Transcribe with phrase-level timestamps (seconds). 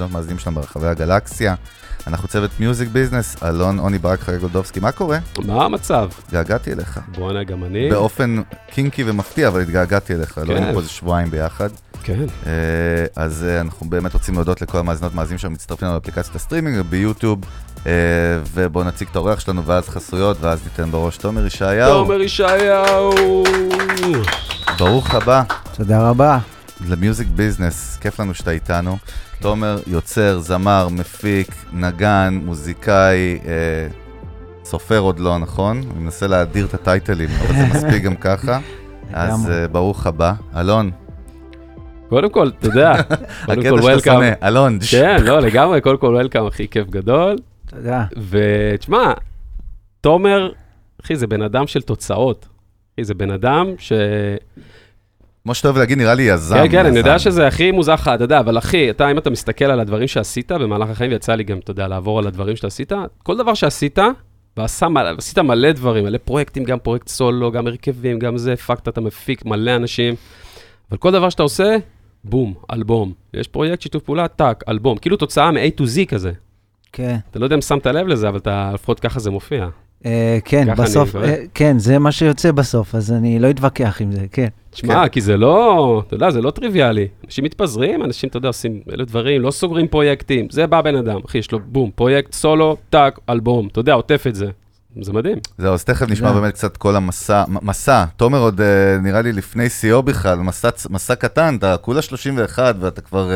[0.00, 1.54] המאזינות והמאזינים שלנו ברחבי הגלקסיה.
[2.06, 5.18] אנחנו צוות Music Business, אלון, עוני ברק, חגי גולדובסקי, מה קורה?
[5.44, 6.08] מה המצב?
[6.26, 7.00] התגעגעתי אליך.
[7.18, 7.90] בואנה, גם אני.
[7.90, 11.68] באופן קינקי ומפתיע, אבל התגעגעתי אליך, לא היינו פה איזה שבועיים ביחד.
[12.02, 12.24] כן.
[12.46, 12.52] אה,
[13.16, 17.38] אז אה, אנחנו באמת רוצים להודות לכל המאזינות והמאזינים שמצטרפים לנו באפליקציית הסטרימינג וביוטיוב,
[17.86, 17.92] אה,
[18.54, 22.04] ובואו נציג את האורח שלנו ואז חסויות, ואז ניתן בראש תומר ישעיהו.
[22.04, 23.44] תומר ישעיהו!
[24.78, 25.42] ברוך הבא
[25.76, 26.38] תודה רבה.
[26.88, 28.96] למיוזיק ביזנס, כיף לנו שאתה איתנו.
[29.40, 33.88] תומר יוצר, זמר, מפיק, נגן, מוזיקאי, אה,
[34.64, 35.76] סופר עוד לא, נכון?
[35.78, 38.58] אני מנסה להדיר את הטייטלים, אבל זה מספיק גם ככה.
[39.12, 39.50] אז.
[39.50, 40.32] אה, ברוך הבא.
[40.56, 40.90] אלון,
[42.08, 42.92] קודם כל, אתה יודע,
[43.46, 44.14] קודם הקטע כל, שאתה וולקאם.
[44.14, 47.36] שונא, אלון, ש- כן, לא, לגמרי, קודם כל, וולקאם, אחי, כיף גדול.
[47.70, 48.04] תודה.
[48.28, 49.12] ותשמע,
[50.00, 50.50] תומר,
[51.04, 52.48] אחי, זה בן אדם של תוצאות.
[52.94, 53.92] אחי, זה בן אדם ש...
[55.42, 56.54] כמו שאתה אוהב להגיד, נראה לי יזם.
[56.56, 56.98] כן, כן, אני.
[56.98, 60.08] יודע שזה הכי מוזר לך, אתה יודע, אבל אחי, אתה, אם אתה מסתכל על הדברים
[60.08, 63.98] שעשית במהלך החיים, ויצא לי גם, אתה יודע, לעבור על הדברים שעשית, כל דבר שעשית,
[64.56, 69.44] ועשית מלא דברים, מלא פרויקטים, גם פרויקט סולו, גם הרכבים, גם זה, הפקת, אתה מפיק
[69.44, 70.14] מלא אנשים,
[70.90, 71.76] אבל כל דבר שאתה עושה,
[72.24, 73.12] בום, אלבום.
[73.34, 74.98] יש פרויקט, שיתוף פעולה, טאק, אלבום.
[74.98, 76.32] כאילו תוצאה מ-A to Z כזה.
[76.92, 77.16] כן.
[77.30, 79.68] אתה לא יודע אם שמת לב לזה, אבל אתה, לפחות ככה זה מופיע.
[80.06, 81.16] אה, כן, בסוף.
[81.16, 84.48] אה, כן, זה מה שיוצא בסוף, אז אני לא אתווכח עם זה, כן.
[84.70, 87.08] תשמע, כי זה לא, אתה יודע, זה לא טריוויאלי.
[87.26, 90.46] אנשים מתפזרים, אנשים, אתה יודע, עושים אלף דברים, לא סוגרים פרויקטים.
[90.50, 94.24] זה בא בן אדם, אחי, יש לו בום, פרויקט סולו, טאק, אלבום, אתה יודע, עוטף
[94.28, 94.46] את זה.
[95.00, 95.38] זה מדהים.
[95.58, 96.32] זהו, אז תכף נשמע.
[96.32, 100.38] באמת קצת כל המסע, מסע, תומר עוד אה, נראה לי לפני שיאו בכלל,
[100.90, 103.30] מסע, קטן, אתה כולה 31 ואתה כבר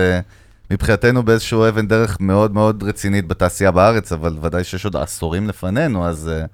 [0.70, 6.06] מבחינתנו באיזשהו אבן דרך מאוד מאוד רצינית בתעשייה בארץ, אבל ודאי שיש עוד עשורים לפנינו,
[6.06, 6.44] אז אה,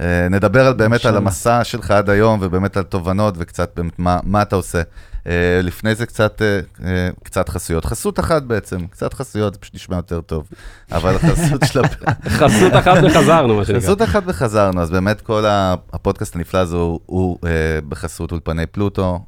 [0.00, 1.16] אה, נדבר על, באמת על.
[1.16, 4.82] המסע שלך עד היום ובאמת על תובנות וקצת באמת מה, מה אתה עושה.
[5.26, 9.74] אה, לפני זה קצת, אה, אה, קצת חסויות, חסות אחת בעצם, קצת חסויות, זה פשוט
[9.74, 10.48] נשמע יותר טוב,
[10.92, 11.82] אבל החסות של.
[12.38, 13.80] חסות אחת וחזרנו, מה שנקרא.
[13.80, 15.44] חסות אחת וחזרנו, אז באמת כל
[15.92, 17.50] הפודקאסט הנפלא הזה הוא, הוא אה,
[17.88, 19.24] בחסות אולפני פלוטו,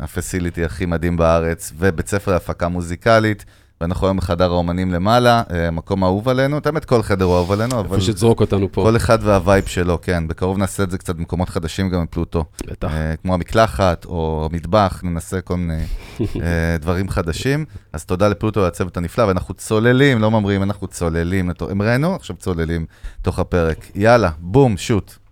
[0.00, 3.44] הפסיליטי הכי מדהים בארץ, ובית ספר להפקה מוזיקלית,
[3.80, 7.52] ואנחנו היום בחדר האומנים למעלה, אה, מקום אהוב עלינו, את האמת כל חדר הוא אהוב
[7.52, 8.82] עלינו, אבל איפה שתזרוק אותנו פה.
[8.82, 12.90] כל אחד והווייב שלו, כן, בקרוב נעשה את זה קצת במקומות חדשים גם בפלוטו, בטח.
[12.90, 15.82] אה, כמו המקלחת או המטבח, ננסה כל מיני
[16.20, 17.64] אה, דברים חדשים.
[17.92, 21.50] אז תודה לפלוטו והצוות הנפלא, ואנחנו צוללים, לא ממריאים, אנחנו צוללים.
[21.70, 22.86] הם ראינו, עכשיו צוללים
[23.22, 23.86] תוך הפרק.
[23.94, 25.27] יאללה, בום, שוט.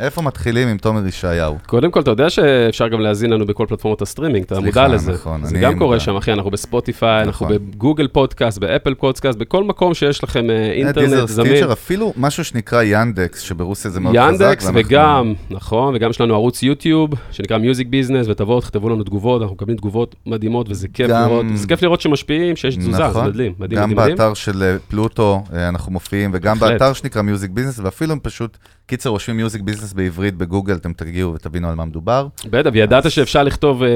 [0.00, 1.58] איפה מתחילים עם תומר ישעיהו?
[1.66, 5.12] קודם כל, אתה יודע שאפשר גם להאזין לנו בכל פלטפורמות הסטרימינג, אתה סליחה, מודע לזה.
[5.12, 6.00] נכון, זה גם קורה.
[6.00, 7.58] שם, אחי, אנחנו ב Spotify, אנחנו נכון.
[7.72, 10.56] ב Google Podcast, ב Apple Podcast, בכל מקום שיש לכם אה,
[10.92, 11.46] Deezer, אינטרנט זמין.
[11.48, 14.44] Stitcher, אפילו משהו שנקרא Yandex, שברוסיה זה מאוד חזק.
[14.44, 19.42] Yandex וגם, נכון, וגם יש לנו ערוץ יוטיוב, שנקרא Music Business, ותבואו, תכתבו לנו תגובות,
[19.42, 23.02] אנחנו מקבלים תגובות מדהימות, וזה כיף גם- לראות, זה כיף לראות שמשפיעים, שיש תזוזה, זה
[23.08, 23.26] נכון.
[23.26, 24.16] מדהים, מדהים, גם מדהים, מדהים.
[24.16, 26.80] באתר של אה, פלוטו אה, אנחנו מופיעים, וגם בהחלט.
[26.80, 28.56] באתר שנקרא Music Business, ואפילו אם פשוט,
[28.86, 32.26] קיצר, רושמים מיוזיק ביזנס בעברית בגוגל, אתם תגיעו ותבינו על מה מדובר.
[32.50, 33.90] בטח, וידעת שאפשר לכתוב, אה,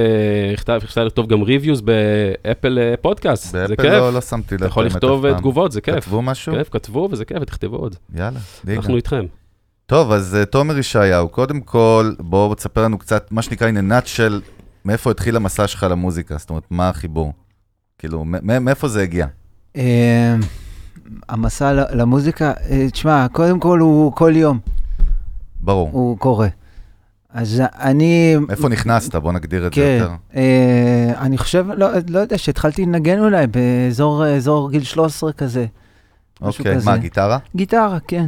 [0.76, 3.92] אפשר- לכתוב גם reviews ב Apple אה, פודקאסט, זה ב Apple כיף.
[3.92, 4.60] לא, לא שמתי לב.
[4.60, 5.38] אתה יכול לכתוב אה.
[5.38, 5.94] תגובות, זה כיף.
[6.04, 6.54] כתבו משהו?
[6.54, 7.96] כיף, כתבו וזה כיף, ותכתבו עוד.
[8.14, 8.80] יאללה, ליגה.
[8.80, 9.24] אנחנו איתכם.
[9.86, 13.92] טוב, אז אה, תומר ישעיהו, קודם כל, בואו תספר לנו קצת, מה שנקרא, in a
[13.92, 14.32] nutshell,
[14.84, 17.32] מאיפה התחיל המסע שלך למוזיקה, זאת אומרת, מה החיבור?
[17.98, 19.26] כאילו, מאיפה זה הגיע?
[19.76, 20.34] אה,
[21.28, 24.58] המסע למוזיקה, אה, תשמע, קודם כל הוא כל יום,
[25.64, 25.88] ברור.
[25.92, 26.48] הוא קורה.
[27.30, 28.36] אז אני...
[28.50, 29.16] איפה נכנסת?
[29.16, 30.12] בוא נגדיר את זה כן, יותר.
[30.36, 35.66] אה, אני חושב, לא, לא יודע, שהתחלתי לנגן אולי באזור אזור גיל 13 כזה.
[36.42, 36.90] אוקיי, כזה.
[36.90, 37.38] מה, גיטרה?
[37.56, 38.26] גיטרה, כן.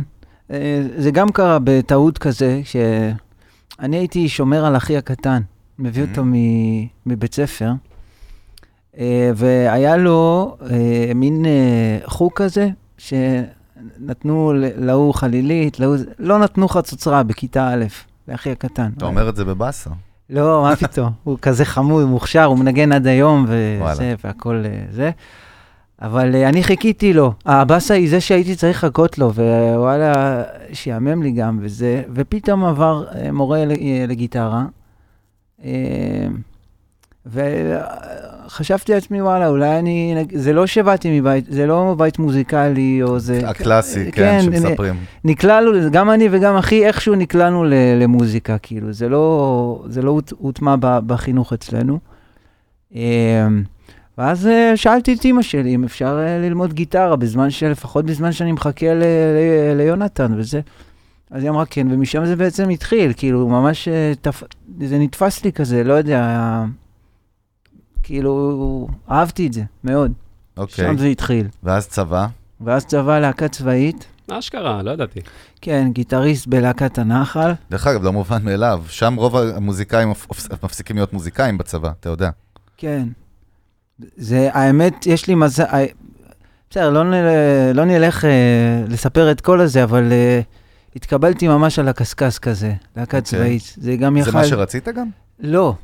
[0.51, 5.43] אה, זה גם קרה בטעות כזה, שאני הייתי שומר על אחי הקטן,
[5.79, 7.71] מביא אותו מ- מבית ספר,
[8.99, 12.69] אה, והיה לו אה, מין אה, חוג כזה,
[12.99, 13.47] שנתנו
[14.55, 15.97] ל- להוא חלילית, להוא...
[16.19, 17.85] לא נתנו חצוצרה בכיתה א',
[18.29, 18.91] לאחי הקטן.
[18.97, 19.91] אתה אומר את זה בבאסה.
[20.31, 23.47] לא, מה פתאום, הוא כזה חמוד, מוכשר, הוא מנגן עד היום.
[23.49, 25.11] וזה, והכל אה, זה.
[26.03, 27.33] אבל אה, אני חיכיתי לו.
[27.47, 30.43] הבאסה היא זה שהייתי צריך לחכות לו, ווואלה,
[30.73, 32.03] שיאמם לי גם וזה.
[32.15, 33.65] ופתאום עבר אה, מורה
[34.09, 34.65] לגיטרה,
[37.33, 40.25] וחשבתי לעצמי, וואלה, אולי אני...
[40.35, 43.49] זה לא שבאתי מבית, זה לא בית מוזיקלי, או זה...
[43.49, 44.95] הקלאסי, כן, שמספרים.
[45.25, 47.65] נקלענו, גם אני וגם אחי, איכשהו נקלענו
[48.01, 51.99] למוזיקה, כאילו, זה לא, זה לא הוט- הוטמע בחינוך אצלנו.
[52.95, 53.01] אמ,
[54.19, 57.63] ואז אה, שאלתי את אימא שלי אם אפשר אה, ללמוד גיטרה, בזמן ש...
[57.63, 60.61] לפחות בזמן שאני מחכה ל- ל- ליונתן וזה.
[61.31, 64.43] אז היא אמרה כן, ומשם זה בעצם התחיל, כאילו, ממש, אה, תפ...
[64.81, 66.65] זה נתפס לי כזה, לא יודע,
[68.11, 70.13] כאילו, אהבתי את זה, מאוד.
[70.57, 70.85] אוקיי.
[70.85, 71.47] שם זה התחיל.
[71.63, 72.27] ואז צבא.
[72.61, 75.21] ואז צבא להקה צבאית, אשכרה, לא ידעתי.
[75.61, 77.53] כן, גיטריסט בלהקת הנחל.
[77.71, 82.31] דרך אגב, לא מובן מאליו, שם רוב המוזיקאים מפ- מפסיקים להיות מוזיקאים בצבא, אתה יודע.
[82.77, 83.09] כן.
[84.17, 85.85] זה, האמת, יש לי מזל, אה,
[86.71, 88.31] בסדר, לא, נ- לא נלך אה,
[88.89, 90.41] לספר את כל הזה, אבל אה,
[90.97, 93.23] התקבלתי ממש על הקשקש כזה, להקה אוקיי.
[93.23, 93.75] צבאית.
[93.77, 94.31] זה גם יכל...
[94.31, 95.07] זה מה שרצית גם?
[95.41, 95.75] לא.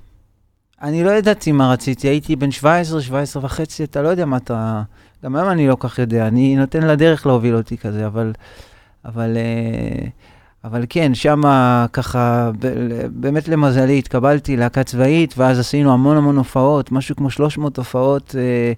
[0.83, 4.83] אני לא ידעתי מה רציתי, הייתי בן 17, 17 וחצי, אתה לא יודע מה אתה...
[5.25, 8.33] גם היום אני לא כך יודע, אני נותן לדרך להוביל אותי כזה, אבל...
[9.05, 9.37] אבל...
[9.37, 10.09] אה,
[10.65, 11.41] אבל כן, שם
[11.93, 12.51] ככה,
[13.11, 18.73] באמת למזלי התקבלתי להקה צבאית, ואז עשינו המון המון הופעות, משהו כמו 300 הופעות אה,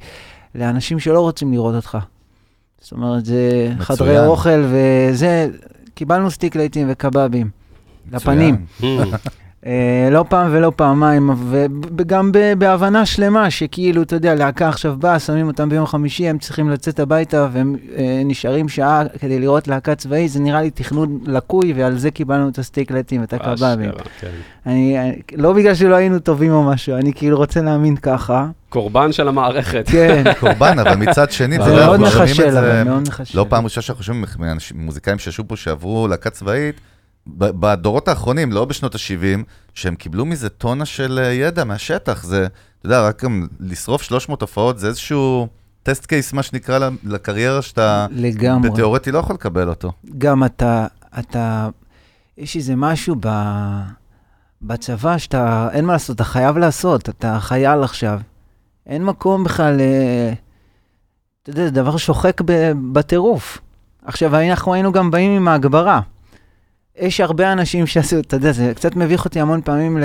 [0.54, 1.98] לאנשים שלא רוצים לראות אותך.
[2.80, 3.84] זאת אומרת, זה מצוין.
[3.84, 5.48] חדרי אוכל וזה,
[5.94, 7.50] קיבלנו סטיק לעיתים וקבבים.
[8.12, 8.66] לפנים.
[8.78, 9.08] מצוין.
[10.11, 11.31] לא פעם ולא פעמיים,
[11.96, 16.70] וגם בהבנה שלמה שכאילו, אתה יודע, להקה עכשיו באה, שמים אותם ביום חמישי, הם צריכים
[16.70, 21.72] לצאת הביתה והם אה, נשארים שעה כדי לראות להקה צבאית, זה נראה לי תכנון לקוי,
[21.76, 23.90] ועל זה קיבלנו את הסטיקלטים ואת הקבבים.
[24.20, 24.28] כן.
[24.66, 28.46] אני, אני- לא בגלל שלא היינו טובים או משהו, אני כאילו רוצה להאמין ככה.
[28.69, 29.84] קורבן של המערכת.
[29.88, 33.38] כן, קורבן, אבל מצד שני, זה מאוד מחשל, אבל מאוד מחשל.
[33.38, 36.75] לא פעם ראשונה שאנחנו שומעים מאנשים- מוזיקאים שישבו פה שעברו להקה צבאית,
[37.26, 39.42] בדורות האחרונים, לא בשנות ה-70,
[39.74, 42.24] שהם קיבלו מזה טונה של אה, ידע מהשטח.
[42.24, 42.46] זה,
[42.78, 45.48] אתה יודע, רק גם לשרוף 300 הופעות זה איזשהו
[45.82, 48.70] טסט קייס, מה שנקרא, לקריירה שאתה לגמרי.
[48.70, 49.92] בתיאורטי לא יכול לקבל אותו.
[50.18, 50.86] גם אתה,
[51.18, 51.68] אתה,
[52.38, 53.28] יש איזה משהו ב,
[54.62, 58.20] בצבא שאתה, אין מה לעשות, אתה חייב לעשות, אתה חייל עכשיו.
[58.86, 60.32] אין מקום בכלל, אה,
[61.42, 62.40] אתה יודע, זה דבר שוחק
[62.92, 63.58] בטירוף.
[64.04, 66.00] עכשיו, אנחנו היינו גם באים עם ההגברה.
[66.99, 69.99] יש הרבה אנשים שעשו, אתה יודע, זה קצת מביך אותי המון פעמים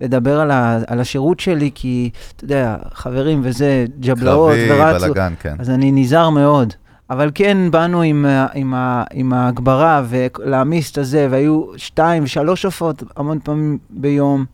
[0.00, 5.04] לדבר על, ה, על השירות שלי, כי, אתה יודע, חברים וזה, ג'בלאות קרבי, ורצו.
[5.06, 5.54] בלאגן, כן.
[5.58, 6.74] אז אני נזהר מאוד.
[7.10, 8.74] אבל כן, באנו עם, עם,
[9.12, 14.44] עם ההגברה ולהעמיס את הזה, והיו שתיים, שלוש הופעות המון פעמים ביום.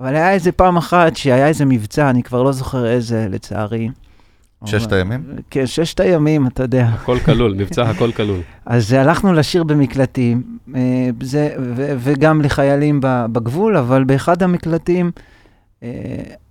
[0.00, 3.88] אבל היה איזה פעם אחת שהיה איזה מבצע, אני כבר לא זוכר איזה, לצערי.
[4.64, 5.24] ששת הימים?
[5.50, 6.84] כן, ששת הימים, אתה יודע.
[6.84, 8.40] הכל כלול, מבצע הכל כלול.
[8.66, 15.10] אז הלכנו לשיר במקלטים, אה, זה, ו, וגם לחיילים ב- בגבול, אבל באחד המקלטים,
[15.82, 15.88] אה,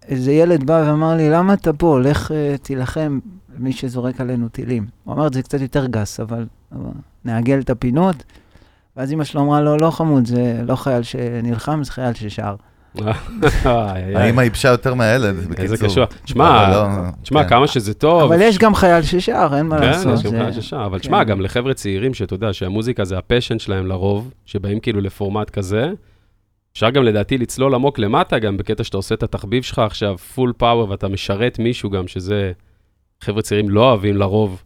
[0.07, 1.99] איזה ילד בא ואמר לי, למה אתה פה?
[1.99, 3.19] לך אה, תילחם
[3.57, 4.85] במי שזורק עלינו טילים.
[5.03, 6.91] הוא אמר את זה קצת יותר גס, אבל, אבל
[7.25, 8.23] נעגל את הפינות.
[8.97, 12.55] ואז אמא שלו אמרה לו, לא חמוד, זה לא חייל שנלחם, זה חייל ששר.
[14.15, 15.63] האמא ייבשה יותר מהילד, בקיצור.
[15.63, 16.09] איזה קשוח.
[16.25, 17.49] שמע, אבל לא, תשמע, כן.
[17.49, 18.21] כמה שזה טוב.
[18.21, 20.13] אבל יש גם חייל ששר, אין מה כן, לעשות.
[20.13, 21.01] יש גם חייל ששר, אבל כן.
[21.01, 25.49] תשמע, גם לחבר'ה צעירים שאתה יודע שהמוזיקה זה ה passion שלהם לרוב, שבאים כאילו לפורמט
[25.49, 25.91] כזה,
[26.73, 30.53] אפשר גם לדעתי לצלול עמוק למטה, גם בקטע שאתה עושה את התחביב שלך עכשיו, full
[30.57, 32.51] power, ואתה משרת מישהו גם, שזה,
[33.21, 34.63] חבר'ה צעירים לא אוהבים לרוב,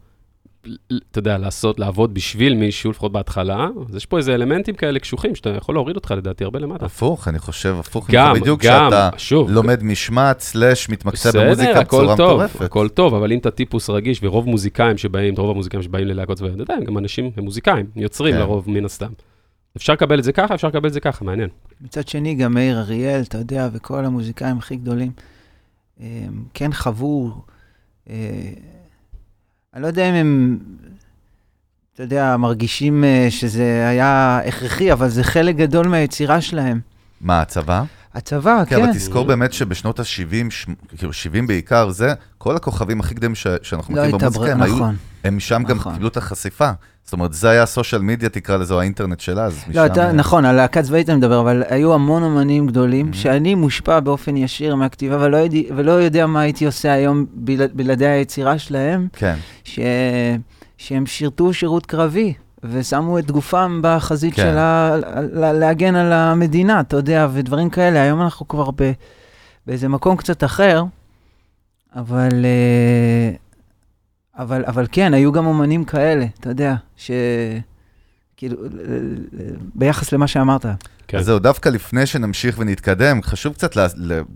[1.12, 5.36] אתה יודע, לעשות, לעבוד בשביל מישהו, לפחות בהתחלה, אז יש פה איזה אלמנטים כאלה קשוחים,
[5.36, 6.86] שאתה יכול להוריד אותך לדעתי הרבה למטה.
[6.86, 8.10] הפוך, אני חושב, הפוך.
[8.12, 12.62] גם, בדיוק גם, שוב, לומד משמעת, סלאש, מתמקצע בסדר, במוזיקה הכל בצורה טוב, מטורפת.
[12.62, 16.56] הכל טוב, אבל אם אתה טיפוס רגיש, ורוב מוזיקאים שבאים, רוב המוזיקאים שבאים ללהקות צבאיות,
[16.56, 18.40] אתה יודע, הם גם אנשים, הם מוזיקאים, יוצרים כן.
[18.40, 19.12] לרוב, מן הסתם.
[19.78, 21.50] אפשר לקבל את זה ככה, אפשר לקבל את זה ככה, מעניין.
[21.82, 25.12] מצד שני, גם מאיר אריאל, אתה יודע, וכל המוזיקאים הכי גדולים,
[26.00, 27.32] הם כן חוו,
[28.10, 28.16] אה,
[29.74, 30.58] אני לא יודע אם הם,
[31.94, 36.80] אתה יודע, מרגישים אה, שזה היה הכרחי, אבל זה חלק גדול מהיצירה שלהם.
[37.22, 37.84] מה, הצבא?
[38.14, 38.84] הצבא, כן, כן.
[38.84, 43.96] אבל תזכור באמת שבשנות ה-70, כאילו 70 בעיקר, זה, כל הכוכבים הכי גדולים ש- שאנחנו
[43.96, 44.96] לא מכירים הייתה במוזיקה, ברירה, הם היו, נכון.
[45.24, 45.94] הם שם גם נכון.
[45.94, 46.72] קיבלו את החשיפה.
[47.04, 49.64] זאת אומרת, זה היה הסושיאל מדיה, תקרא לזה, או האינטרנט של אז.
[49.68, 53.10] לא, משם, אתה, אה, נכון, על להקה צבאית אני מדבר, אבל היו המון אומנים גדולים,
[53.12, 53.16] Mhm.
[53.16, 58.06] שאני מושפע באופן ישיר מהכתיבה, ולא, יודע, ולא יודע מה הייתי עושה היום בלע, בלעדי
[58.08, 59.80] היצירה שלהם, כן, ש...
[60.78, 64.42] שהם שירתו שירות קרבי, ושמו את גופם בחזית כן.
[64.42, 64.96] של ה...
[65.34, 68.02] להגן על המדינה, אתה יודע, ודברים כאלה.
[68.02, 68.92] היום אנחנו כבר ב...
[69.68, 70.84] באיזה מקום קצת אחר,
[71.96, 73.32] אבל, אה,
[74.44, 77.12] אבל, אבל כן, היו גם אומנים כאלה, אתה יודע, ש...
[78.38, 78.58] כאילו,
[79.76, 80.66] ביחס למה שאמרת.
[81.08, 81.18] כן.
[81.18, 83.76] אז זהו, דווקא לפני שנמשיך ונתקדם, חשוב קצת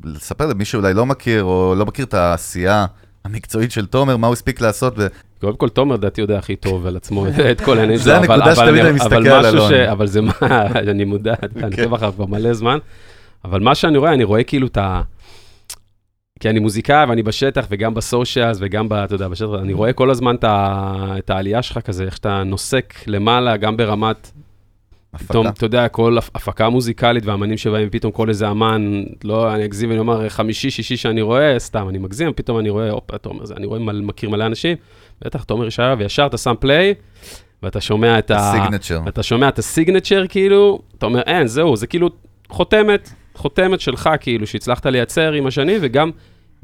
[0.03, 2.85] לספר למי שאולי לא מכיר, או לא מכיר את העשייה
[3.25, 5.07] המקצועית של תומר, מה הוא הספיק לעשות, ו-
[5.43, 8.25] קודם כל, תומר, לדעתי, יודע הכי טוב על עצמו את כל העניין זה שלו.
[8.25, 9.73] אבל- הנקודה שתמיד אני מסתכל על אלון.
[9.73, 10.31] אבל זה מה,
[10.91, 11.33] אני מודע,
[11.63, 12.77] אני עוקב אחריו כבר מלא זמן,
[13.45, 15.01] אבל מה שאני רואה, אני רואה כאילו את ה...
[16.39, 20.09] כי אני מוזיקאי ואני בשטח, וגם בסושיאלס, וגם, ב- אתה יודע, בשטח, אני רואה כל
[20.09, 24.31] הזמן את ה- את העלייה שלך כזה, איך שאתה נוסק למעלה, גם ברמת
[25.27, 25.57] פתאום, הפקה.
[25.57, 29.89] אתה יודע, כל הפ- הפקה מוזיקלית והאמנים שבאים, פתאום כל איזה אמן, לא, אני אגזים
[29.89, 33.45] ואני אומר, חמישי, שישי שאני רואה, סתם, אני מגזים, פתאום אני רואה, הופה, אתה אומר,
[33.45, 34.77] זה, אני רואה, מכיר מלא אנשים,
[35.25, 36.93] בטח, תומר ישעיה, וישר אתה שם פליי,
[37.63, 38.37] ואתה שומע את ה...
[38.37, 39.01] הסיגנצ'ר.
[39.07, 42.09] אתה שומע את הסיגנצ'ר, כאילו, אתה אומר, אין, זהו, זה כאילו
[42.49, 46.11] חותמת, חותמת שלך, כאילו, שהצלחת לייצר עם השנים, וגם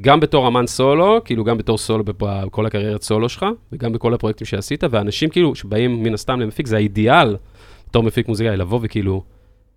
[0.01, 4.47] גם בתור אמן סולו, כאילו, גם בתור סולו בכל הקריירת סולו שלך, וגם בכל הפרויקטים
[4.47, 7.37] שעשית, ואנשים, כאילו, שבאים מן הסתם למפיק, זה האידיאל,
[7.89, 9.23] בתור מפיק מוזיקאי, לבוא וכאילו,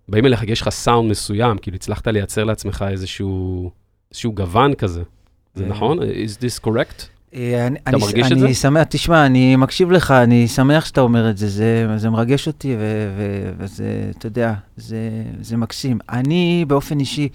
[0.07, 3.71] באים אליך, יש לך סאונד מסוים, כאילו, הצלחת לייצר לעצמך איזשהו,
[4.11, 5.03] איזשהו גוון כזה.
[5.53, 5.69] זה אה.
[5.69, 5.99] נכון?
[5.99, 7.12] is this correct?
[7.35, 8.53] אה, אני- אני- מרגיש את אני זה?
[8.53, 12.75] שמח, תשמע, אני מקשיב לך, אני שמח שאתה אומר את זה, זה, זה מרגש אותי,
[12.79, 12.79] ו,
[13.17, 13.85] ו, וזה,
[14.17, 14.97] אתה יודע, זה,
[15.41, 15.99] זה מקסים.
[16.09, 17.29] אני באופן אישי,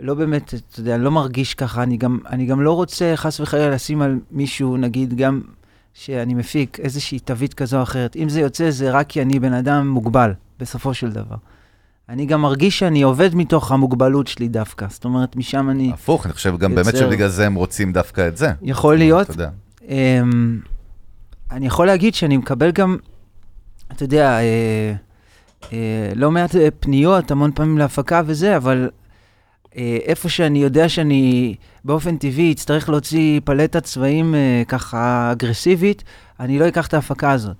[0.00, 3.70] לא באמת, אתה יודע, לא מרגיש ככה, אני גם, אני גם לא רוצה חס וחלילה
[3.70, 5.40] לשים על מישהו, נגיד, גם
[5.94, 8.16] שאני מפיק איזושהי תווית כזו או אחרת.
[8.16, 11.36] אם זה יוצא, זה רק כי אני בן אדם מוגבל, בסופו של דבר.
[12.12, 15.90] אני גם מרגיש שאני עובד מתוך המוגבלות שלי דווקא, זאת אומרת, משם אני...
[15.94, 16.98] הפוך, אני חושב גם באמת יוצר.
[16.98, 18.52] שבגלל זה הם רוצים דווקא את זה.
[18.62, 19.50] יכול להיות, אתה יודע.
[19.88, 20.60] אמ,
[21.50, 22.96] אני יכול להגיד שאני מקבל גם,
[23.92, 24.94] אתה יודע, אה,
[25.72, 28.90] אה, לא מעט אה, פניות, המון פעמים להפקה וזה, אבל
[29.76, 31.54] אה, איפה שאני יודע שאני
[31.84, 36.04] באופן טבעי אצטרך להוציא פלטת צבעים אה, ככה אגרסיבית,
[36.40, 37.56] אני לא אקח את ההפקה הזאת.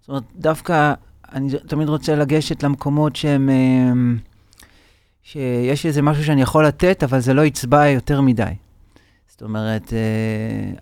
[0.00, 0.94] זאת אומרת, דווקא
[1.34, 3.48] אני תמיד רוצה לגשת למקומות שהם...
[3.48, 3.92] אה,
[5.22, 8.52] שיש איזה משהו שאני יכול לתת, אבל זה לא יצבע יותר מדי.
[9.28, 9.98] זאת אומרת, אה,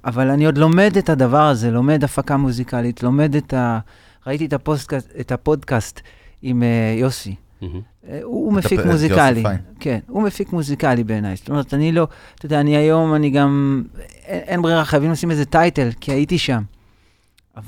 [0.04, 3.78] אבל אני עוד לומד את הדבר הזה, לומד הפקה מוזיקלית, לומד את ה...
[4.26, 6.00] ראיתי את הפודקאסט, את הפודקאסט
[6.42, 7.34] עם אה, יוסי.
[7.62, 9.42] אה, הוא מפיק מוזיקלי.
[9.80, 11.36] כן, הוא מפיק מוזיקלי בעיניי.
[11.36, 13.82] זאת אומרת, אני לא, אתה יודע, אני היום, אני גם,
[14.24, 16.62] אין, אין ברירה, חייבים לשים איזה טייטל, כי הייתי שם.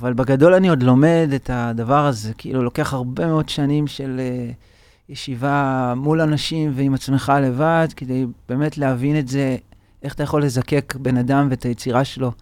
[0.01, 5.13] אבל בגדול אני עוד לומד את הדבר הזה, כאילו, לוקח הרבה מאוד שנים של uh,
[5.13, 9.57] ישיבה מול אנשים ועם עצמך לבד, כדי באמת להבין את זה,
[10.03, 12.33] איך אתה יכול לזקק בן אדם ואת היצירה שלו.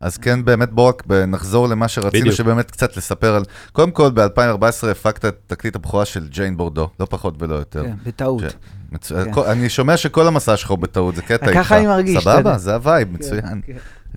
[0.00, 2.34] אז כן, באמת בואו רק נחזור למה שרצינו, בדיוק.
[2.36, 3.42] שבאמת קצת לספר על...
[3.72, 7.82] קודם כל, ב-2014 הפקת את תקליט הבכורה של ג'יין בורדו, לא פחות ולא יותר.
[7.84, 8.42] כן, בטעות.
[8.42, 8.54] ש-
[8.92, 9.32] מצו- כן.
[9.32, 11.58] כל- אני שומע שכל המסע שלך הוא בטעות, זה קטע איתך.
[11.60, 12.22] ככה אני מרגיש.
[12.24, 13.60] סבבה, זה ה vibe, מצוין.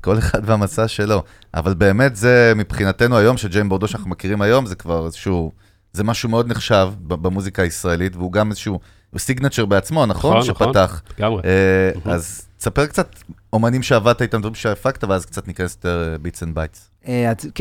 [0.01, 1.23] כל אחד והמסע שלו.
[1.53, 5.51] אבל באמת זה מבחינתנו היום, שג'יין בורדו שאנחנו מכירים היום, זה כבר איזשהו...
[5.93, 8.79] זה משהו מאוד נחשב במוזיקה הישראלית, והוא גם איזשהו
[9.17, 10.37] signature בעצמו, נכון?
[10.37, 10.67] נכון, נכון.
[10.67, 11.01] שפתח.
[11.19, 11.41] לגמרי.
[11.45, 12.11] אה, נכון.
[12.11, 13.15] אז תספר קצת
[13.53, 16.89] אומנים שעבדת איתם, דברים שהפקת, ואז קצת ניכנס יותר bits and bytes.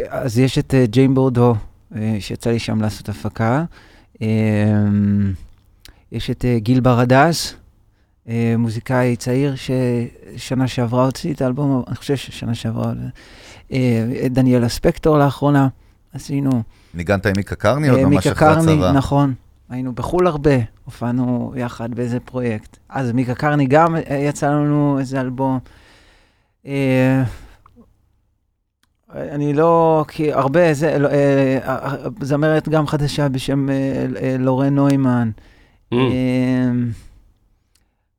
[0.08, 1.54] אז, יש את אה, ג'יין בורדו,
[1.96, 3.64] אה, שיצא לי שם לעשות הפקה.
[4.22, 4.26] אה,
[6.12, 7.54] יש את גיל ברדס,
[8.58, 12.92] מוזיקאי צעיר ששנה שעברה הוציא את האלבום, אני חושב ששנה שעברה,
[13.72, 15.68] אה, את דניאל אספקטור לאחרונה,
[16.12, 16.62] עשינו.
[16.94, 18.92] ניגנת עם מיקה קרני עוד אה, ממש מיקה אחרי קרני, הצבא.
[18.92, 19.34] נכון.
[19.70, 22.76] היינו בחו"ל הרבה, הופענו יחד באיזה פרויקט.
[22.88, 25.58] אז מיקה קרני גם אה, יצא לנו איזה אלבום.
[26.66, 27.22] אה,
[29.14, 35.30] אני לא, כי הרבה, זה, אה, אה, זמרת גם חדשה בשם אה, אה, לורן נוימן.
[35.94, 35.96] Mm.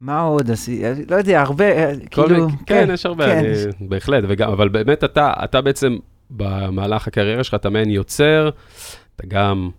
[0.05, 0.83] מה עוד עשיתי?
[1.09, 3.53] לא יודע, הרבה, אה, כאילו, מיני- כן, יש הרבה, כן.
[3.79, 5.97] בהחלט, אבל באמת אתה, אתה בעצם,
[6.29, 8.49] במהלך הקריירה שלך, אתה מעין יוצר,
[9.15, 9.69] אתה גם,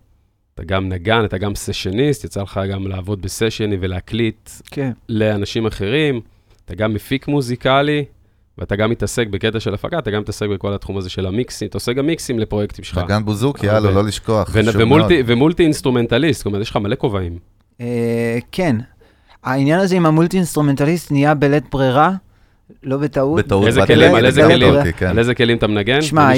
[0.54, 4.90] אתה גם נגן, אתה גם סשניסט, יצא לך גם לעבוד בסשנים ולהקליט כן.
[5.09, 6.21] לאנשים אחרים,
[6.64, 8.04] אתה גם מפיק מוזיקלי,
[8.59, 11.76] ואתה גם מתעסק בקטע של הפקה, אתה גם מתעסק בכל התחום הזה של המיקסים, אתה
[11.76, 12.99] עושה גם מיקסים לפרויקטים שלך.
[12.99, 13.88] נגן בוזוקי, הרבה.
[13.88, 14.49] יאללה, לא לשכוח.
[14.49, 15.12] חשוב מאוד.
[15.26, 17.38] ו multi-instrumentalist, זאת אומרת, יש לך מלא כובעים.
[17.80, 18.76] אה, כן.
[19.47, 22.12] העניין הזה עם ה multi-instrumentalist נהיה בלית ברירה,
[22.83, 23.38] לא בטעות.
[23.38, 24.75] בטעות איזה כלים, על איזה זה, כלים?
[24.75, 25.07] אותי, כן.
[25.07, 26.03] על איזה כלים אתה מנגן?
[26.03, 26.29] שמע,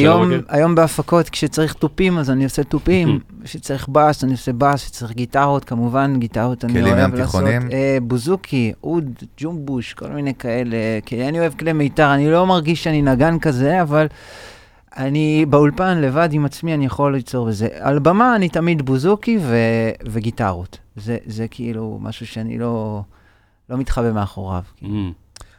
[0.48, 5.64] היום, בהפקות, כשצריך תופים, אז אני עושה תופים, כשצריך בס, אני עושה בס, כשצריך גיטרות,
[5.64, 7.44] כמובן, גיטרות אני אוהב לעשות.
[7.72, 9.04] אה, בוזוקי, אוד,
[9.38, 13.82] ג'ומבוש, כל מיני כאלה, כי אני אוהב כלי מיתר, אני לא מרגיש שאני נגן כזה,
[13.82, 14.06] אבל
[14.96, 17.68] אני באולפן לבד עם עצמי, אני יכול ליצור בזה.
[17.80, 19.56] על במה אני תמיד בוזוקי ו,
[20.06, 20.78] וגיטרות.
[20.98, 23.02] זה, זה כאילו משהו שאני לא,
[23.68, 24.62] לא מתחבא מאחוריו.
[24.82, 24.86] Mm.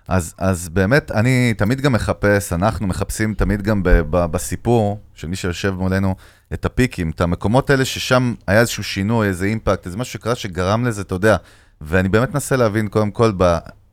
[0.08, 5.27] אז, אז באמת, אני תמיד גם מחפש, אנחנו מחפשים תמיד גם ב, ב, בסיפור של
[5.27, 6.15] מי שיושב מולנו
[6.53, 10.86] את הפיקים, את המקומות האלה ששם היה איזשהו שינוי, איזה אימפקט, איזה משהו שקרה שגרם
[10.86, 11.38] לזה, אתה יודע.
[11.81, 13.31] ואני באמת מנסה להבין קודם כל,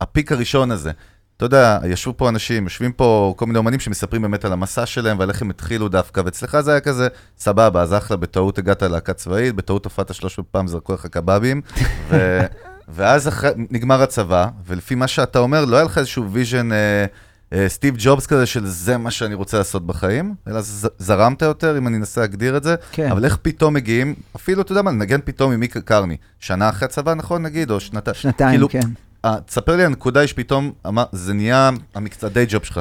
[0.00, 0.92] הפיק הראשון הזה,
[1.36, 5.18] אתה יודע, ישבו פה אנשים, יושבים פה כל מיני אומנים שמספרים באמת על המסע שלהם
[5.18, 9.12] ועל איך הם התחילו דווקא, ואצלך זה היה כזה, סבבה, אז אחלה, בטעות הגעת ללהקה
[9.12, 11.60] צבאית, בטעות הופעת 300 פעם, זרקו לך קבבים,
[12.10, 12.40] ו...
[12.88, 17.06] ואז אחרי, נגמר הצבא, ולפי מה שאתה אומר, לא היה לך איזשהו vision אה,
[17.52, 21.78] אה, סטיב ג'ובס כזה של זה מה שאני רוצה לעשות בחיים, אלא ז- זרמת יותר,
[21.78, 23.10] אם אני אנסה להגדיר את זה, כן.
[23.10, 26.86] אבל איך פתאום מגיעים, אפילו, אתה יודע מה, נגן פתאום עם מיקה קרני, שנה אחרי
[26.86, 28.14] הצבא, נכון, נגיד, או שנתיים.
[28.14, 28.80] שנתיים, כאילו, כן.
[29.26, 30.73] אה, תספר לי הנקודה היא שפתאום,
[31.12, 32.80] זה נהיה המקצוע day job שלך.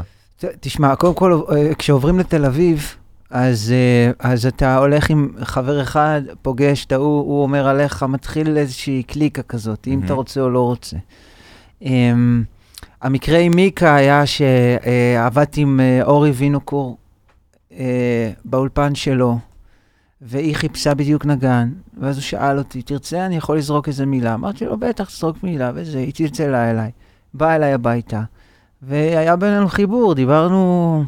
[0.60, 2.96] תשמע, קודם כל, אה, כשעוברים לתל אביב,
[3.30, 8.58] אז, אה, אז אתה הולך עם חבר אחד, פוגש את ההוא, הוא אומר עליך, מתחיל
[8.58, 10.06] איזושהי קליקה כזאת, אם מהמם.
[10.06, 10.98] אתה רוצה או לא רוצה.
[11.82, 12.44] אמ,
[13.02, 16.98] המקרה עם מיקה היה שעבדתי עם אורי וינוקור
[17.72, 19.38] אה, באולפן שלו,
[20.28, 21.70] והיא חיפשה בדיוק נגן,
[22.02, 24.34] ואז הוא שאל אותי, תרצה, אני יכול לזרוק איזה מילה?
[24.34, 26.92] אמרתי לו, בטח, תזרוק מילה, וזה, היא צלצלה אליי,
[27.34, 28.22] באה אליי הביתה,
[28.82, 31.04] והיה בינינו חיבור, דיברנו,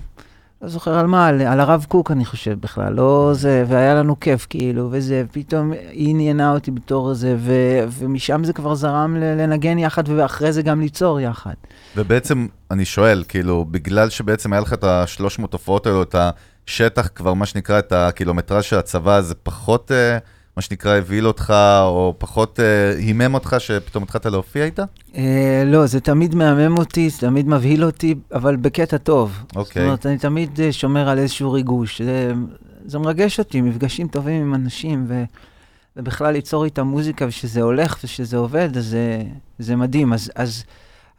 [0.61, 4.19] לא זוכר על מה, על, על הרב קוק, אני חושב בכלל, לא זה, והיה לנו
[4.19, 7.53] כיף, כאילו, וזה, פתאום היא עניינה אותי בתור זה, ו,
[7.89, 11.53] ומשם זה כבר זרם לנגן יחד, ואחרי זה גם ליצור יחד.
[11.95, 16.15] ובעצם, אני שואל, כאילו, בגלל שבעצם היה לך את ה-300 הופעות האלו, את
[16.67, 20.17] השטח, כבר מה שנקרא, את הקילומטרז' של הצבא, זה פחות, אה,
[20.55, 24.83] מה שנקרא, הבהיל אותך, או פחות אה, הימם אותך, שפתאום התחלת להופיע איתה?
[25.15, 29.39] אה, לא, זה תמיד מהמם אותי, זה תמיד מבהיל אותי, אבל בקטע טוב.
[29.43, 29.85] זאת אוקיי.
[29.85, 32.01] אומרת, אני תמיד אה, שומר על איזשהו ריגוש.
[32.01, 32.33] זה,
[32.85, 35.23] זה מרגש אותי, מפגשים טובים עם אנשים, ו,
[35.97, 39.21] ובכלל ליצור איתם מוזיקה, ושזה הולך ושזה עובד, אז זה,
[39.59, 40.13] זה מדהים.
[40.13, 40.63] אז, אז,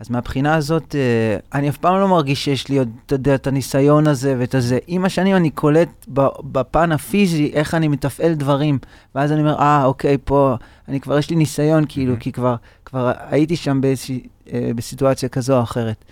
[0.01, 3.47] אז מהבחינה הזאת, אה, אני אף פעם לא מרגיש שיש לי עוד, אתה יודע, את
[3.47, 4.79] הניסיון הזה ואת הזה.
[4.87, 6.07] עם השנים אני קולט
[6.43, 8.79] בפן הפיזי איך אני מתפעל דברים,
[9.15, 10.55] ואז אני אומר, אה, אוקיי, פה,
[10.89, 12.21] אני כבר, יש לי ניסיון, כאילו, מהמם.
[12.21, 16.05] כי כבר, כבר הייתי שם באיזושהי, אה, בסיטואציה כזו או אחרת.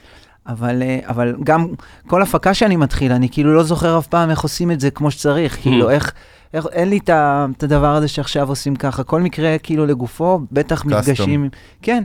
[0.47, 1.69] אבל, אה, אבל גם
[2.07, 5.11] כל הפקה שאני מתחיל, אני כאילו לא זוכר אף פעם איך עושים את זה כמו
[5.11, 6.13] שצריך, כאילו, איך...
[6.55, 10.87] איך, אין לי את הדבר הזה שעכשיו עושים ככה, כל מקרה כאילו לגופו, בטח Custom.
[10.87, 11.49] מפגשים,
[11.83, 12.03] כן.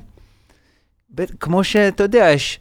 [1.39, 2.59] כמו שאתה יודע, יש,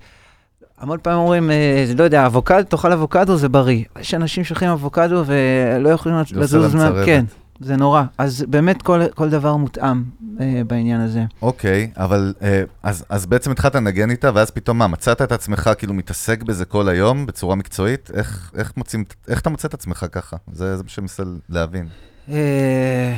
[0.79, 3.85] המון פעמים אומרים, אה, לא יודע, אבוקדו, תאכל אבוקדו זה בריא.
[4.01, 7.05] יש אנשים שאוכלים אבוקדו ולא יכולים לזוז להם מה...
[7.07, 7.25] כן,
[7.61, 8.03] זה נורא.
[8.19, 10.03] אז באמת כל, כל דבר מותאם
[10.41, 11.25] אה, בעניין הזה.
[11.43, 15.71] אוקיי, אבל אה, אז, אז בעצם התחלת לנגן איתה, ואז פתאום מה, מצאת את עצמך
[15.79, 18.11] כאילו מתעסק בזה כל היום בצורה מקצועית?
[18.15, 20.37] איך, איך, מוצאים, איך אתה מוצא את עצמך ככה?
[20.53, 21.89] זה, זה מה שאני מנסה להבין.
[22.29, 23.17] אה,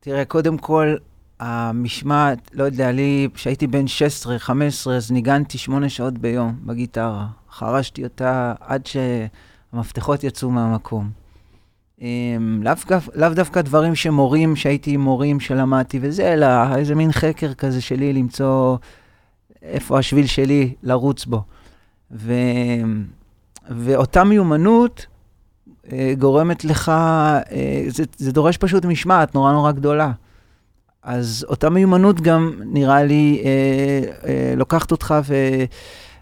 [0.00, 0.96] תראה, קודם כל,
[1.40, 7.26] המשמעת, לא יודע, לי, כשהייתי בן 16, 15, אז ניגנתי שמונה שעות ביום בגיטרה.
[7.50, 11.10] חרשתי אותה עד שהמפתחות יצאו מהמקום.
[12.00, 17.54] אמ, לאו, לאו דווקא דברים שמורים, שהייתי עם מורים שלמדתי וזה, אלא איזה מין חקר
[17.54, 18.76] כזה שלי למצוא
[19.62, 21.42] איפה השביל שלי לרוץ בו.
[22.10, 22.32] ו...
[23.68, 25.06] ואותה מיומנות
[25.92, 30.12] אה, גורמת לך, אה, זה, זה דורש פשוט משמעת נורא נורא גדולה.
[31.04, 35.34] אז אותה מיומנות גם, נראה לי, אה, אה, לוקחת אותך ו...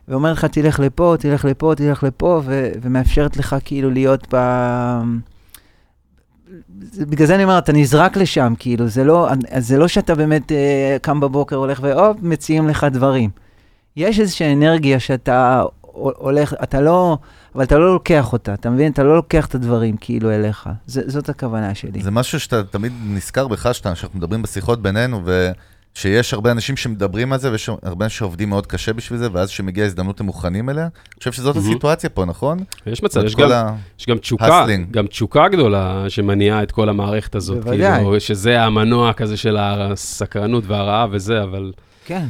[0.09, 2.71] ואומרת לך, תלך לפה, תלך לפה, תלך לפה, ו...
[2.83, 4.37] ומאפשרת לך כאילו להיות ב...
[6.99, 10.97] בגלל זה אני אומר, אתה נזרק לשם, כאילו, זה לא, זה לא שאתה באמת אה,
[11.03, 13.31] קם בבוקר, הולך והופ, מציעים לך דברים.
[13.97, 17.19] יש איזושהי אנרגיה שאתה הולך, אתה לא,
[17.55, 18.93] אבל אתה לא לוקח אותה, אתה מבין?
[18.93, 20.69] אתה לא לוקח את הדברים כאילו אליך.
[20.87, 22.03] זה, זאת הכוונה שלי.
[22.03, 25.23] זה משהו שאתה תמיד נזכר בך, שאתה, שאנחנו מדברים בשיחות בינינו,
[25.95, 29.49] ושיש הרבה אנשים שמדברים על זה, ויש הרבה אנשים שעובדים מאוד קשה בשביל זה, ואז
[29.49, 30.85] כשמגיעה הזדמנות הם מוכנים אליה.
[30.85, 31.57] אני חושב שזאת.
[31.57, 32.59] הסיטואציה פה, נכון?
[32.87, 34.87] יש מצב, יש גם, ה- יש גם תשוקה, הסלינג.
[34.91, 37.57] גם תשוקה גדולה שמניעה את כל המערכת הזאת.
[37.65, 37.97] בוודאי.
[37.99, 41.73] כאילו, שזה המנוע כזה של הסקרנות והרעב וזה, אבל...
[42.05, 42.27] כן.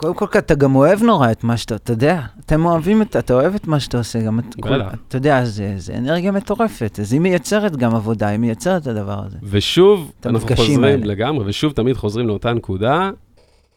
[0.00, 3.34] קודם כל, אתה גם אוהב נורא את מה שאתה, אתה יודע, אתם אוהבים את, אתה
[3.34, 4.80] אוהב את מה שאתה עושה, גם, את- כל.
[5.08, 9.20] אתה יודע, זה, זה אנרגיה מטורפת, אז היא מייצרת גם עבודה, היא מייצרת את הדבר
[9.26, 9.36] הזה.
[9.42, 11.06] ושוב, אנחנו חוזרים האלה.
[11.06, 13.10] לגמרי, ושוב תמיד חוזרים לאותה נקודה,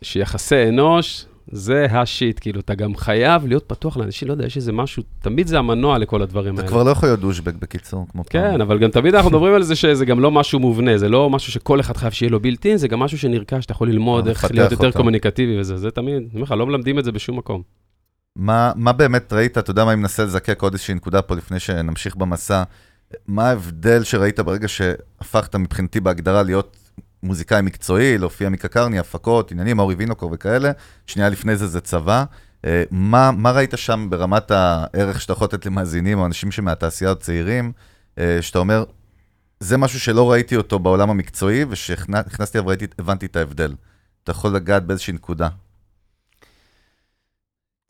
[0.01, 4.71] שיחסי אנוש זה השיט, כאילו, אתה גם חייב להיות פתוח לאנשים, לא יודע, יש איזה
[4.71, 6.71] משהו, תמיד זה המנוע לכל הדברים אתה האלה.
[6.71, 8.41] כבר לא יכול להיות דושבק בקיצור, כמו פעם.
[8.41, 11.29] כן, אבל גם תמיד אנחנו מדברים על זה שזה גם לא משהו מובנה, זה לא
[11.29, 14.51] משהו שכל אחד חייב שיהיה לו בילטין, זה גם משהו שנרכש, אתה יכול ללמוד איך
[14.51, 14.97] להיות יותר אותו.
[14.97, 17.61] קומוניקטיבי וזה, זה תמיד, אני אומר לך, לא מלמדים את זה בשום מקום.
[18.35, 21.59] מה, מה באמת ראית, אתה יודע מה, אני מנסה לזקק עוד איזושהי נקודה פה לפני
[21.59, 22.63] שנמשיך במסע.
[23.27, 26.77] מה ההבדל שראית ברגע שהפכת מבחינתי בהגדרה להיות
[27.23, 30.71] מוזיקאי מקצועי, להופיע מקקרני, הפקות, עניינים, אורי וינוקור וכאלה,
[31.07, 32.23] שנייה לפני זה זה צבא.
[32.65, 37.19] אה, מה, מה ראית שם ברמת הערך שאתה יכול לתת למאזינים או אנשים שמהתעשייה עוד
[37.19, 37.71] צעירים,
[38.17, 38.83] אה, שאתה אומר,
[39.59, 43.75] זה משהו שלא ראיתי אותו בעולם המקצועי, וכשנכנסתי אליו ראיתי, הבנתי את ההבדל.
[44.23, 45.49] אתה יכול לגעת באיזושהי נקודה.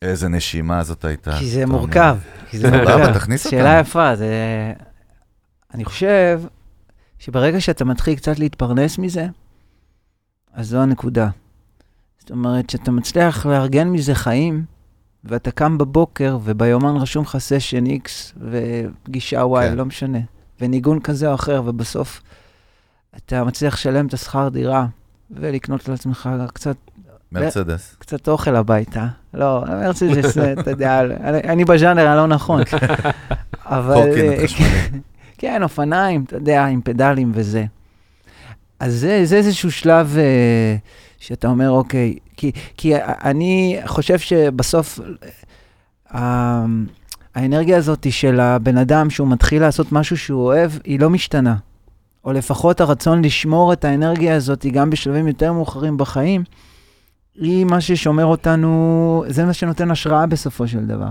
[0.02, 1.38] איזה נשימה זאת הייתה.
[1.38, 1.76] כי זה אומר.
[1.76, 2.16] מורכב,
[2.50, 3.14] כי זה סבבה, מורכב.
[3.14, 3.56] תכניס אותם.
[3.56, 4.32] שאלה יפה, זה...
[5.74, 6.40] אני חושב
[7.24, 9.26] שברגע שאתה מתחיל קצת להתפרנס מזה,
[10.54, 11.28] אז זו הנקודה.
[12.20, 14.64] זאת אומרת, שאתה מצליח לארגן מזה חיים,
[15.24, 18.08] ואתה קם בבוקר, וביומן רשום לך סשן X,
[18.40, 19.76] ופגישה Y, כן.
[19.76, 20.18] לא משנה,
[20.60, 22.22] וניגון כזה או אחר, ובסוף
[23.16, 24.86] אתה מצליח לשלם את השכר דירה,
[25.30, 26.76] ולקנות לעצמך קצת
[27.32, 27.96] מרצדס.
[27.98, 29.06] קצת אוכל הביתה.
[29.34, 32.62] לא, מרצדס, אתה יודע, אני- אני בז'אנר הלא נכון.
[33.64, 33.94] אבל...
[33.94, 35.00] קורקינט אה, חשמלי.
[35.44, 37.64] כן, אופניים, אתה יודע, עם פדלים וזה.
[38.80, 40.76] אז זה, זה איזשהו שלב אה,
[41.18, 45.00] שאתה אומר, אוקיי, כי, כי אני חושב שבסוף
[46.14, 46.64] אה,
[47.34, 51.56] האנרגיה הזאת של הבן אדם שהוא מתחיל לעשות משהו שהוא אוהב, היא לא משתנה.
[52.24, 56.44] או לפחות הרצון לשמור את האנרגיה הזאת גם בשלבים יותר מאוחרים בחיים,
[57.34, 61.08] היא מה ששומר אותנו, זה מה שנותן השראה בסופו של דבר.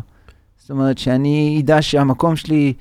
[0.58, 2.74] זאת אומרת, שאני אדע שהמקום שלי,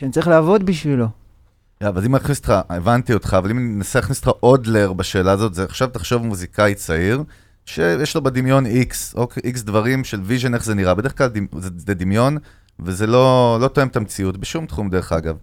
[0.00, 1.06] שאני צריך לעבוד בשבילו.
[1.06, 4.66] Yeah, אבל אם אני אכניס אותך, הבנתי אותך, אבל אם אני אנסה להכניס אותך עוד
[4.66, 7.22] layer בשאלה הזאת, זה עכשיו תחשוב מוזיקאי צעיר,
[7.64, 10.94] שיש לו בדמיון X, אוקיי, X דברים של vision, איך זה נראה.
[10.94, 12.36] בדרך כלל זה, זה דמיון,
[12.78, 15.36] וזה לא, לא תואם את המציאות בשום תחום, דרך אגב.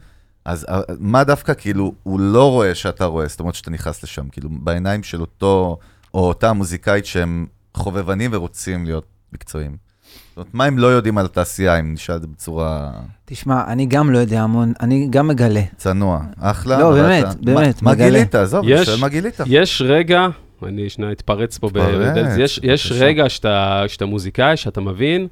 [0.45, 4.29] אז אה, מה דווקא, כאילו, הוא לא רואה שאתה רואה, זאת אומרת שאתה נכנס לשם,
[4.29, 5.77] כאילו, בעיניים של אותו,
[6.13, 9.86] או אותה מוזיקאית שהם חובבנים ורוצים להיות מקצועיים.
[10.37, 12.91] זאת אומרת, מה הם לא יודעים על התעשייה, אם נשאל את זה בצורה
[13.25, 15.61] תשמע, אני גם לא יודע המון, אני גם מגלה.
[15.77, 16.79] צנוע, אחלה.
[16.79, 18.09] לא, באמת, אתה- באמת, מה, מה מגלה.
[18.09, 18.35] גילית?
[18.35, 19.39] עזוב, אני יש- שואל מה גילית.
[19.45, 20.27] יש רגע,
[20.63, 21.77] אני שנייה אתפרץ פה, ב-
[22.37, 22.91] יש, יש.
[22.91, 25.27] רגע שאתה, שאתה מוזיקאי, שאתה מבין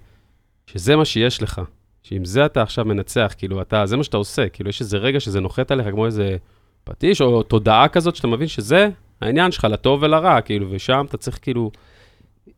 [0.68, 1.62] שזה מה שיש לך.
[2.04, 5.20] שעם זה אתה עכשיו מנצח, כאילו, אתה, זה מה שאתה עושה, כאילו, יש איזה רגע
[5.20, 6.36] שזה נוחת עליך כמו איזה
[6.84, 8.90] פטיש, או תודעה כזאת שאתה מבין שזה
[9.22, 11.72] העניין שלך, לטוב ולרע, כאילו, ושם אתה צריך כאילו...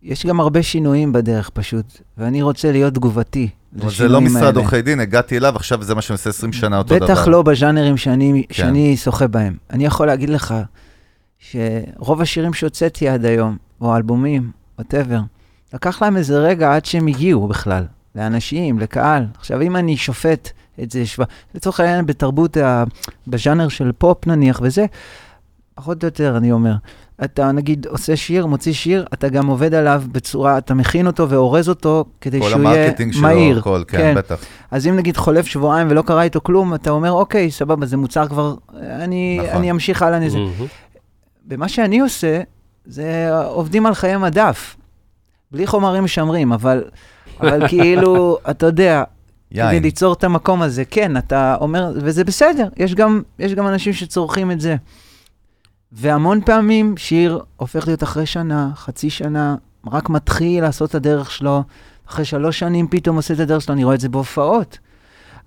[0.02, 3.50] יש גם הרבה שינויים בדרך פשוט, ואני רוצה להיות תגובתי
[3.82, 4.60] אבל זה לא לשינויים משרד האלה.
[4.60, 7.06] עורכי דין, הגעתי אליו, עכשיו זה מה שאני עושה 20 שנה אותו דבר.
[7.06, 8.54] בטח לא בז'אנרים שאני, כן.
[8.54, 9.58] שאני שוחה בהם.
[9.69, 10.54] אני יכול להגיד לך
[11.39, 15.19] שרוב השירים שהוצאתי עד היום, או אלבומים, ווטאבר,
[15.73, 17.84] לקח להם איזה רגע עד שהם הגיעו בכלל,
[18.15, 19.26] לאנשים, לקהל.
[19.38, 20.50] עכשיו, אם אני שופט
[20.84, 21.23] את זה, שו...
[21.56, 22.84] לצורך העניין בתרבות, ה...
[23.28, 24.86] בז'אנר של פופ נניח וזה,
[25.76, 26.73] פחות או יותר, אני אומר.
[27.23, 31.69] אתה נגיד עושה שיר, מוציא שיר, אתה גם עובד עליו בצורה, אתה מכין אותו ואורז
[31.69, 33.60] אותו כדי כל שהוא יהיה ה marketing שלו, מהיר.
[33.60, 34.15] הכל, כן, כן.
[34.15, 34.39] בטח.
[34.71, 38.27] אז אם נגיד חולף שבועיים ולא קרה איתו כלום, אתה אומר, אוקיי, סבבה, זה מוצר
[38.27, 39.56] כבר, אני, נכון.
[39.56, 40.38] אני אמשיך הלאה לזה.
[40.38, 40.51] מהמם.
[41.45, 42.41] במה שאני עושה,
[42.86, 44.75] זה עובדים על חיי מדף,
[45.51, 46.84] בלי חומרים משמרים, אבל,
[47.41, 49.03] אבל כאילו, אתה יודע,
[49.49, 49.84] כדי יין.
[49.84, 54.51] ליצור את המקום הזה, כן, אתה אומר, וזה בסדר, יש גם, יש גם אנשים שצורכים
[54.51, 54.75] את זה.
[55.91, 59.56] והמון פעמים שיר הופך להיות אחרי שנה, חצי שנה,
[59.91, 61.63] רק מתחיל לעשות את הדרך שלו,
[62.10, 64.80] אחרי שלוש שנים פתאום עושה את הדרך שלו, אני רואה את זה בהופעות.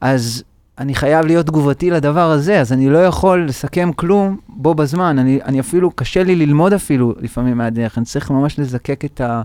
[0.00, 0.42] אז
[0.78, 5.18] אני חייב להיות תגובתי לדבר הזה, אז אני לא יכול לסכם כלום בו בזמן.
[5.18, 9.42] אני, אני אפילו, קשה לי ללמוד אפילו לפעמים מהדרך, אני צריך ממש לזקק את, ה,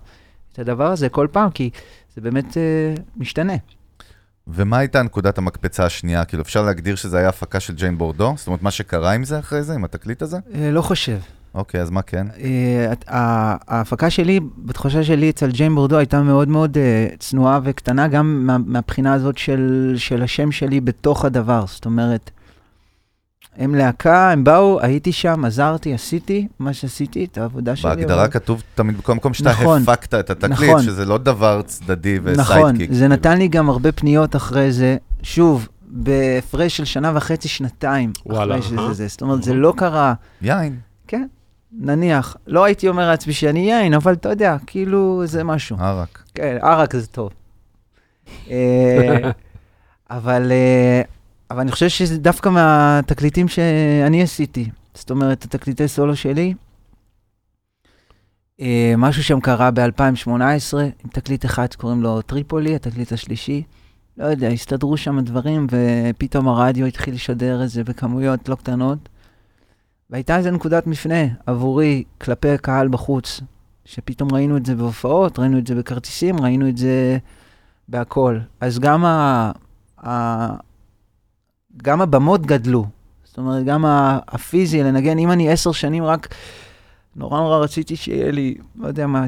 [0.51, 1.69] את הדבר הזה כל פעם, כי
[2.15, 3.53] זה באמת אה, משתנה.
[4.47, 6.25] ומה הייתה נקודת המקפצה השנייה?
[6.25, 8.33] כאילו, אפשר להגדיר שזה היה הפקה של ג'יין בורדו?
[8.37, 10.37] זאת אומרת, מה שקרה עם זה אחרי זה, עם התקליט הזה?
[10.55, 11.17] אה, לא חושב.
[11.55, 12.27] אוקיי, אז מה כן?
[12.43, 12.93] אה,
[13.67, 18.57] ההפקה שלי, בתחושה שלי אצל ג'יין בורדו, הייתה מאוד מאוד אה, צנועה וקטנה, גם מה,
[18.57, 19.37] מהבחינה הזאת
[19.95, 21.65] של השם שלי בתוך הדבר.
[21.67, 22.31] זאת אומרת,
[23.57, 27.89] הם להקה, הם באו, הייתי שם, עזרתי, עשיתי מה שעשיתי, את העבודה שלי.
[27.89, 29.81] בהגדרה אבל- כתוב תמיד בכל מקום שאתה נכון.
[29.81, 30.81] הפקת את התקליט, נכון.
[30.83, 32.91] שזה לא דבר צדדי נכון, וסיידקיק.
[32.93, 38.11] זה נתן לי גם הרבה פניות אחרי זה, שוב, בהפרש של שנה וחצי, שנתיים.
[38.25, 38.93] וואלה, אחרי שזה אהה.
[38.93, 39.07] זה.
[39.07, 40.75] זאת אומרת, זה לא קרה, יין,
[41.07, 41.27] כן,
[41.79, 42.35] נניח.
[42.47, 45.77] לא הייתי אומר לעצמי שאני יין, אבל אתה יודע, כאילו, זה משהו.
[45.79, 46.23] ערק.
[46.35, 47.29] כן, ערק זה טוב.
[48.51, 49.17] אה,
[50.11, 51.01] אבל, אה,
[51.51, 54.69] אבל אני חושב שזה דווקא מהתקליטים שאני עשיתי.
[54.93, 56.53] זאת אומרת, התקליטי סולו שלי,
[58.61, 60.29] אה, משהו שם קרה ב-2018,
[60.77, 63.63] עם תקליט אחד שקוראים לו טריפולי, התקליט השלישי.
[64.17, 69.09] לא יודע, הסתדרו שם דברים, ופתאום הרדיו התחיל לשדר את זה בכמויות לא קטנות.
[70.09, 73.41] והייתה איזו נקודת מפנה עבורי כלפי קהל בחוץ,
[73.85, 77.17] שפתאום ראינו את זה בהופעות, ראינו את זה בכרטיסים, ראינו את זה
[77.89, 78.39] בהכל.
[78.61, 79.51] אז גם, ה,
[80.05, 80.55] ה,
[81.83, 82.85] גם הבמות גדלו.
[83.23, 86.27] זאת אומרת, גם ה- הפיזי לנגן, אם אני עשר שנים רק,
[87.15, 89.27] נורא נורא רציתי שיהיה לי, לא יודע מה, 20-30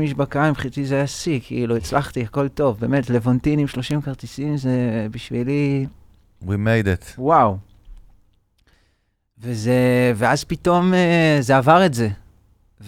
[0.00, 2.76] איש בקהל, מבחינתי זה היה שיא, כאילו, הצלחתי, הכל טוב.
[2.80, 4.70] באמת, לבונטין עם 30 כרטיסים זה
[5.10, 5.86] בשבילי
[6.42, 7.04] We made it.
[7.18, 7.56] וואו.
[9.38, 9.72] וזה,
[10.16, 12.08] ואז פתאום אה, זה עבר את זה.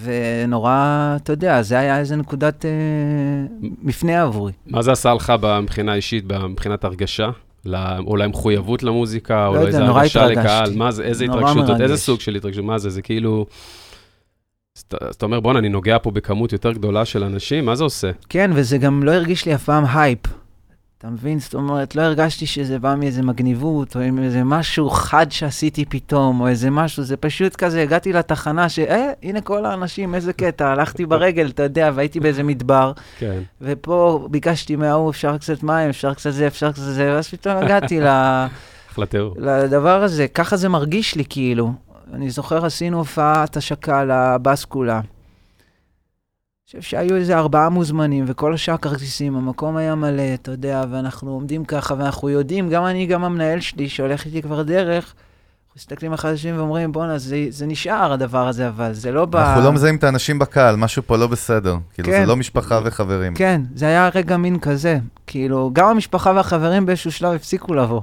[0.02, 0.72] ונורא,
[1.16, 2.70] אתה יודע, זה היה איזה נקודת אה,
[3.82, 4.52] מפנה עבורי.
[4.66, 5.32] מה זה עשה לך
[5.62, 7.30] מבחינה אישית, מבחינת הרגשה?
[8.06, 10.26] או למחויבות למוזיקה, או לא לאיזה הרגשה.
[10.26, 10.72] לקהל?
[10.76, 11.80] מה זה, איזה התרגשות?
[11.80, 11.96] איזה.
[11.96, 12.64] סוג של התרגשות?
[12.64, 12.90] מה זה?
[12.90, 13.46] זה כאילו...
[15.00, 18.10] אז אתה אומר, בואנה, אני נוגע פה בכמות יותר גדולה של אנשים, מה זה עושה?
[18.28, 20.18] כן, וזה גם לא הרגיש לי אף פעם הייפ.
[20.98, 21.38] אתה מבין?
[21.38, 26.48] זאת אומרת, לא הרגשתי שזה בא מאיזה מגניבות, או איזה משהו חד שעשיתי פתאום, או
[26.48, 28.78] איזה משהו, זה פשוט כזה, הגעתי לתחנה ש...
[28.78, 33.42] אה, הנה כל האנשים, איזה קטע, הלכתי ברגל, אתה יודע, והייתי באיזה מדבר, כן.
[33.60, 38.00] ופה ביקשתי מההוא, אפשר קצת מים, אפשר קצת זה, אפשר קצת זה, ואז פתאום הגעתי
[38.00, 38.06] ל...
[38.92, 39.34] אחלה תיאור.
[39.38, 41.72] לדבר הזה, ככה זה מרגיש לי כאילו.
[42.12, 45.00] אני זוכר, עשינו הופעת השקה לבסקולה.
[46.74, 51.30] אני חושב שהיו איזה ארבעה מוזמנים, וכל השאר כרטיסים, המקום היה מלא, אתה יודע, ואנחנו
[51.30, 56.12] עומדים ככה, ואנחנו יודעים, גם אני, גם המנהל שלי, שהולך איתי כבר דרך, אנחנו מסתכלים
[56.12, 59.36] אחד על השני ואומרים, בואנה, זה, זה נשאר הדבר הזה, אבל זה לא ב...
[59.36, 61.76] אנחנו לא מזהים את האנשים בקהל, משהו פה לא בסדר.
[61.94, 62.20] כאילו, כן.
[62.20, 63.34] זה לא משפחה וחברים.
[63.34, 64.98] כן, זה היה רגע מין כזה.
[65.26, 68.00] כאילו, גם המשפחה והחברים באיזשהו שלב הפסיקו לבוא.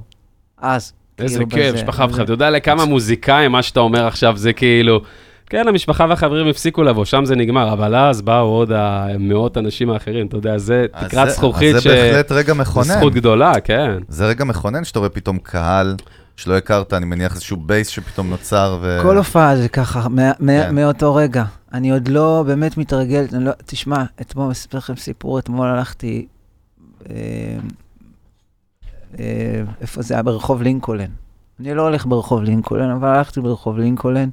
[0.58, 0.94] אז.
[1.20, 2.06] איזה כאילו, כיף, בזה- משפחה.
[2.06, 2.24] וחברים.
[2.24, 5.02] אתה יודע לכמה מוזיקאים, מה שאתה אומר עכשיו זה כאילו...
[5.50, 10.28] כן, המשפחה והחברים הפסיקו לבוא, שם זה נגמר, אבל אז באו עוד המאות אנשים האחרים,
[10.28, 11.88] אתה יודע, זה אז תקרת זכוכית ש...
[11.88, 12.86] זה בהחלט רגע מכונן.
[12.86, 13.98] זכות גדולה, כן.
[14.08, 15.96] זה רגע מכונן שאתה רואה פתאום קהל
[16.38, 19.00] שלא הכרת, אני מניח איזשהו בייס שפתאום נוצר ו...
[19.02, 20.08] כל הופעה זה ככה,
[20.48, 20.76] כן.
[20.76, 21.44] מאותו רגע.
[21.74, 26.26] אני עוד לא באמת מתרגלת, אני לא, תשמע, אתמול, אספר לכם סיפור, אתמול הלכתי,
[27.10, 27.16] אה,
[29.20, 30.24] אה, איפה זה היה?
[30.24, 31.10] ברחוב לינקולן.
[31.60, 34.30] אני לא הולך ברחוב לינקולן, אבל הלכתי ברחוב לינקולן,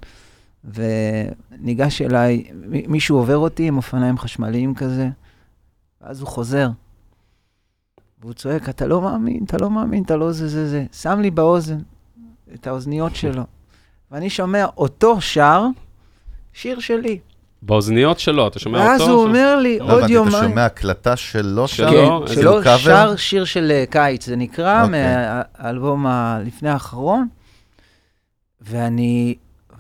[0.64, 2.44] וניגש אליי,
[2.88, 5.08] מישהו עובר אותי עם אופניים חשמליים כזה,
[6.00, 6.68] ואז הוא חוזר.
[8.20, 10.84] והוא צועק, אתה לא מאמין, אתה לא מאמין, אתה לא זה זה זה.
[10.92, 11.78] שם לי באוזן
[12.54, 13.42] את האוזניות שלו.
[14.10, 15.66] ואני שומע אותו שר,
[16.52, 17.18] שיר שלי.
[17.62, 18.90] באוזניות שלו, אתה שומע אותו?
[18.90, 19.24] ואז הוא?
[19.24, 20.36] אומר לי, לא עוד יומיים.
[20.36, 21.88] אתה שומע הקלטה שלו שם?
[22.26, 22.26] שלו?
[22.26, 22.78] כן, שלו?
[22.78, 25.02] שר שיר של אה, קיץ, זה נקרא, אוקיי.
[25.58, 27.28] מהאלבום הלפני האחרון.
[28.60, 29.34] ואני,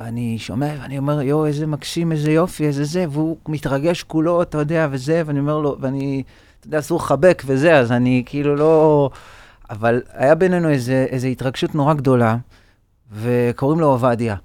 [0.04, 4.58] ואני שומע, ואני אומר, יואו, איזה מקסים, איזה יופי, איזה זה, והוא מתרגש כולו, אתה
[4.58, 6.22] יודע, וזה, ואני אומר לו, ואני,
[6.58, 9.10] אתה יודע, אסור לחבק וזה, אז אני כאילו לא...
[9.70, 12.36] אבל היה בינינו איזה, איזה התרגשות נורא גדולה,
[13.12, 14.36] וקוראים לו עובדיה.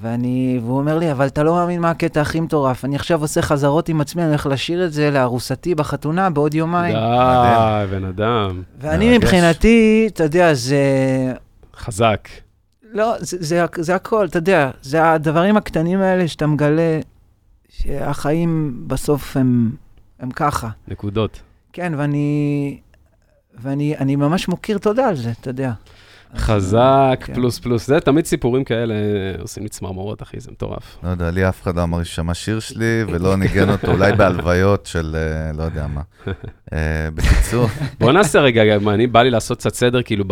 [0.00, 2.84] ואני, והוא אומר לי, אבל אתה לא מאמין מה הקטע הכי מטורף.
[2.84, 6.94] אני עכשיו עושה חזרות עם עצמי, אני הולך לשיר את זה לארוסתי בחתונה בעוד יומיים.
[6.94, 8.62] די, בן אדם.
[8.78, 9.18] ואני.
[9.18, 10.82] מבחינתי, אתה יודע, זה...
[11.76, 12.28] חזק.
[12.92, 17.00] לא, זה, זה, זה הכל, אתה יודע, זה הדברים הקטנים האלה שאתה מגלה
[17.68, 19.72] שהחיים בסוף הם,
[20.18, 20.68] הם ככה.
[20.88, 21.40] נקודות.
[21.72, 22.80] כן, ואני,
[23.54, 25.72] ואני אני ממש מוקיר תודה על זה, אתה יודע.
[26.36, 27.34] חזק, כן.
[27.34, 27.86] פלוס פלוס.
[27.86, 28.94] זה תמיד סיפורים כאלה
[29.40, 30.98] עושים לי צמרמורות, אחי, זה מטורף.
[31.04, 34.86] לא יודע, לי אף אחד לא אמר ששמע שיר שלי ולא ניגן אותו, אולי בהלוויות
[34.86, 36.00] של אה, לא יודע מה.
[36.72, 37.66] אה, בקיצור,
[38.00, 40.24] בוא נעשה רגע, אני, בא לי לעשות קצת סדר, כאילו,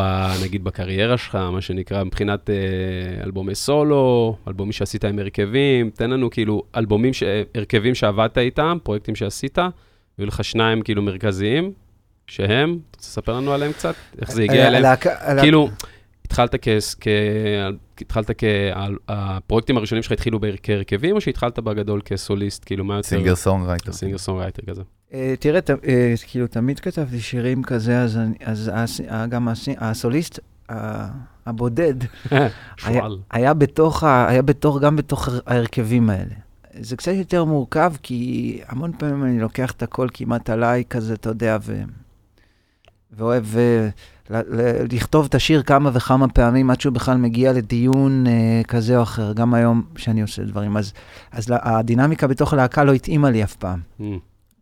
[0.42, 6.30] נגיד בקריירה שלך, מה שנקרא, מבחינת אה, אלבומי סולו, אלבומים שעשית עם הרכבים, תן לנו
[6.30, 7.12] כאילו אלבומים.
[7.54, 9.58] הרכבים שעבדת איתם, פרויקטים שעשית,
[10.18, 11.72] היו לך שניים כאילו מרכזיים,
[12.30, 13.94] שהם, אתה רוצה לספר לנו עליהם קצת?
[14.20, 14.84] איך זה הגיע אליהם?
[14.84, 15.68] הלהקה- הלהקה- כאילו,
[16.26, 16.68] התחלת כ...
[17.00, 17.06] כ...
[18.00, 18.44] התחלת כ...
[19.08, 23.08] הפרויקטים הראשונים שלך התחילו כהרכבים, או שהתחלת בגדול כסוליסט, כאילו, מה יותר?
[23.08, 23.92] singer songwriter.
[23.92, 24.82] singer songwriter כזה.
[25.14, 28.02] אה, תראה, אה, כאילו, תמיד כתבתי שירים כזה,
[28.44, 28.70] אז
[29.28, 30.38] גם הס- הסוליסט
[30.70, 31.06] ה-
[31.46, 31.94] הבודד
[32.30, 33.18] היה, שועל.
[33.30, 36.34] היה בתוך, ה- היה בתוך, גם בתוך ההרכבים האלה.
[36.80, 41.28] זה קצת יותר מורכב, כי המון פעמים אני לוקח את הכל כמעט עליי כזה, אתה
[41.28, 41.82] יודע, ו...
[43.18, 43.88] ואוהב אה,
[44.30, 48.32] ל- ל- לכתוב את השיר כמה וכמה פעמים עד שהוא בכלל מגיע לדיון אה,
[48.68, 50.76] כזה או אחר, גם היום שאני עושה דברים.
[50.76, 50.92] אז,
[51.32, 53.80] אז לה- הדינמיקה בתוך הלהקה לא התאימה לי אף פעם.
[54.00, 54.04] Mm.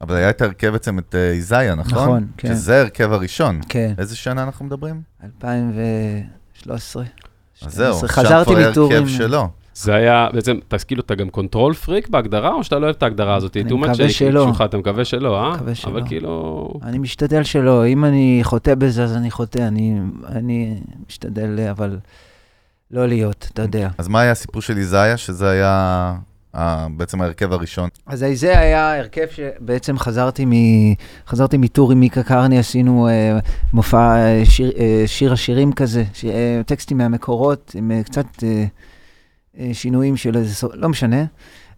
[0.00, 1.98] אבל היה את ההרכב בעצם את אה, איזיה, נכון?
[2.02, 2.48] נכון, כן.
[2.54, 3.60] שזה ההרכב הראשון.
[3.68, 5.02] כן, איזה שנה אנחנו מדברים?
[5.24, 7.04] 2013.
[7.62, 8.08] אז זהו, 12.
[8.08, 8.82] עכשיו חזרתי כבר.
[8.82, 9.48] הרכב שלו.
[9.78, 13.02] זה היה, בעצם, אתה כאילו, אתה גם control freak בהגדרה, או שאתה לא אוהב את
[13.02, 13.56] ההגדרה הזאת?
[13.56, 14.46] אני מקווה שאני- שלא.
[14.46, 15.54] שלך, אתה מקווה שלא, אה?
[15.54, 15.90] מקווה שלא.
[15.90, 16.72] אבל כאילו...
[16.82, 21.98] אני משתדל שלא, אם אני חוטא בזה, אז אני חוטא, אני, אני משתדל, אבל
[22.90, 23.88] לא להיות, אתה יודע.
[23.98, 26.14] אז מה היה הסיפור של איזיה, שזה היה
[26.54, 27.88] אה, בעצם ההרכב הראשון?
[28.06, 30.52] אז זה היה הרכב שבעצם חזרתי, מ,
[31.28, 33.38] חזרתי מטור עם מיקה קרני, עשינו אה,
[33.72, 38.64] מופע אה, שיר, אה, שיר השירים כזה, ש, אה, טקסטים מהמקורות, עם אה, קצת אה,
[39.72, 41.24] שינויים של איזה, סוג- לא משנה.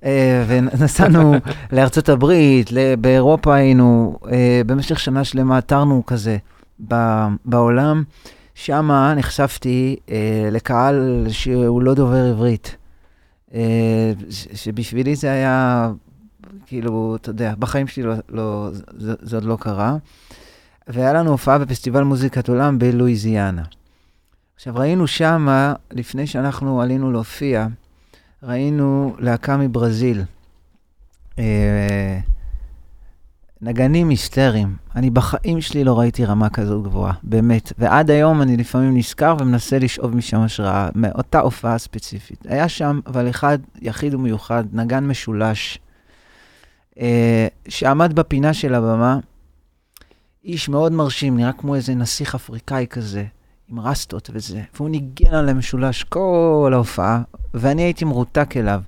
[0.05, 1.35] אה, ונסענו
[1.73, 6.37] לארצות הברית, באירופה היינו, אה, במשך שנה שלמה תרנו כזה
[7.45, 8.03] בעולם.
[8.55, 10.16] שמה נחשפתי אה,
[10.53, 12.77] לקהל שהוא לא דובר עברית.
[13.55, 14.12] אה,
[14.55, 15.90] שבשבילי זה היה,
[16.66, 19.97] כאילו, אתה יודע, בחיים שלי לא, לא, זה, זה עוד לא קרה.
[20.88, 23.62] והיה לנו הופעה בפסטיבל מוזיקת עולם בלואיזיאנה.
[24.61, 27.66] עכשיו, ראינו שמה, לפני שאנחנו עלינו להופיע,
[28.42, 30.23] ראינו להקה מברזיל,
[31.38, 32.18] אה,
[33.62, 34.77] נגנים היסטריים.
[34.96, 37.73] אני בחיים שלי לא ראיתי רמה כזו גבוהה, באמת.
[37.79, 42.46] ועד היום אני לפעמים נזכר ומנסה לשאוב משם השראה, מאותה הופעה ספציפית.
[42.49, 45.79] היה שם, אבל אחד יחיד ומיוחד, נגן משולש,
[47.01, 49.18] אה, שעמד בפינה של הבמה,
[50.44, 53.25] איש מאוד מרשים, נראה כמו איזה נסיך אפריקאי כזה,
[53.71, 57.23] עם רסטות וזה, והוא ניגן על המשולש כל ההופעה,
[57.55, 58.81] ואני הייתי מרותק אליו.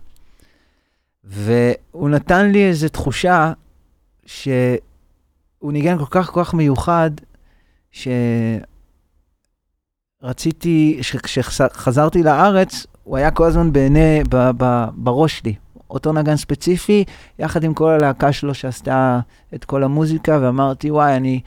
[1.25, 3.53] והוא נתן לי איזו תחושה
[4.27, 4.79] שהוא
[5.63, 7.11] ניגן כל כך כל כך מיוחד,
[10.23, 15.55] שרציתי, כשחזרתי לארץ, הוא היה כל הזמן בעיני, ב, ב, בראש שלי.
[15.91, 17.05] אותו נגן ספציפי,
[17.39, 19.21] יחד עם כל הלהקה שלו שעשתה
[19.55, 21.41] את כל המוזיקה, ואמרתי, וואי, אני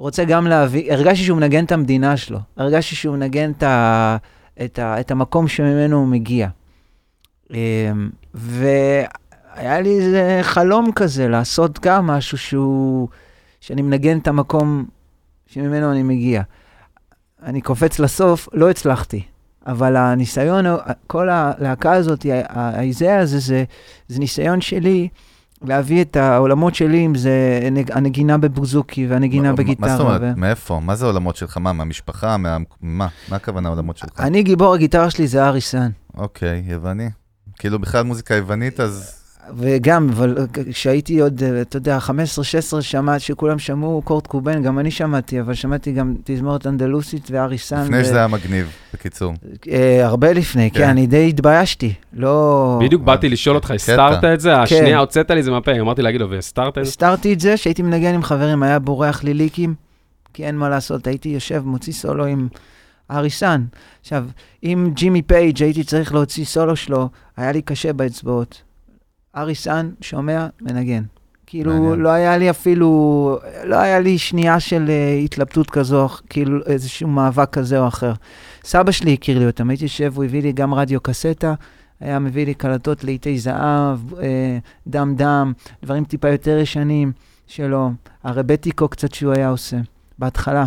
[0.00, 4.16] רוצה גם להביא, הרגשתי שהוא מנגן את המדינה שלו, הרגשתי שהוא מנגן את, ה,
[4.64, 6.48] את, ה, את המקום שממנו הוא מגיע.
[7.50, 7.56] אמ,
[8.34, 13.08] והיה לי איזה חלום כזה, לעשות גם משהו שהוא,
[13.60, 14.84] שאני מנגן את המקום
[15.46, 16.42] שממנו אני מגיע.
[17.42, 19.22] אני קופץ לסוף, לא הצלחתי.
[19.66, 20.64] אבל הניסיון,
[21.06, 23.64] כל הלהקה הזאת, האיזאה הזה, זה,
[24.08, 25.08] זה ניסיון שלי
[25.62, 27.60] להביא את העולמות שלי, אם זה
[27.92, 29.88] הנגינה בבוזוקי והנגינה בגיטרה.
[29.88, 30.36] מה זאת אומרת?
[30.36, 30.80] מאיפה?
[30.80, 31.56] מה זה העולמות שלך?
[31.56, 32.36] מה, מהמשפחה?
[32.36, 32.56] מה?
[32.80, 33.08] מה?
[33.30, 34.20] הכוונה העולמות שלך?
[34.20, 35.90] אני גיבור הגיטרה שלי זה ארי סאן.
[36.16, 37.08] אוקיי, יווני.
[37.58, 39.19] כאילו בכלל מוזיקה יוונית, אז...
[39.56, 40.36] וגם, אבל
[40.70, 45.92] כשהייתי עוד, אתה יודע, 15-16, שמעת שכולם שמעו קורט קובן, גם אני שמעתי, אבל שמעתי
[45.92, 47.84] גם תזמורת אנדלוסית וארי סאן.
[47.84, 48.04] לפני ו...
[48.04, 49.34] שזה היה מגניב, בקיצור.
[49.70, 51.94] אה, הרבה לפני, כן, כן אני די התביישתי.
[52.12, 52.78] לא...
[52.82, 54.56] בדיוק באתי לשאול אותך, הסתרת את זה?
[54.56, 56.88] השנייה הוצאת לי זה מהפה, אמרתי להגיד לו, והסתרת את זה?
[56.88, 59.74] הסתרתי את זה, שהייתי מנגן עם חברים, היה בורח לי ליקים,
[60.34, 62.48] כי אין מה לעשות, הייתי יושב, מוציא סולו עם...
[63.10, 63.64] אריסן.
[64.00, 64.26] עכשיו,
[64.64, 68.62] אם ג'ימי פייג' הייתי צריך להוציא סולו שלו, היה לי קשה באצבעות.
[69.36, 71.02] אריסן, שומע, מנגן.
[71.46, 72.00] כאילו, מעניין.
[72.00, 77.50] לא היה לי אפילו, לא היה לי שנייה של uh, התלבטות כזו, כאילו איזשהו מאבק
[77.52, 78.12] כזה או אחר.
[78.64, 81.54] סבא שלי הכיר לי אותם, הייתי יושב, הוא הביא לי גם רדיו קסטה,
[82.00, 84.22] היה מביא לי קלטות לעיתי זהב, uh,
[84.86, 87.12] דם דם, דברים טיפה יותר ישנים
[87.46, 87.90] שלו,
[88.24, 89.76] הרבטיקו קצת שהוא היה עושה,
[90.18, 90.64] בהתחלה.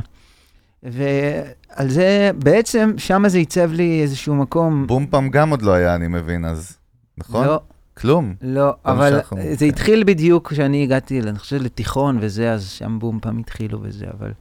[0.84, 4.88] ועל זה, בעצם, שם זה עיצב לי איזשהו מקום.
[4.88, 6.78] בום פעם גם עוד לא היה, אני מבין, אז,
[7.18, 7.48] נכון?
[7.48, 7.60] לא.
[7.98, 8.34] כלום.
[8.42, 9.20] לא, אבל
[9.54, 14.06] זה התחיל בדיוק כשאני הגעתי, אני חושב, לתיכון וזה, אז שם בום פעם התחילו וזה,
[14.20, 14.32] אבל...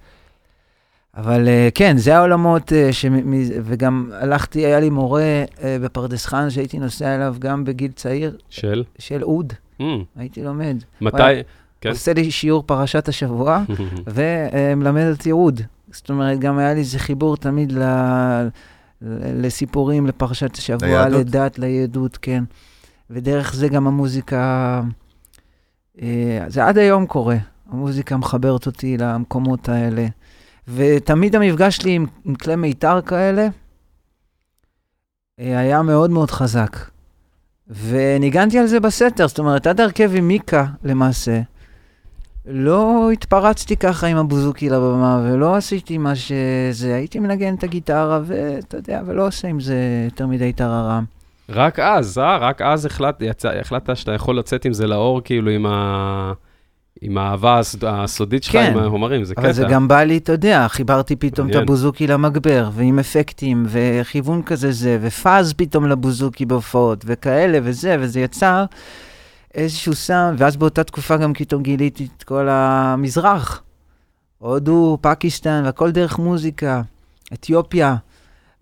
[1.16, 3.04] אבל אה, כן, זה העולמות, אה, ש...
[3.62, 8.36] וגם הלכתי, היה לי מורה אה, בפרדס חנה שהייתי נוסע אליו גם בגיל צעיר.
[8.50, 8.84] של?
[8.98, 9.52] של אוד.
[9.80, 9.84] Mm.
[10.16, 10.76] הייתי לומד.
[11.00, 11.22] מתי?
[11.80, 11.88] כן.
[11.90, 13.64] עושה לי שיעור פרשת השבוע,
[14.14, 15.60] ומלמד אותי אוד.
[15.92, 17.82] זאת אומרת, גם היה לי איזה חיבור תמיד ל...
[19.42, 22.44] לסיפורים, לפרשת השבוע, לדת, ליהדות, כן.
[23.10, 24.82] ודרך זה גם המוזיקה,
[26.02, 27.36] אה, זה עד היום קורה.
[27.70, 30.06] המוזיקה מחברת אותי למקומות האלה.
[30.68, 33.48] ותמיד המפגש שלי עם, עם כלי מיתר כאלה
[35.40, 36.76] אה, היה מאוד מאוד חזק.
[37.68, 41.40] וניגנתי על זה בסתר, זאת אומרת, עד הרכב עם מיקה, למעשה,
[42.46, 48.76] לא התפרצתי ככה עם הבוזוקי לבמה, ולא עשיתי מה שזה, הייתי מנגן את הגיטרה, ואתה
[48.76, 51.04] יודע, ולא עושה עם זה יותר מדי טררם.
[51.48, 52.36] רק אז, אה?
[52.36, 56.32] רק אז החלט, יצא, החלטת שאתה יכול לצאת עם זה לאור, כאילו, עם, ה...
[57.00, 59.42] עם האהבה הסודית שלך, כן, עם החומרים, זה קטע.
[59.42, 64.42] אבל זה גם בא לי, אתה יודע, חיברתי פתאום את הבוזוקי למגבר, ועם אפקטים, וכיוון
[64.42, 68.64] כזה זה, ופאז פתאום לבוזוקי בהופעות, וכאלה וזה, וזה יצר
[69.54, 73.62] איזשהו סאונד, ואז באותה תקופה גם פתאום גיליתי את כל המזרח.
[74.38, 76.82] הודו, פקיסטן, והכל דרך מוזיקה,
[77.32, 77.96] אתיופיה.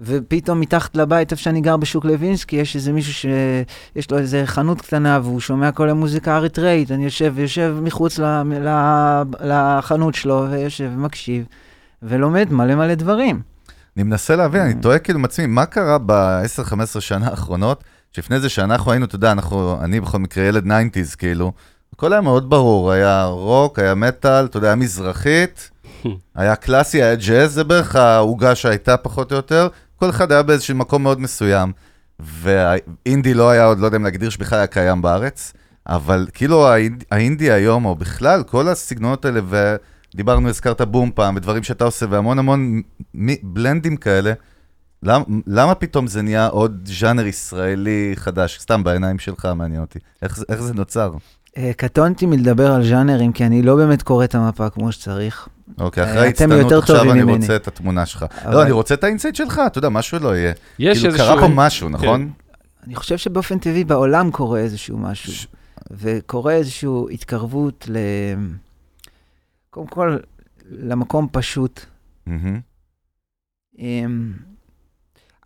[0.01, 4.81] ופתאום מתחת לבית, איפה שאני גר בשוק לוינסקי, יש איזה מישהו שיש לו איזה חנות
[4.81, 6.91] קטנה והוא שומע כל המוזיקה האריתראית.
[6.91, 8.69] אני יושב, יושב מחוץ ל, ל,
[9.41, 11.45] לחנות שלו, ויושב ומקשיב,
[12.03, 13.41] ולומד מלא מלא דברים.
[13.96, 18.48] אני מנסה להבין, אני תוהה כאילו עם עצמי, מה קרה ב-10-15 שנה האחרונות, שלפני זה
[18.48, 21.53] שאנחנו היינו, אתה יודע, אנחנו, אני בכל מקרה ילד 90's, כאילו,
[21.94, 25.71] הכל היה מאוד ברור, היה רוק, היה מטאל, אתה יודע, היה מזרחית,
[26.35, 29.69] היה קלאסי, היה ג'אז, זה בערך העוגה שהייתה פחות או יותר,
[30.01, 31.73] כל אחד היה באיזשהו מקום מאוד מסוים,
[32.21, 35.53] והאינדי לא היה עוד, לא יודע אם להגדיר שבכלל היה קיים בארץ,
[35.87, 39.40] אבל כאילו האינד, האינדי היום, או בכלל, כל הסגנונות האלה,
[40.15, 42.83] ודיברנו, הזכרת בום פם, ודברים שאתה עושה, והמון המון
[43.15, 44.33] מ, בלנדים כאלה,
[45.03, 48.59] למ, למה פתאום זה נהיה עוד ז'אנר ישראלי חדש?
[48.61, 49.98] סתם בעיניים שלך מעניין אותי.
[50.23, 51.13] איך, איך זה נוצר?
[51.57, 55.48] אה, קטונתי מלדבר על ז'אנרים, כי אני לא באמת קורא את המפה כמו שצריך.
[55.79, 58.25] אוקיי, אחרי הצטנעות עכשיו אני רוצה את התמונה שלך.
[58.51, 60.53] לא, אני רוצה את ה insight שלך, אתה יודע, משהו לא יהיה.
[60.79, 61.37] יש כאילו, איזשהו...
[61.37, 61.92] קרה פה משהו, כן.
[61.92, 62.31] נכון?
[62.87, 65.48] אני חושב שבאופן טבעי בעולם קורה איזשהו משהו.
[65.90, 67.98] וקורה איזושהי התקרבות ל...
[69.71, 70.17] קודם כל,
[70.71, 71.87] למקום פשוט.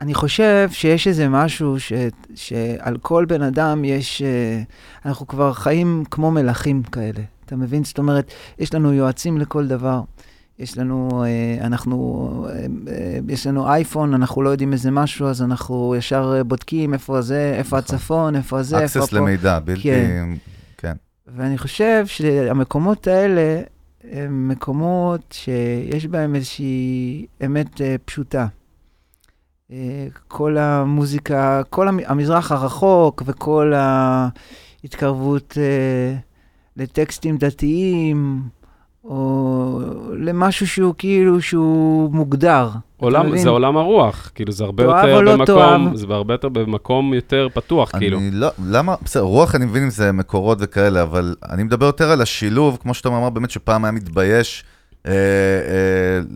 [0.05, 1.93] אני חושב שיש איזה משהו ש,
[2.35, 4.63] שעל כל בן אדם יש, אה,
[5.07, 7.85] אנחנו כבר חיים כמו מלכים כאלה, אתה מבין?
[7.85, 10.01] זאת אומרת, יש לנו יועצים לכל דבר.
[10.59, 15.95] יש לנו, אה, אנחנו, אה, יש לנו אייפון, אנחנו לא יודעים איזה משהו, אז אנחנו
[15.99, 17.97] ישר בודקים איפה זה, איפה נכון.
[17.97, 19.17] הצפון, איפה זה, איפה access פה.
[19.17, 19.83] למידע, בלתי...
[19.83, 20.29] כן.
[20.79, 20.95] כן.
[21.27, 23.61] ואני חושב שהמקומות האלה
[24.13, 28.47] הם מקומות שיש בהם איזושהי אמת פשוטה.
[29.75, 29.81] אה,
[30.29, 33.73] כל המוזיקה, כל המ- המזרח הרחוק וכל
[34.83, 36.17] ההתקרבות אה,
[36.77, 38.43] לטקסטים דתיים,
[39.05, 39.81] או
[40.19, 42.69] למשהו שהוא כאילו, שהוא מוגדר.
[42.97, 43.43] עולם, מבין?
[43.43, 45.95] זה עולם הרוח, כאילו זה הרבה יותר או לא במקום, תאהב.
[45.97, 48.19] זה הרבה יותר במקום יותר פתוח, כאילו.
[48.19, 52.11] אני לא, למה, בסדר, רוח אני מבין אם זה מקורות וכאלה, אבל אני מדבר יותר
[52.11, 54.65] על השילוב, כמו שאתה אמר, באמת שפעם היה מתבייש
[55.07, 55.17] אה, אה,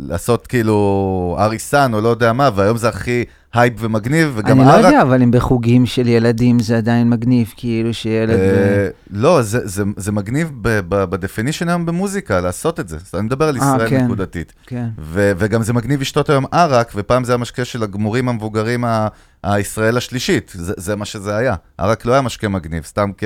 [0.08, 4.68] לעשות כאילו אריס סן או לא יודע מה, והיום זה הכי הייפ ומגניב, וגם אני
[4.68, 4.72] לא.
[4.72, 8.30] יודע, אבל אם בחוגים של ילדים זה עדיין מגניב, כאילו שילד...
[8.30, 10.50] אה, לא, זה, זה, זה מגניב
[10.88, 12.96] ב definition היום במוזיקה, לעשות את זה.
[13.14, 14.04] אני מדבר על אה, ישראל כן.
[14.04, 14.52] נקודתית.
[14.66, 14.86] כן.
[14.98, 19.08] ו- וגם זה מגניב לשתות היום ערק, ופעם זה המשקה של הגמורים המבוגרים ה-
[19.42, 21.54] הישראל השלישית, זה, זה מה שזה היה.
[21.78, 23.24] ערק לא היה משקה מגניב, סתם כ...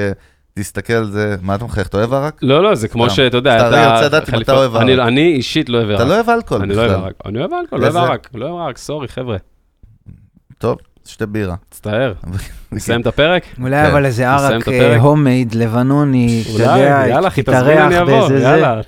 [0.55, 2.39] תסתכל על זה, מה אתה מחייך, אתה אוהב ערק?
[2.43, 3.11] לא, לא, זה כמו.
[3.11, 3.69] שאתה יודע, אתה...
[3.85, 5.07] אני רוצה לדעת אם אתה אוהב אני- ערק.
[5.09, 6.01] אני אישית לא אוהב ערק.
[6.01, 7.05] אתה לא אוהב אלכוהול אני לא אוהב בכלל.
[7.05, 7.15] ערק.
[7.27, 8.11] אני אוהב אלכוהול, לא אוהב?
[8.11, 8.29] ערק.
[8.35, 9.37] לא אוהב ערק, סורי, חבר'ה.
[10.59, 11.55] טוב, שתי בירה.
[11.69, 12.13] מצטער.
[12.73, 13.43] נסיים את הפרק?
[13.61, 13.91] אולי כן.
[13.91, 14.63] אבל איזה ערק.
[14.99, 16.77] הומייד, לבנוני, אתה יודע,
[17.09, 18.45] יאללה, אחי, תזמין, תתארח אני אבוא, באיזה זה.
[18.45, 18.81] יאללה.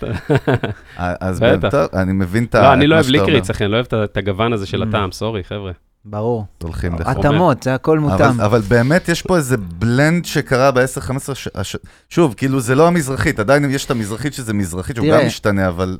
[0.96, 1.74] אז בטח.
[1.94, 2.62] אני מבין את ה...
[2.62, 3.26] לא, אני לא מה אוהב שאתה אומר.
[3.32, 4.86] ליקריץ, אחי, אני לא אוהב את- את הגוון הזה של Mm.
[4.88, 5.72] הטעם, סורי, חבר'ה.
[6.04, 6.44] ברור.
[6.62, 7.06] הולכים דרך.
[7.06, 8.20] התאמות, זה הכל מותאם.
[8.40, 11.48] אבל, אבל באמת יש פה איזה בלנד שקרה ב-10-15 ש...
[11.54, 11.76] הש...
[12.08, 15.20] שוב, כאילו זה לא המזרחית, עדיין יש את המזרחית שזה מזרחית, שהוא תראה.
[15.20, 15.98] גם משתנה, אבל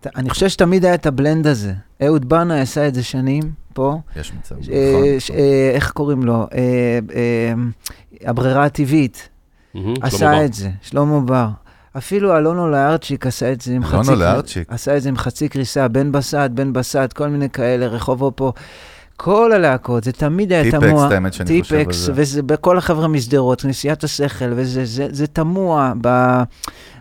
[0.00, 1.72] ת- אני חושב שתמיד היה את הבלנד הזה.
[2.02, 3.98] אהוד בנאי עשה את זה שנים, פה.
[4.16, 4.60] יש מצב, אה,
[4.92, 5.20] נכון.
[5.20, 6.46] ש- אה, איך קוראים לו?
[6.54, 6.58] אה,
[7.14, 7.52] אה,
[8.28, 9.28] הברירה הטבעית.
[10.02, 11.48] עשה את זה, שלמה בר.
[11.98, 13.96] אפילו אלונו לארצ'יק עשה את זה עם חצי...
[13.96, 14.72] אלונו לארצ'יק.
[14.72, 18.52] עשה את זה עם חצי קריסה, בן בסט, בן בסט, כל מיני כאלה, רחובו פה.
[19.22, 21.08] כל הלהקות, זה תמיד היה טיפקס, תמוה.
[21.14, 22.12] האמת שאני חושב על טיפקס, זה.
[22.14, 26.08] וזה בכל החבר'ה משדרות, כנסיית השכל, וזה זה, זה תמוה, ב,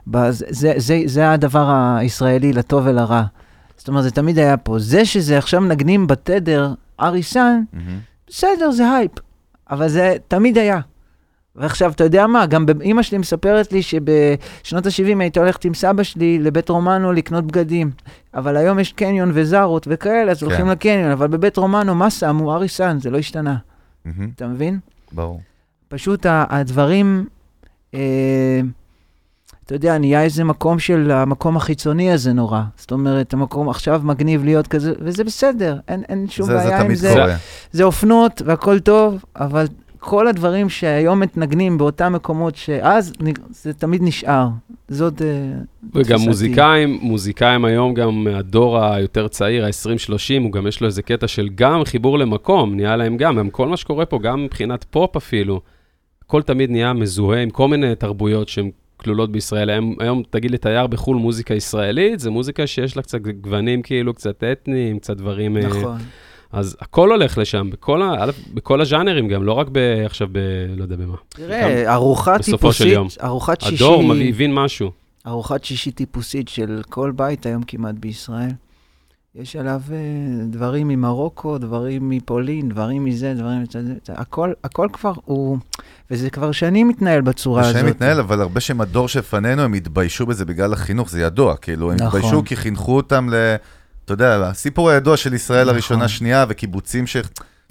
[0.08, 3.24] ב, זה, זה, זה, זה הדבר הישראלי לטוב ולרע.
[3.78, 4.80] זאת אומרת, זה תמיד היה פה.
[4.80, 8.00] זה שזה עכשיו מנגנים בתדר אריס סן, מהמם.
[8.28, 9.12] בסדר, זה הייפ,
[9.72, 10.80] אבל זה תמיד היה.
[11.60, 16.04] ועכשיו, אתה יודע מה, גם אימא שלי מספרת לי שבשנות ה-70 הייתה הולכת עם סבא
[16.04, 17.92] שלי לבית רומנו לקנות בגדים.
[18.34, 20.46] אבל היום יש קניון וזארות וכאלה, אז כן.
[20.46, 22.54] הולכים לקניון, אבל בבית רומנו, מה שמו?
[22.54, 23.56] אריסן, זה לא השתנה,
[24.06, 24.80] מהמם, אתה מבין?
[25.12, 25.42] ברור.
[25.88, 27.26] פשוט הדברים,
[27.94, 28.62] אה,
[29.66, 32.62] אתה יודע, נהיה איזה מקום של המקום החיצוני הזה נורא.
[32.78, 36.80] זאת אומרת, המקום עכשיו מגניב להיות כזה, וזה בסדר, אין, אין שום זה, זה בעיה
[36.80, 37.10] עם תמיד זה.
[37.14, 37.36] קורה.
[37.72, 39.66] זה אופנות והכל טוב, אבל
[40.00, 43.14] כל הדברים שהיום מתנגנים באותם מקומות שאז,
[43.50, 44.48] זה תמיד נשאר.
[44.88, 45.22] זאת...
[45.22, 45.28] אה,
[45.94, 46.20] וגם.
[46.20, 51.50] מוזיקאים, מוזיקאים היום, גם הדור היותר צעיר, ה-20-30, הוא גם יש לו איזה קטע של
[51.56, 55.62] גם חיבור למקום, נהיה להם גם, עם כל מה שקורה פה, גם מבחינת פופ אפילו,
[56.26, 59.70] הכל תמיד נהיה מזוהה עם כל מיני תרבויות שהן כלולות בישראל.
[59.70, 64.44] היום, היום תגיד לתייר בחו"ל מוזיקה ישראלית, זה מוזיקה שיש לה קצת גוונים כאילו, קצת
[64.44, 65.58] אתניים, קצת דברים...
[65.58, 65.98] אה, נכון.
[66.52, 68.16] אז הכל הולך לשם, בכל, ה,
[68.54, 70.38] בכל הז'אנרים גם, לא רק ב, עכשיו ב...
[70.78, 71.16] לא יודע במה.
[71.30, 73.08] תראה, ארוחה בסופו של טיפוסית, יום.
[73.24, 74.92] ארוחת שישי, הדור הבין משהו.
[75.28, 78.50] ארוחת שישי טיפוסית של כל בית היום כמעט בישראל.
[79.36, 79.96] יש עליו אה,
[80.50, 85.58] דברים ממרוקו, דברים מפולין, דברים מזה, דברים מזה, זה- הכל, הכל כבר הוא,
[86.12, 87.76] וזה כבר שנים מתנהל בצורה הזאת.
[87.76, 91.92] השם מתנהל, אבל הרבה שהם הדור שלפנינו, הם התביישו בזה בגלל החינוך, זה ידוע, כאילו,
[91.92, 92.08] הם נכון.
[92.20, 93.56] התביישו כי חינכו אותם ל...
[94.12, 95.74] אתה יודע, הסיפור הידוע של ישראל נכון.
[95.74, 97.18] הראשונה, שנייה, וקיבוצים ש...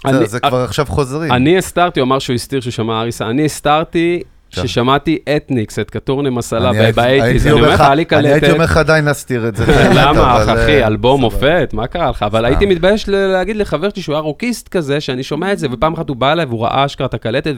[0.05, 1.33] אני- זה, זה כבר עכשיו חוזרים.
[1.33, 4.23] אני הסתרתי, הוא אמר שהוא הסתיר שהוא שמע אריס סאן, אני הסתרתי.
[4.51, 8.53] ששמעתי אתניקס, את קטורנה מסאלה אני באייטיז, אני אומר לך, היה לי אני הייתי קלטת.
[8.55, 9.65] אומר לך עדיין להסתיר את זה.
[9.97, 11.21] למה, אבל, אחי, אה, אלבום.
[11.21, 12.23] מופת, מה קרה לך?
[12.23, 12.45] אבל.
[12.45, 16.09] הייתי מתבייש להגיד לחבר שלי שהוא היה רוקיסט כזה, שאני שומע את זה, ופעם אחת
[16.09, 17.55] הוא בא אליי והוא ראה אשכרה את הקלטת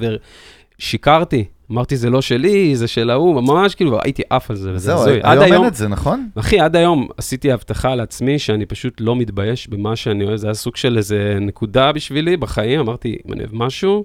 [0.80, 1.44] ושיקרתי.
[1.72, 5.00] אמרתי, זה לא שלי, זה של ההוא, ממש כאילו, הייתי עף על זה, וזה זהו,
[5.00, 5.20] הזוי.
[5.22, 6.28] עד היום אין את זה, נכון?
[6.34, 10.54] אחי, עד היום עשיתי הבטחה לעצמי שאני פשוט לא מתבייש במה שאני אוהב, זה היה
[10.54, 14.04] סוג של איזה נקודה בשבילי בחיים, אמרתי, אם אני אוהב משהו,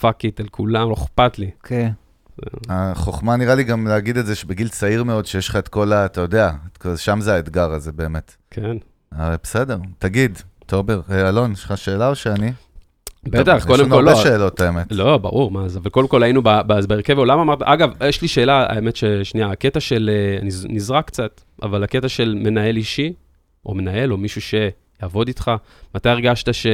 [0.00, 1.50] fuck it על כולם, לא אכפת לי.
[1.62, 1.90] כן.
[2.68, 6.06] החוכמה נראה לי גם להגיד את זה שבגיל צעיר מאוד, שיש לך את כל ה...
[6.06, 6.50] אתה יודע,
[6.96, 8.36] שם זה האתגר הזה באמת.
[8.50, 8.76] כן.
[9.18, 12.52] בסדר, תגיד, תומר, אה, אלון, יש לך שאלה או שאני?
[13.30, 14.10] בטח, יש קודם לנו כל לא.
[14.10, 14.92] הרבה שאלות, האמת.
[14.92, 16.42] לא, ברור, מה זה, אבל קודם כל היינו
[16.86, 21.84] בהרכב העולם, אמרת, אגב, יש לי שאלה, האמת ששנייה, הקטע של, אה, נזרק קצת, אבל
[21.84, 23.12] הקטע של מנהל אישי,
[23.66, 25.50] או מנהל, או מישהו שיעבוד איתך,
[25.94, 26.66] מתי הרגשת ש...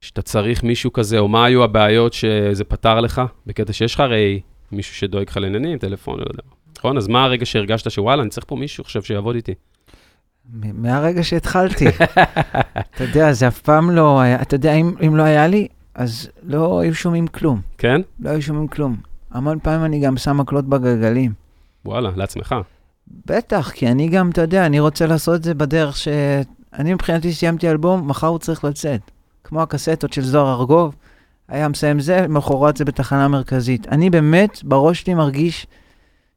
[0.00, 4.40] שאתה צריך מישהו כזה, או מה היו הבעיות שזה פתר לך, בקטע שיש לך הרי
[4.72, 6.42] מישהו שדואג לך לעניינים, טלפון, לא יודע.
[6.78, 6.96] נכון?
[6.96, 9.54] אז מה הרגע שהרגשת שוואלה, אני צריך פה מישהו עכשיו שיעבוד איתי?
[10.52, 11.86] מהרגע שהתחלתי.
[12.94, 16.28] אתה יודע, זה אף פעם לא היה, אתה יודע, אם, אם לא היה לי, אז
[16.42, 17.60] לא היו שומעים כלום.
[17.78, 18.00] כן?
[18.20, 18.96] לא היו שומעים כלום.
[19.30, 21.32] המון פעמים אני גם שם מקלות בגלגלים.
[21.84, 22.54] וואלה, לעצמך.
[23.26, 26.08] בטח, כי אני גם, אתה יודע, אני רוצה לעשות את זה בדרך ש...
[26.72, 29.00] אני מבחינתי סיימתי אלבום, מחר הוא צריך לצאת.
[29.44, 30.94] כמו הקסטות של זוהר ארגוב,
[31.48, 33.88] היה מסיים זה, מחרת זה בתחנה מרכזית.
[33.88, 35.66] אני באמת, בראש שלי מרגיש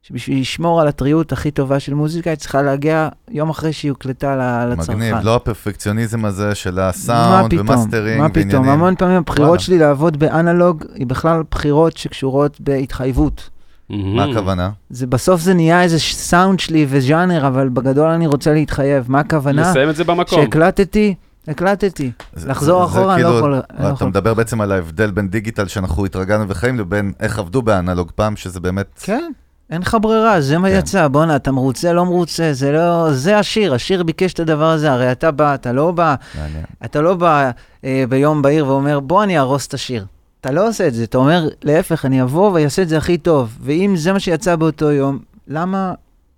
[0.02, 4.64] שבשביל לשמור על הטריות הכי טובה של מוזיקה, היא צריכה להגיע יום אחרי שהיא הוקלטה
[4.66, 4.92] לצרכן.
[4.92, 8.68] מגניב, לא הפרפקציוניזם הזה של הסאונד ומאסטרינג מה פתאום, ועניינים.
[8.70, 9.60] המון פעמים הבחירות.
[9.60, 13.50] שלי לעבוד באנלוג, היא בכלל בחירות שקשורות בהתחייבות.
[13.90, 14.70] מה הכוונה?
[14.90, 19.04] זה בסוף זה נהיה איזה סאונד שלי וז'אנר, אבל בגדול אני רוצה להתחייב.
[19.08, 19.62] מה הכוונה?
[19.70, 20.38] לסיים את זה במקום.
[20.42, 21.14] שהקלטתי,
[21.48, 22.10] הקלטתי.
[22.34, 24.08] זה- לחזור זה אחורה, אני לא כאילו- יכול- אני לא אתה יכול.
[24.08, 28.60] מדבר בעצם על ההבדל בין דיגיטל שאנחנו התרגלנו וחיים לבין איך עבדו באנלוג פעם, שזה
[28.60, 28.86] באמת...
[29.02, 29.30] כן,
[29.72, 30.78] אין לך ברירה, זה מה כן.
[30.78, 31.08] יצא.
[31.08, 33.12] בואנה, אתה מרוצה, לא מרוצה, זה לא...
[33.12, 36.64] זה השיר, השיר ביקש את הדבר הזה, הרי אתה בא, אתה לא בא, מעניין.
[36.84, 37.50] אתה לא בא
[37.84, 40.06] אה, ביום בהיר ואומר, בוא אני אהרוס את השיר.
[40.40, 43.58] אתה לא עושה את זה, אתה אומר, להפך, אני אבוא ואעשה את זה הכי טוב.
[43.60, 45.18] ואם זה מה שיצא באותו יום,
[45.48, 45.92] למה,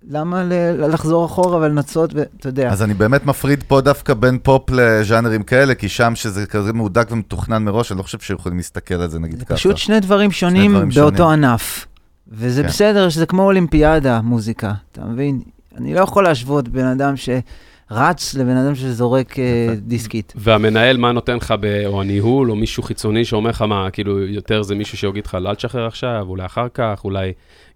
[0.09, 2.69] למה ל- לחזור אחורה ולנסות, ואתה יודע.
[2.69, 7.07] אז אני באמת מפריד פה דווקא בין פופ לז'אנרים כאלה, כי שם שזה כזה מהודק
[7.11, 9.55] ומתוכנן מראש, אני לא חושב שיכולים להסתכל על זה נגיד זה ככה.
[9.55, 11.43] פשוט שני דברים שונים דברים באותו שונים.
[11.43, 11.85] ענף.
[12.27, 12.67] וזה כן.
[12.67, 15.41] בסדר שזה כמו אולימפיאדה, מוזיקה, אתה מבין?
[15.77, 19.75] אני לא יכול להשוות בן אדם שרץ לבן אדם שזורק יפה.
[19.75, 20.33] דיסקית.
[20.35, 21.83] והמנהל, מה נותן לך, ב...
[21.85, 25.49] או הניהול, או מישהו חיצוני שאומר לך מה, כאילו, יותר זה מישהו שיגיד לך, לא
[25.49, 27.31] אל תשחרר עכשיו, אולי אחר כך, אולי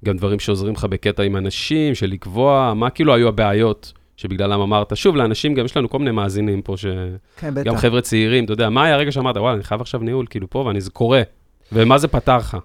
[0.05, 4.97] גם דברים שעוזרים לך בקטע עם אנשים, של לקבוע, מה כאילו היו הבעיות שבגללם אמרת,
[4.97, 6.93] שוב, לאנשים, גם יש לנו כל מיני מאזינים פה, שגם
[7.37, 7.79] כן, בטח.
[7.79, 10.59] חבר'ה צעירים, אתה יודע, מה היה הרגע שאמרת, וואלה, אני חייב עכשיו ניהול, כאילו, פה,
[10.59, 11.21] ואני, זה קורה.
[11.71, 12.57] ומה זה פתר לך?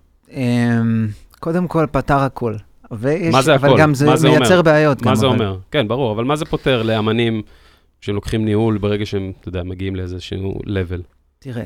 [1.44, 2.54] קודם כל, פתר הכל.
[2.90, 3.78] ויש, מה זה אבל הכל?
[3.80, 4.38] גם זה מה זה אומר?
[4.38, 5.02] מייצר בעיות.
[5.02, 5.34] מה גם, זה אבל.
[5.34, 5.58] אומר?
[5.70, 7.42] כן, ברור, אבל מה זה פותר לאמנים
[8.00, 11.02] שהם לוקחים ניהול ברגע שהם, אתה יודע, מגיעים לאיזשהו level?
[11.38, 11.64] תראה,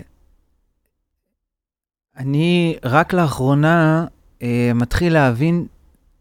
[2.17, 4.07] אני רק לאחרונה
[4.43, 5.67] אה, מתחיל להבין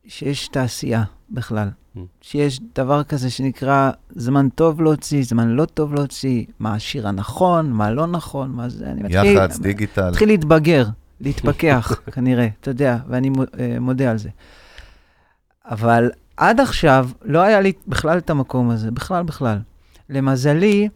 [0.08, 1.68] שיש תעשייה בכלל.
[1.68, 1.99] Mm.
[2.22, 7.91] שיש דבר כזה שנקרא זמן טוב להוציא, זמן לא טוב להוציא, מה השיר הנכון, מה
[7.91, 9.38] לא נכון, מה זה, אני מתחיל...
[9.38, 10.10] יח"צ, דיגיטל.
[10.10, 10.86] מתחיל להתבגר,
[11.22, 14.30] להתפכח, כנראה, אתה יודע, ואני אה, מודה על זה.
[15.65, 19.59] אבל עד עכשיו לא היה לי בכלל את המקום הזה, בכלל, בכלל.
[20.09, 20.89] למזלי,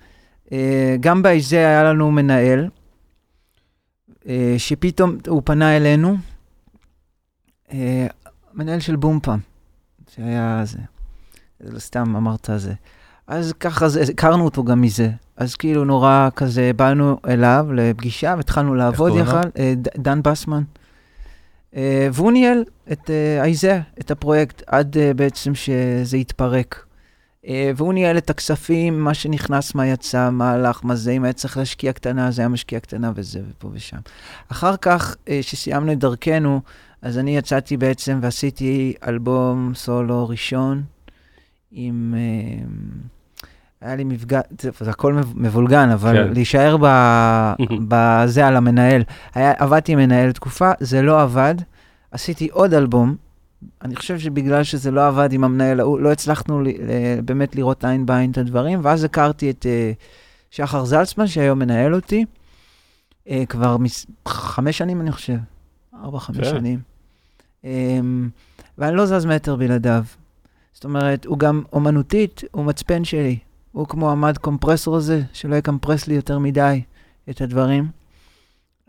[0.51, 2.69] אה, גם באיזה היה לנו מנהל,
[4.27, 6.17] אה, שפתאום הוא פנה אלינו,
[8.53, 9.39] מנהל של בומפם,
[10.09, 10.79] שהיה זה,
[11.61, 12.73] לא סתם אמרת זה.
[13.31, 15.09] אז ככה זה, הכרנו אותו גם מזה.
[15.37, 19.15] אז כאילו נורא כזה, באנו אליו לפגישה והתחלנו לעבוד?
[19.15, 20.63] יחד, אה, דן בסמן.
[21.75, 26.85] אה, והוא ניהל את אה, אייזה, את הפרויקט, עד אה, בעצם שזה התפרק.
[27.47, 31.33] אה, והוא ניהל את הכספים, מה שנכנס, מה יצא, מה הלך, מה זה, אם היה
[31.33, 33.97] צריך להשקיע קטנה, אז היה משקיע קטנה וזה ופה ושם.
[34.51, 36.61] אחר כך, אה, שסיימנו את דרכנו,
[37.01, 40.83] אז אני יצאתי בעצם ועשיתי אלבום סולו ראשון
[41.71, 42.15] עם...
[43.81, 46.33] היה לי מפגש, זה, הכל מב- מבולגן, אבל כן.
[46.33, 46.85] להישאר ב,
[47.89, 49.03] בזה על המנהל.
[49.35, 51.55] היה, עבדתי עם מנהל תקופה, זה לא עבד.
[52.11, 53.15] עשיתי עוד אלבום.
[53.81, 56.71] אני חושב שבגלל שזה לא עבד עם המנהל ההוא, לא הצלחנו ל, ל,
[57.25, 60.03] באמת לראות עין בעין את הדברים, ואז הכרתי את uh,
[60.51, 62.25] שחר זלצמן, שהיום מנהל אותי,
[63.27, 65.37] uh, כבר מס, חמש שנים, אני חושב.
[66.03, 66.43] ארבע, חמש כן.
[66.43, 66.79] שנים.
[67.63, 67.65] Um,
[68.77, 70.03] ואני לא זז מטר בלעדיו.
[70.73, 73.37] זאת אומרת, הוא גם אומנותית, הוא מצפן שלי.
[73.71, 76.81] הוא כמו עמד קומפרסור הזה, שלא יקמפרס לי יותר מדי
[77.29, 77.87] את הדברים.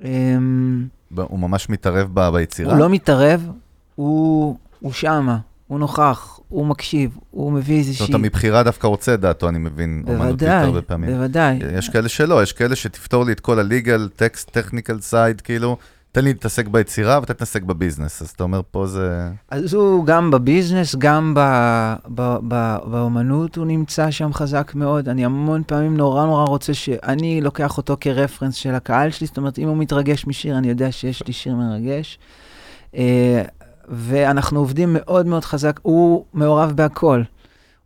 [0.05, 2.73] אמ, הוא ממש מתערב ב- ביצירה.
[2.73, 3.51] הוא לא מתערב,
[3.95, 8.15] הוא, הוא שמה, הוא נוכח, הוא מקשיב, הוא מביא זאת איזושהי...
[8.15, 11.11] אומרת, מבחירה דווקא רוצה דעתו, אני מבין, אומנותית בוודאי, הרבה פעמים.
[11.11, 11.59] בוודאי.
[11.79, 15.77] יש כאלה שלא, יש כאלה שתפתור לי את כל ה-legal, text, technical side, כאילו,
[16.13, 18.23] תן לי להתעסק ביצירה ואתה תתעסק בביזנס.
[18.23, 19.29] אז אתה אומר, פה זה...
[19.51, 21.41] אז הוא גם בביזנס, גם ב,
[22.15, 25.09] ב, ב, באומנות הוא נמצא שם חזק מאוד.
[25.09, 29.59] אני המון פעמים נורא נורא רוצה שאני לוקח אותו כרפרנס של הקהל שלי, זאת אומרת,
[29.59, 32.19] אם הוא מתרגש משיר, אני יודע שיש לי שיר מרגש.
[32.97, 33.43] אה,
[33.89, 37.23] ואנחנו עובדים מאוד מאוד חזק, הוא מעורב בהכל.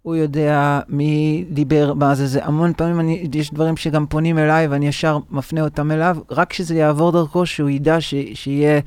[0.07, 2.45] הוא יודע מי דיבר, מה זה זה.
[2.45, 6.75] המון פעמים אני, יש דברים שגם פונים אליי ואני ישר מפנה אותם אליו, רק שזה
[6.75, 8.81] יעבור דרכו, שהוא ידע ש, שיהיה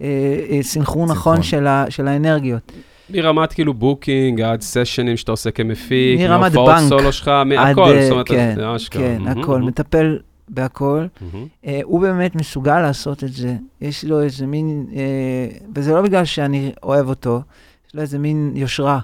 [0.00, 0.06] אה,
[0.50, 2.72] אה, סנכרון נכון של, ה, של האנרגיות.
[3.10, 6.88] מרמת כאילו booking, עד סשנים שאתה עושה כמפיק, מרמת מהופעות בנק.
[6.88, 9.02] סולו שלך, מהכל, אה, זאת אומרת, כן, זה אשכרה.
[9.02, 10.18] כן, מהמם, הכל, מהמם, מטפל
[10.48, 11.06] בהכל.
[11.20, 11.46] מהמם.
[11.66, 13.56] אה, הוא באמת מסוגל לעשות את זה.
[13.80, 17.40] יש לו איזה מין, אה, וזה לא בגלל שאני אוהב אותו,
[17.88, 18.98] יש לו איזה מין יושרה,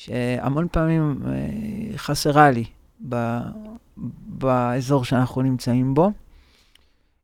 [0.00, 2.64] שהמון פעמים אה, חסרה לי
[3.08, 3.38] ב,
[4.26, 6.10] באזור שאנחנו נמצאים בו.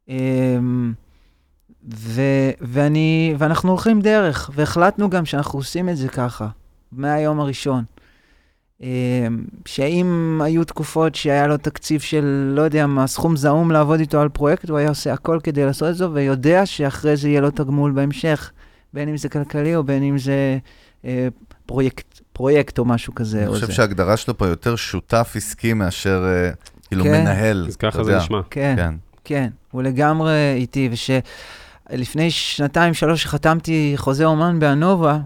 [0.08, 0.58] אה,
[1.94, 2.22] ו,
[2.60, 6.48] ואני, ואנחנו הולכים דרך, והחלטנו גם שאנחנו עושים את זה ככה,
[6.92, 7.84] מהיום הראשון.
[8.82, 9.26] אה,
[9.66, 14.28] שאם היו תקופות שהיה לו תקציב של, לא יודע מה, סכום זעום לעבוד איתו על
[14.28, 17.92] פרויקט, הוא היה עושה הכל כדי לעשות את זה, ויודע שאחרי זה יהיה לו תגמול
[17.92, 18.52] בהמשך,
[18.94, 20.58] בין אם זה כלכלי או בין אם זה
[21.04, 21.28] אה,
[21.66, 23.42] פרויקט, פרויקט או משהו כזה.
[23.42, 23.72] אני חושב זה.
[23.72, 26.50] שההגדרה שלו פה יותר שותף עסקי מאשר אה,
[26.88, 27.10] כאילו כן.
[27.20, 27.64] מנהל.
[27.68, 28.16] אז ככה זה.
[28.16, 28.40] נשמע.
[28.50, 28.94] כן, כן.
[29.24, 35.18] כן, הוא לגמרי איתי, ושלפני שנתיים, שלוש, שחתמתי חוזה אומן באנובה,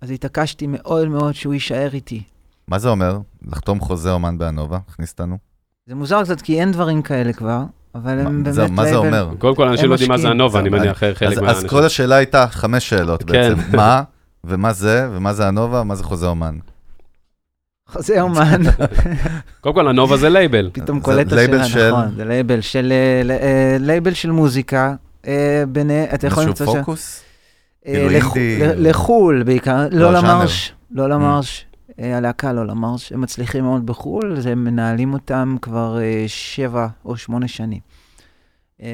[0.00, 2.22] אז התעקשתי מאוד מאוד שהוא יישאר איתי.
[2.68, 3.18] מה זה אומר?
[3.48, 4.78] לחתום חוזה אומן באנובה?
[4.88, 5.38] הכניס אותנו.
[5.88, 7.62] זה מוזר קצת, כי אין דברים כאלה כבר,
[7.94, 9.28] אבל הם באמת זה- מה זה אומר?
[9.38, 10.28] קודם כל, אנשים לא יודעים מה זה.
[10.28, 11.68] הנובה, אני מניח, חלק אז, אז מהאנשים.
[11.68, 13.32] כל השאלה הייתה חמש שאלות כן.
[13.32, 13.76] בעצם.
[13.76, 14.02] מה,
[14.46, 16.58] ומה זה, ומה זה הנובה, ומה זה חוזה אומן.
[17.88, 18.60] חוזה אומן.
[19.60, 20.70] קודם כל, אנובה זה לייבל.
[20.72, 24.94] פתאום קולט את השאלה, של- נכון, זה לייבל של, אה, אה, לייבל של מוזיקה,
[25.26, 27.22] אה, ביני, אתה יכול למצוא שם, פוקוס?
[27.86, 28.08] אה, כאילו
[28.76, 30.12] לחו"ל בעיקר, לולה.
[30.12, 31.66] מארש, לולה מארש,
[32.00, 37.16] אה, הלהקה לולה מארש, הם מצליחים מאוד בחו"ל, אז הם מנהלים אותם כבר שבע או
[37.16, 37.80] שמונה שנים.
[38.80, 38.86] יש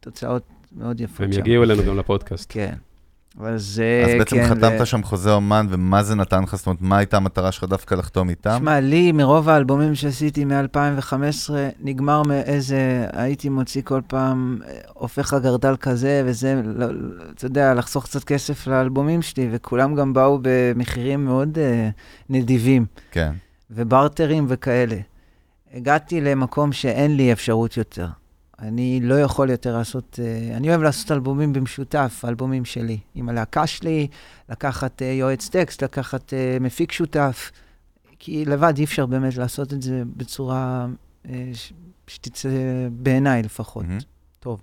[0.00, 0.42] תוצאות
[0.76, 1.40] מאוד יפות שם.
[1.40, 2.46] יגיעו אלינו גם לפודקאסט.
[2.48, 2.74] כן.
[3.40, 6.56] אבל זה, אז בעצם כן, חתמת ו- שם חוזה אומן, ומה זה נתן לך?
[6.56, 8.56] זאת אומרת, מה הייתה המטרה שלך דווקא לחתום איתם?
[8.58, 15.76] שמע, לי, מרוב האלבומים שעשיתי מ-2015, נגמר מאיזה, הייתי מוציא כל פעם, אה, הופך הגרדל
[15.76, 21.24] כזה וזה, לא, לא, אתה יודע, לחסוך קצת כסף לאלבומים שלי, וכולם גם באו במחירים
[21.24, 21.60] מאוד uh,
[22.30, 23.32] נדיבים, כן.
[23.70, 24.96] וברטרים וכאלה.
[25.74, 28.06] הגעתי למקום שאין לי אפשרות יותר.
[28.58, 33.66] אני לא יכול יותר לעשות, uh, אני אוהב לעשות אלבומים במשותף, אלבומים שלי, עם הלהקה
[33.66, 34.08] שלי,
[34.48, 37.50] לקחת uh, יועץ טקסט, לקחת uh, מפיק שותף,
[38.18, 40.86] כי לבד אי אפשר באמת לעשות את זה בצורה
[42.06, 42.48] שתצא
[42.92, 43.84] בעיניי לפחות.
[43.84, 44.56] מהמם.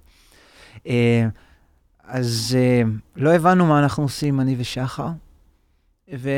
[0.77, 0.89] Uh,
[2.03, 2.57] אז
[3.15, 5.07] לא הבנו מה אנחנו עושים, אני ושחר,
[6.13, 6.29] ו...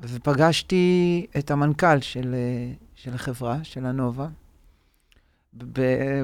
[0.00, 4.28] ופגשתי את המנכ"ל של, אה, של החברה, של הנובה,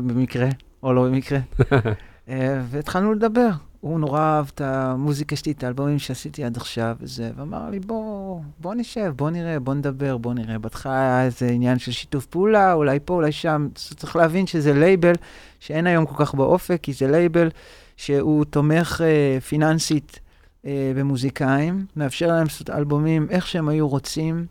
[0.06, 0.48] במקרה,
[0.82, 1.38] או לא במקרה,
[2.28, 3.50] אה, והתחלנו לדבר.
[3.82, 8.40] הוא נורא אהב את המוזיקה שלי, את האלבומים שעשיתי עד עכשיו וזה, ואמר לי, בוא,
[8.58, 10.58] בוא נשב, בוא נראה, בוא נדבר, בוא נראה.
[10.58, 13.68] בהתחלה היה איזה עניין של שיתוף פעולה, אולי פה, אולי שם.
[13.74, 15.12] צריך להבין שזה לייבל
[15.60, 17.50] שאין היום כל כך באופק, כי זה לייבל
[17.96, 20.20] שהוא תומך אה, פיננסית
[20.66, 24.46] אה, במוזיקאים, מאפשר להם לעשות אלבומים איך שהם היו רוצים.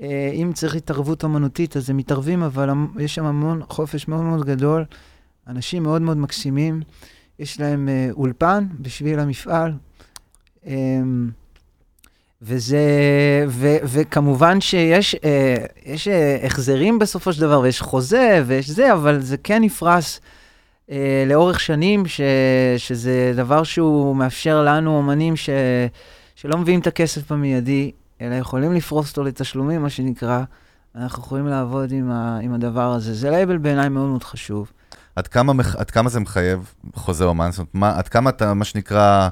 [0.00, 4.44] אה, אם צריך התערבות אמנותית, אז הם מתערבים, אבל יש שם המון חופש מאוד מאוד
[4.44, 4.84] גדול.
[5.46, 6.82] אנשים מאוד מאוד מקסימים.
[7.38, 9.72] יש להם אה, אולפן בשביל המפעל.
[10.66, 10.72] אה,
[12.46, 12.84] וזה,
[13.48, 19.20] ו, וכמובן שיש אה, יש, אה, החזרים בסופו של דבר, ויש חוזה, ויש זה, אבל
[19.20, 20.20] זה כן נפרס
[20.90, 22.20] אה, לאורך שנים, ש,
[22.76, 25.50] שזה דבר שהוא מאפשר לנו, אומנים ש,
[26.34, 27.90] שלא מביאים את הכסף במיידי,
[28.26, 30.42] אלא יכולים לפרוס אותו לתשלומים, מה שנקרא.
[30.96, 33.14] אנחנו יכולים לעבוד עם, ה, עם הדבר הזה.
[33.14, 34.72] זה לייבל בעיניי מאוד מאוד חשוב.
[35.16, 37.50] עד כמה, עד כמה זה מחייב חוזה אומן?
[37.50, 39.28] זאת אומרת, מה, עד כמה אתה, מה שנקרא,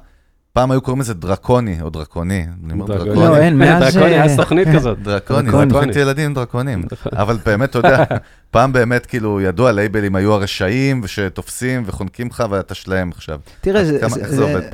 [0.53, 2.47] פעם היו קוראים לזה דרקוני, או דרקוני.
[2.65, 3.15] אני אומר דרקוני.
[3.15, 3.95] לא, אין, מאז...
[3.95, 4.99] דרקוני, היה תוכנית כזאת.
[5.03, 5.51] דרקוני.
[5.71, 6.85] תוכנית ילדים עם דרקונים.
[7.13, 8.05] אבל באמת, אתה יודע,
[8.51, 13.41] פעם באמת, כאילו, ידוע, לייבלים היו הרשעים, ושתופסים וחונקים לך, ואתה שלהם עכשיו.
[13.61, 13.85] תראה?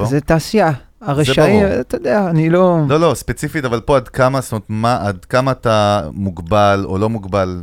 [0.05, 0.73] זה תעשייה.
[1.01, 1.67] הרשעים.
[1.81, 2.79] אתה יודע, אני לא...
[2.89, 6.99] לא, לא, ספציפית, אבל פה עד כמה, זאת אומרת, מה, עד כמה אתה מוגבל או
[6.99, 7.63] לא מוגבל?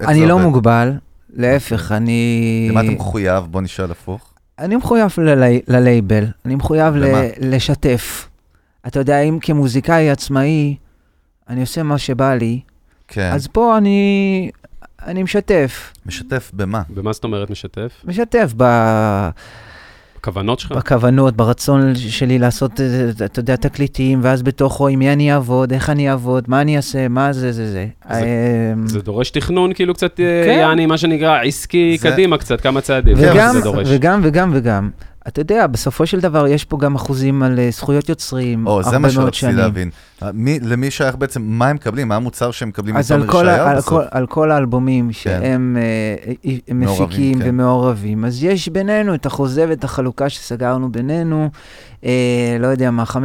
[0.00, 0.44] אני לא עובד?
[0.44, 0.92] מוגבל,
[1.34, 2.68] להפך, אני...
[2.70, 3.44] למה אתה מחויב?
[3.44, 4.32] בוא נשאל הפוך.
[4.58, 7.22] אני מחויב ללי, ללייבל, אני מחויב ל, למה?
[7.40, 8.28] לשתף.
[8.86, 10.76] אתה יודע, אם כמוזיקאי עצמאי,
[11.48, 12.60] אני עושה מה שבא לי,
[13.08, 13.30] כן.
[13.32, 14.50] אז פה אני,
[15.06, 15.92] אני משתף.
[16.06, 16.82] משתף במה?
[16.88, 17.92] במה זאת אומרת משתף?
[18.04, 18.64] משתף ב,
[20.28, 20.72] הכוונות שלך?
[20.72, 22.86] בכוונות, ברצון שלי לעשות, אה,
[23.24, 27.08] אתה יודע, תקליטים, ואז בתוכו עם מי אני אעבוד, איך אני אעבוד, מה אני אעשה,
[27.08, 27.86] מה זה, זה, זה.
[28.10, 28.24] זה-
[28.74, 30.58] אמ, זה דורש תכנון כאילו קצת, אה, כן.
[30.60, 33.14] יעני, מה שנקרא, עסקי זה- קדימה קצת, כמה צעדים.
[33.20, 33.88] וגם, זה דורש.
[33.90, 34.90] וגם, וגם, וגם.
[35.28, 38.88] אתה יודע, בסופו של דבר יש פה גם אחוזים על אה, זכויות יוצרים, או, זה
[38.88, 39.56] הרבה מה מאוד שרציתי שנים.
[39.56, 39.90] להבין.
[40.22, 42.08] אה, מי- למי שייך בעצם, מה הם מקבלים?
[42.08, 43.80] מה המוצר שהם מקבלים אז על כל, על?
[43.82, 45.82] כל, על כל האלבומים שהם אה,
[46.46, 47.44] אה, הם מעורבים, מפיקים כן.
[47.48, 51.50] ומעורבים, אז יש בינינו את החוזה ואת החלוקה שסגרנו בינינו,
[52.04, 53.16] אה, לא יודע מה, 15-20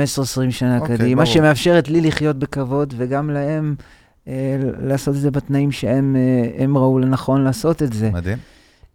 [0.50, 1.34] שנה אוקיי, קדימה, ברור.
[1.36, 3.76] שמאפשרת לי לחיות בכבוד וגם להם
[4.28, 4.34] אה,
[4.84, 6.16] לעשות את זה בתנאים שהם
[6.60, 8.10] אה, ראו לנכון לעשות את זה.
[8.14, 8.38] מדהים.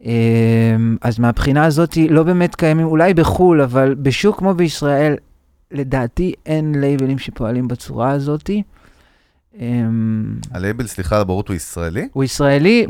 [0.05, 5.17] אמ, אז מהבחינה הזאת, לא באמת קיימים, אולי בחו"ל, אבל בשוק כמו בישראל,
[5.71, 8.51] לדעתי אין לייבלים שפועלים בצורה הזאת.
[9.59, 12.09] אמ, הלייבל, סליחה על הבורות, הוא ישראלי?
[12.13, 12.87] הוא ישראלי,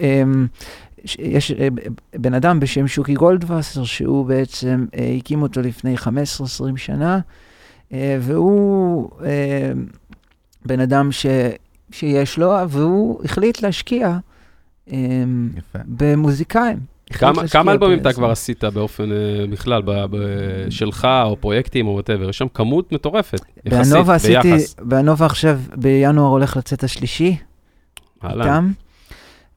[0.00, 0.46] אמ,
[1.18, 1.68] יש אה,
[2.14, 6.06] בן אדם בשם שוקי גולדווסר, שהוא בעצם אה, הקים אותו לפני 15-20
[6.76, 7.20] שנה,
[7.92, 9.10] אה, והוא
[10.66, 11.26] בן אדם ש,
[11.90, 14.18] שיש לו, והוא החליט להשקיע
[14.86, 15.78] יפה.
[15.84, 16.78] במוזיקאים.
[17.50, 18.12] כמה, אלבומים אתה.
[18.12, 20.16] כבר עשית באופן אה, בכלל, ב, ב,
[20.70, 22.28] שלך, או פרויקטים, או whatever?
[22.28, 24.76] יש שם כמות מטורפת, יחסית, עשיתי, ביחס.
[24.78, 27.36] באנובה עכשיו, בינואר הולך לצאת השלישי,
[28.24, 28.70] איתם,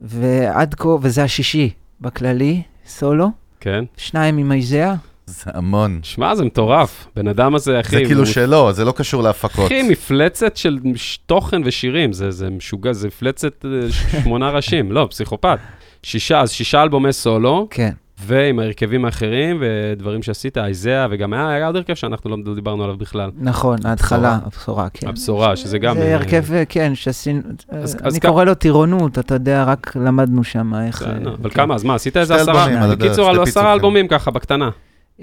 [0.01, 1.69] ועד כה, וזה השישי
[2.01, 3.83] בכללי, סולו, כן.
[3.97, 4.95] שניים עם Isaiah.
[5.27, 5.99] זה המון.
[6.03, 7.07] שמע, זה מטורף.
[7.15, 9.65] בן אדם הזה, אחי, זה כאילו הוא- שלו, זה לא קשור להפקות.
[9.65, 10.77] אחי, מפלצת של
[11.25, 13.69] תוכן ושירים, זה, זה משוגע, זה מפלצת אה,
[14.23, 15.57] שמונה ראשים, לא, פסיכופת.
[16.03, 17.91] שישה, אז שישה אלבומי סולו, כן,
[18.25, 22.97] ועם ההרכבים האחרים, ודברים שעשית, אייזאה, וגם היה, היה עוד הרכב שאנחנו לא דיברנו עליו
[22.97, 23.31] בכלל.
[23.37, 25.07] נכון, ההתחלה, הבשורה, כן.
[25.07, 25.95] הבשורה, שזה גם...
[25.95, 29.93] זה אה, הרכב, אה, כן, שעשינו, אז- אני אז קורא לו טירונות, אתה יודע, רק
[29.95, 31.01] למדנו שם איך...
[31.03, 31.07] אה,
[31.41, 31.55] אבל כן.
[31.55, 32.67] כמה, אז מה, עשית איזה עשרה?
[32.95, 33.67] בקיצור, עשרה פיצוחים.
[33.69, 34.69] אלבומים ככה, בקטנה.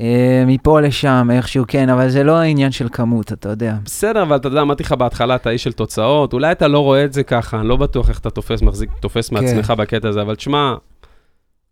[0.01, 3.75] אה, מפה לשם, איכשהו, כן, אבל זה לא עניין של כמות, אתה יודע.
[3.85, 7.05] בסדר, אבל אתה יודע, אמרתי לך בהתחלה, אתה איש של תוצאות, אולי אתה לא רואה
[7.05, 9.37] את זה ככה, אני לא בטוח איך אתה תופס, מחזיק, תופס כן.
[9.37, 10.75] מעצמך בקטע הזה, אבל תשמע,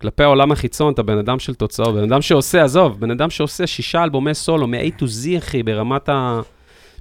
[0.00, 3.66] כלפי העולם החיצון, אתה בן אדם של תוצאות, בן אדם שעושה, עזוב, בן אדם שעושה
[3.66, 6.08] שישה אלבומי סולו, מ-A to Z, אחי, ברמת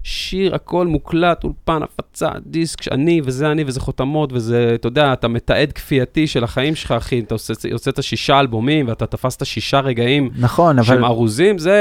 [0.09, 5.27] השיר, הכל מוקלט, אולפן, הפצה, דיסק, אני, וזה אני, וזה חותמות, וזה, אתה יודע, אתה
[5.27, 10.29] מתעד כפייתי של החיים שלך, אחי, אתה עושה, הוצאת שישה אלבומים, ואתה תפסת שישה רגעים
[10.39, 10.87] נכון, אבל...
[10.87, 11.77] שהם ארוזים, זה...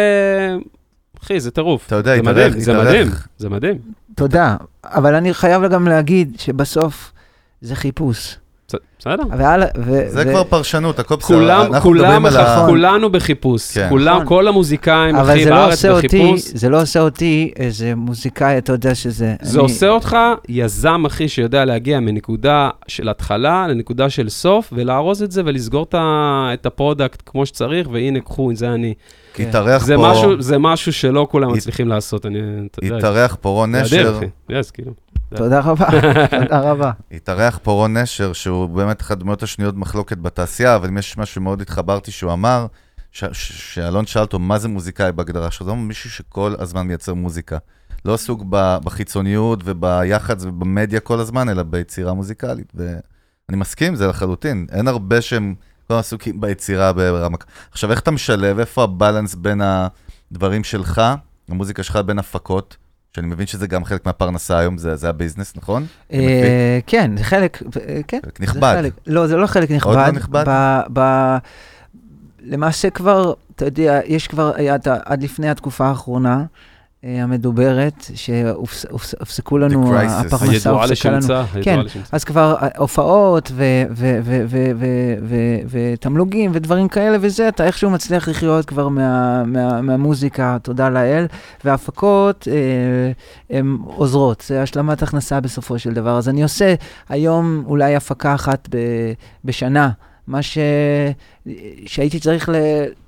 [1.23, 1.87] אחי, זה טירוף.
[1.87, 2.89] אתה יודע, זה התארך, מדהים, זה התארך.
[2.89, 3.09] מדהים,
[3.39, 3.79] זה מדהים.
[4.15, 7.13] תודה, אבל אני חייב גם להגיד שבסוף
[7.61, 8.37] זה חיפוש.
[8.99, 9.23] בסדר.
[9.39, 11.37] ועל, ו, זה ו, כבר פרשנות, הכל בסדר.
[11.39, 12.65] כולם, אנחנו כולם, מדברים על ה...
[12.69, 13.71] כולנו בחיפוש.
[13.79, 13.87] כן.
[13.89, 14.27] כולם, נכון.
[14.27, 16.41] כל המוזיקאים, אחי, זה לא בארץ עושה אותי, בחיפוש.
[16.55, 19.35] זה לא עושה אותי איזה מוזיקאי, אתה יודע שזה...
[19.43, 20.17] זה אני- עושה אותך
[20.49, 25.95] יזם, אחי, שיודע להגיע מנקודה של התחלה לנקודה של סוף, ולארוז את זה ולסגור את
[25.95, 28.95] ה- את ה product כמו שצריך, והנה, קחו, זה אני.
[29.39, 32.39] התארח זה פה, משהו- זה משהו שלא כולם הת- מצליחים לעשות, אני.
[32.97, 34.27] התארח פה רון נשר, אחי.
[34.59, 34.93] יס, כאילו.
[35.37, 35.87] תודה רבה,
[36.43, 36.91] תודה רבה.
[37.13, 41.35] התארח פה רון נשר, שהוא באמת אחת הדמויות השנויות במחלוקת בתעשייה, אבל אם יש משהו
[41.35, 42.67] שמאוד התחברתי שהוא אמר,
[43.13, 46.87] ש- ש- שאלון שאל אותו מה זה מוזיקאי בהגדרה שלו, זה אומר מישהו שכל הזמן
[46.87, 47.59] מייצר מוזיקה.
[48.05, 52.73] לא עסוק ב- בחיצוניות וביח"צ ובמדיה כל הזמן, אלא ביצירה מוזיקלית.
[52.75, 53.01] ואני
[53.61, 54.67] מסכים, זה לחלוטין.
[54.73, 55.55] אין הרבה שהם
[55.89, 57.37] כל הזמן עסוקים ביצירה ברמה...
[57.73, 59.61] עכשיו, איך אתה משלב, איפה הבלנס בין
[60.31, 61.03] הדברים שלך,
[61.49, 62.77] המוזיקה שלך, בין הפקות?
[63.17, 65.87] שאני מבין שזה גם חלק מהפרנסה היום, זה, זה הביזנס, נכון?
[66.13, 68.19] אה, כן, זה חלק, אה, כן.
[68.25, 68.75] חלק נכבד.
[68.79, 69.91] חלק- לא, זה לא חלק נכבד.
[69.91, 70.45] עוד לא נכבד?
[70.49, 71.37] ב- ב-
[72.43, 76.45] למעשה כבר, אתה יודע, יש כבר, היה את ה- עד לפני התקופה האחרונה אה,
[77.03, 79.95] המדוברת, שהופסקו לנו.
[79.99, 81.19] הפרנסה הידועה הופסקה לנו.
[81.19, 82.09] לשמצה, כן, הידועה לשמצה.
[82.17, 83.53] אז כבר אה, הופעות
[85.69, 91.27] ותמלוגים ודברים כאלה וזה, אתה איכשהו מצליח לחיות כבר מה- מה- מהמוזיקה, תודה לאל,
[91.65, 93.13] והפקות אה,
[93.59, 96.19] הן עוזרות, זה השלמת הכנסה בסופו של דבר.
[96.19, 96.75] אז אני עושה
[97.09, 98.69] היום אולי הפקה אחת
[99.45, 99.91] בשנה.
[100.29, 100.59] מה ש...
[101.87, 102.55] שהייתי צריך ל...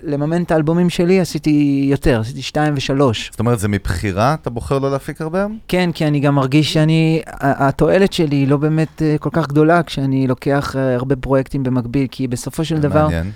[0.02, 3.28] לממן את האלבומים שלי, עשיתי יותר, עשיתי שתיים ושלוש.
[3.30, 4.34] זאת אומרת, זה מבחירה?
[4.34, 5.46] אתה בוחר לא להפיק הרבה?
[5.68, 9.82] כן, כי אני גם מרגיש שאני, התועלת שלי היא לא באמת אה, כל כך גדולה
[9.82, 13.30] כשאני לוקח אה, הרבה פרויקטים במקביל, כי בסופו של דבר, מעניין.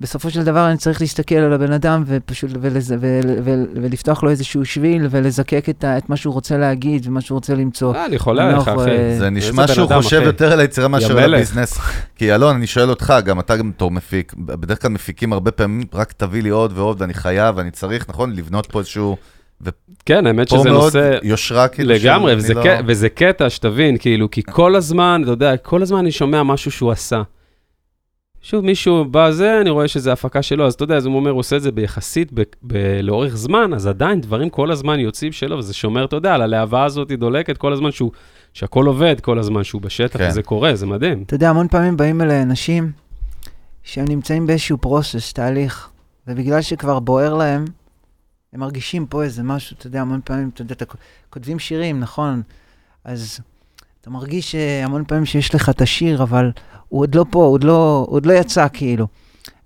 [0.00, 4.30] בסופו של דבר אני צריך להסתכל על הבן אדם ופשוט ולז, ול, ול, ולפתוח לו
[4.30, 7.94] איזשהו שביל ולזקק את, ה, את מה שהוא רוצה להגיד ומה שהוא רוצה למצוא.
[7.94, 8.90] אה, אני חולה עליך, אחי.
[8.90, 10.26] אה, זה נשמע שהוא אדם, חושב אחי.
[10.26, 11.34] יותר על היצירה מאשר על.
[11.34, 11.78] הביזנס.
[12.16, 15.82] כי אלון, אני שואל אותך, גם אתה גם בתור מפיק, בדרך כלל מפיקים הרבה פעמים,
[15.94, 18.32] רק תביא לי עוד ועוד, ואני חייב, ואני צריך, נכון?
[18.32, 19.16] לבנות פה איזשהו...
[20.06, 21.18] כן, האמת שזה מאוד נושא...
[21.22, 21.94] יושרה, כאילו.
[21.94, 22.66] לגמרי, וזה, לא- ק...
[22.86, 26.90] וזה קטע שתבין, כאילו, כי כל הזמן, אתה יודע, כל הזמן אני שומע משהו שהוא
[26.90, 27.22] עשה.
[28.44, 31.30] שוב, מישהו בא זה, אני רואה שזה הפקה שלו, אז אתה יודע, אז הוא אומר,
[31.30, 32.42] הוא עושה את זה ביחסית, ב...
[32.62, 32.76] ב...
[33.02, 36.84] לאורך זמן, אז עדיין דברים כל הזמן יוצאים שלו, וזה שומר, אתה יודע, על הלהבה
[36.84, 38.10] הזאת היא דולקת כל הזמן שהוא,
[38.52, 40.28] שהכל עובד כל הזמן שהוא בשטח, כן.
[40.28, 41.22] וזה קורה, זה מדהים.
[41.22, 42.92] אתה יודע, המון פעמים באים אליי אנשים
[43.82, 45.88] שהם נמצאים באיזשהו פרוסס, תהליך,
[46.26, 47.64] ובגלל שכבר בוער להם,
[48.52, 50.84] הם מרגישים פה איזה משהו, אתה יודע, המון פעמים, אתה יודע, אתה
[51.30, 52.42] כותבים שירים, נכון?
[53.04, 53.40] אז
[54.04, 56.50] אתה מרגיש אה, המון פעמים שיש לך את השיר, אבל
[56.88, 59.06] הוא עוד לא פה, הוא עוד לא, עוד לא יצא, כאילו.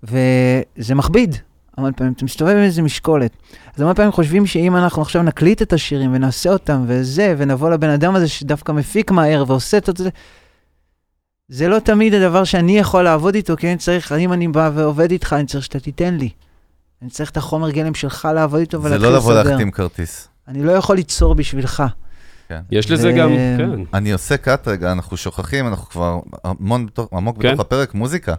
[0.03, 1.35] וזה מכביד,
[1.77, 2.13] המון פעמים.
[2.13, 3.31] אתה מסתובב עם איזה משקולת.
[3.75, 7.89] אז המון פעמים חושבים שאם אנחנו עכשיו נקליט את השירים ונעשה אותם וזה, ונבוא לבן
[7.89, 10.09] אדם הזה שדווקא מפיק מהר ועושה את זה,
[11.47, 15.11] זה לא תמיד הדבר שאני יכול לעבוד איתו, כי אני צריך, אם אני בא ועובד
[15.11, 16.29] איתך, אני צריך שאתה תיתן לי.
[17.01, 19.21] אני צריך את החומר גלם שלך לעבוד איתו ולהתחיל לסדר.
[19.21, 20.27] זה לא לבוא להחתים כרטיס.
[20.47, 21.83] אני לא יכול ליצור בשבילך.
[22.49, 22.61] כן.
[22.71, 23.69] יש לזה גם, כן.
[23.93, 27.49] אני עושה cut רגע, אנחנו שוכחים, אנחנו כבר המון עמוק כן?
[27.49, 28.33] בתוך הפרק, מוזיקה.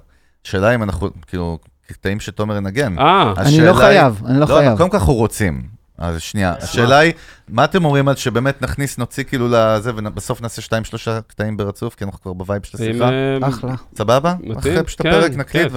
[0.45, 2.99] שאלה אם אנחנו, כאילו, קטעים שתומר ינגן.
[2.99, 3.33] אה.
[3.37, 4.77] אני לא חייב, אני לא, לא חייב.
[4.77, 5.63] קודם כל אנחנו רוצים.
[5.99, 7.13] אז שנייה, השאלה היא,
[7.49, 11.95] מה אתם אומרים על שבאמת נכניס, נוציא כאילו לזה, ובסוף נעשה שתיים, שלושה קטעים ברצוף,
[11.95, 13.11] כי אנחנו כבר ב vibe של השיחה?
[13.11, 13.75] אה, אחלה.
[13.95, 14.35] סבבה?
[14.59, 15.73] אחרי פשוט הפרק כן, נקליט,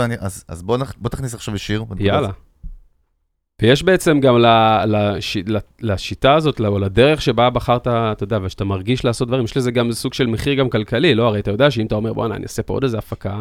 [0.47, 0.77] אז בוא
[1.11, 1.85] תכניס עכשיו ישיר.
[1.99, 2.29] יאללה.
[3.63, 4.35] ויש בעצם גם
[5.81, 9.91] לשיטה הזאת, או לדרך שבה בחרת, אתה יודע, ושאתה מרגיש לעשות דברים, יש לזה גם
[9.91, 11.27] סוג של מחיר גם כלכלי, לא?
[11.27, 13.37] הרי אתה יודע שאם אתה אומר, בואנה, אני אעשה פה עוד איזה הפקה,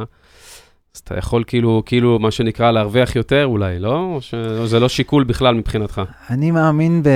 [0.94, 3.96] אז אתה יכול כאילו, כאילו, מה שנקרא, להרוויח יותר אולי, לא?
[4.14, 6.02] או שזה לא שיקול בכלל מבחינתך?
[6.30, 7.08] אני מאמין ב...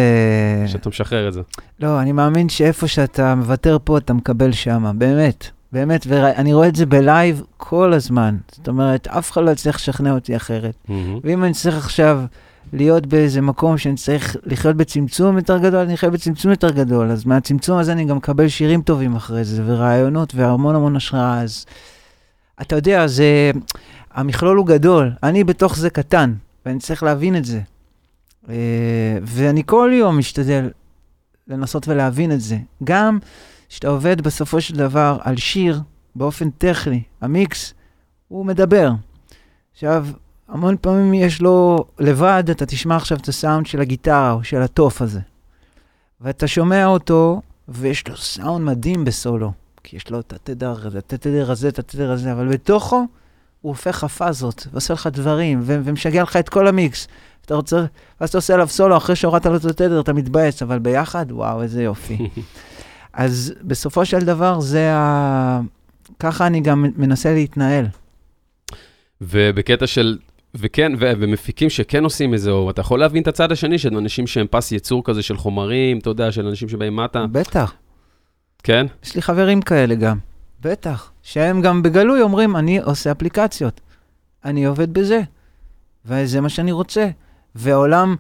[0.67, 1.41] שאתה משחרר את זה.
[1.81, 5.51] לא, אני מאמין שאיפה שאתה מוותר פה, אתה מקבל שם, באמת.
[5.73, 8.37] באמת, ואני רואה את זה בלייב כל הזמן.
[8.53, 10.75] זאת אומרת, אף אחד לא יצליח לשכנע אותי אחרת.
[10.89, 10.93] Mm-hmm.
[11.25, 12.21] ואם אני צריך עכשיו
[12.73, 17.11] להיות באיזה מקום שאני צריך לחיות בצמצום יותר גדול, אני אחיה בצמצום יותר גדול.
[17.11, 21.43] אז מהצמצום הזה אני גם מקבל שירים טובים אחרי זה, ורעיונות, והמון המון השראה.
[21.43, 21.67] אז...
[22.61, 23.51] אתה יודע, זה...
[24.15, 26.35] המכלול הוא גדול, אני בתוך זה קטן,
[26.67, 27.61] ואני צריך להבין את זה.
[28.49, 30.71] אה, ואני כל יום משתדל
[31.49, 32.59] לנסות ולהבין את זה.
[32.85, 33.19] גם
[33.69, 35.81] כשאתה עובד בסופו של דבר על שיר
[36.17, 37.75] באופן טכני, המיקס,
[38.29, 38.91] הוא מדבר.
[39.73, 40.07] עכשיו,
[40.49, 45.03] המון פעמים יש לו לבד, אתה תשמע עכשיו את הסאונד של הגיטרה או של התוף
[45.03, 45.21] הזה.
[46.21, 49.53] ואתה שומע אותו, ויש לו סאונד מדהים בסולו.
[49.83, 53.71] כי יש לו את התדר הזה, את התדר הזה, את התדר הזה, אבל בתוכו הוא
[53.71, 57.09] הופך הפאזות, ועושה לך דברים, ו- ומשגע לך את כל המיקס.
[57.45, 57.85] אתה רוצה,
[58.21, 61.63] ואז אתה עושה עליו סולו, אחרי שהורדת לו את התדר, אתה מתבאס, אבל ביחד, וואו,
[61.63, 62.29] איזה יופי.
[63.13, 65.61] אז בסופו של דבר, זה ה...
[66.21, 67.87] ככה אני גם מנסה להתנהל.
[69.21, 70.19] ובקטע של,
[70.59, 73.97] וכן, ו- ומפיקים שכן עושים את זה, או אתה יכול להבין את הצד השני של
[73.97, 77.27] אנשים שהם פס ייצור כזה של חומרים, אתה יודע, של אנשים שבאים מטה.
[77.33, 77.75] בטח.
[78.63, 78.87] כן?
[79.05, 80.19] יש לי חברים כאלה גם,
[80.61, 83.81] בטח, שהם גם בגלוי אומרים, אני עושה אפליקציות,
[84.45, 85.21] אני עובד בזה,
[86.07, 87.09] וזה מה שאני רוצה.
[87.55, 88.17] ועולם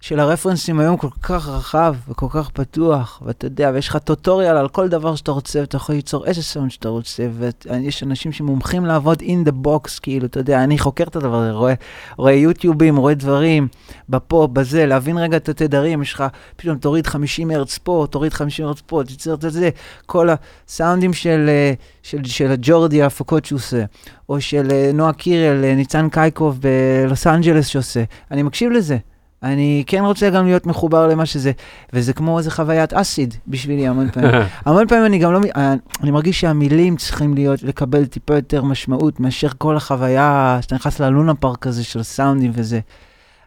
[0.00, 4.68] של הרפרנסים היום כל כך רחב וכל כך פתוח, ואתה יודע, ויש לך טוטוריאל על
[4.68, 9.22] כל דבר שאתה רוצה, ואתה יכול ליצור איזה סאונד שאתה רוצה, ויש אנשים שמומחים לעבוד
[9.22, 11.74] in the box, כאילו, אתה יודע, אני חוקר את הדבר הזה, רואה,
[12.16, 13.68] רואה יוטיובים, רואה דברים,
[14.08, 16.24] בפופ, בזה, להבין רגע את התדרים, יש לך,
[16.56, 19.70] פתאום תוריד 50 הרץ פה, תוריד 50 הרץ פה, תייצר את זה,
[20.06, 20.28] כל
[20.68, 21.72] הסאונדים של, אה,
[22.02, 23.84] של, של הג'ורדי, ההפקות שהוא עושה,
[24.28, 28.98] או של אה, נועה קירל, אה, ניצן קייקוב בלוס אנג'לס שעושה, אני מקשיב לזה.
[29.42, 31.52] אני כן רוצה גם להיות מחובר למה שזה,
[31.92, 34.30] וזה כמו איזה חוויית אסיד בשבילי המון פעמים.
[34.64, 39.20] המון פעמים אני גם לא, אה, אני מרגיש שהמילים צריכים להיות, לקבל טיפה יותר משמעות
[39.20, 42.80] מאשר כל החוויה, שאתה נכנס ללונה פארק הזה של סאונדים וזה.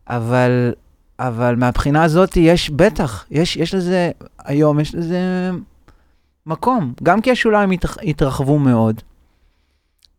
[0.07, 0.73] אבל,
[1.19, 4.11] אבל מהבחינה הזאת יש בטח, יש, יש לזה,
[4.45, 5.19] היום יש לזה
[6.45, 6.93] מקום.
[7.03, 7.69] גם כי השוליים
[8.03, 9.01] התרחבו מאוד,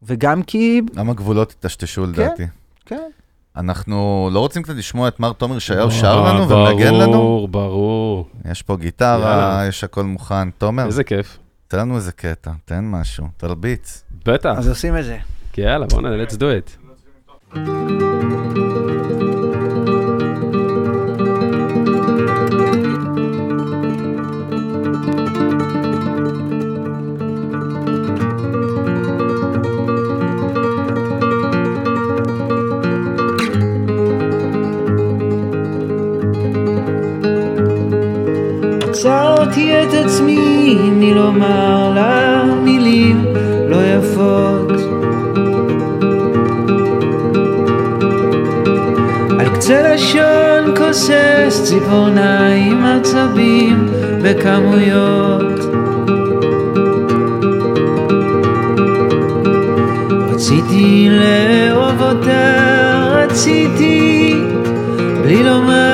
[0.03, 0.81] וגם כי...
[0.95, 2.47] גם הגבולות התשתשו לדעתי.
[2.87, 3.22] כן, כן.
[3.57, 7.13] אנחנו לא רוצים קצת לשמוע את מר תומר ישעיהו שר לנו ומנגן לנו?
[7.13, 8.29] ברור, ברור.
[8.51, 10.51] יש פה גיטרה, יש הכל מוכן.
[10.51, 11.39] תומר, איזה כיף.
[11.69, 14.03] תן לנו איזה קטע, תן משהו, תרביץ.
[14.27, 14.55] בטח.
[14.59, 15.19] אז עושים את זה.
[15.59, 16.05] יאללה, בוא נ...
[16.05, 17.59] let's do it.
[40.23, 43.25] עצמי מלומר לה מילים
[43.69, 44.73] לא יפות.
[49.39, 53.87] על קצה לשון כוסס ציפורניים עצבים
[54.23, 55.61] בכמויות
[60.31, 62.55] רציתי לאהוב אותה,
[63.15, 64.35] רציתי
[65.23, 65.92] בלי לומר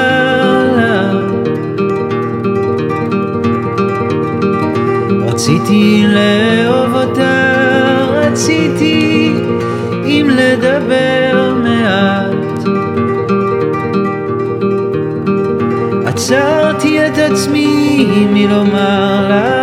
[5.49, 7.55] רציתי לאהוב אותה,
[8.11, 9.33] רציתי
[10.05, 12.69] אם לדבר מעט.
[16.07, 19.58] עצרתי את עצמי מלומר לא לה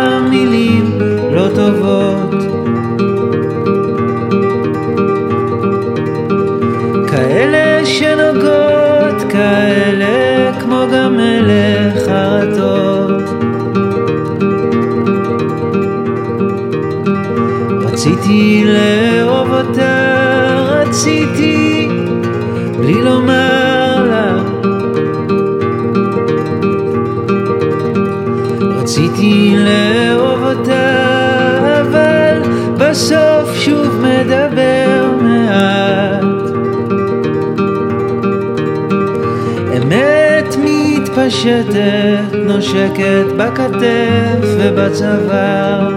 [41.26, 45.94] מתפשטת, נושקת בכתף ובצוואר.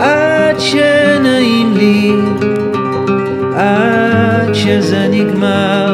[0.00, 2.12] עד שנעים לי,
[3.56, 5.85] עד שזה נגמר.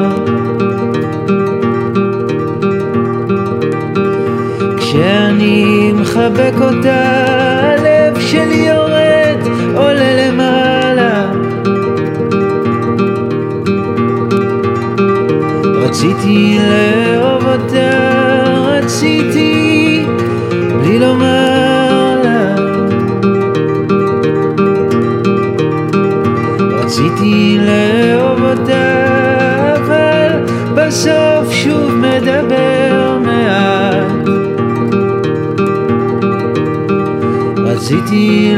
[37.94, 38.54] רציתי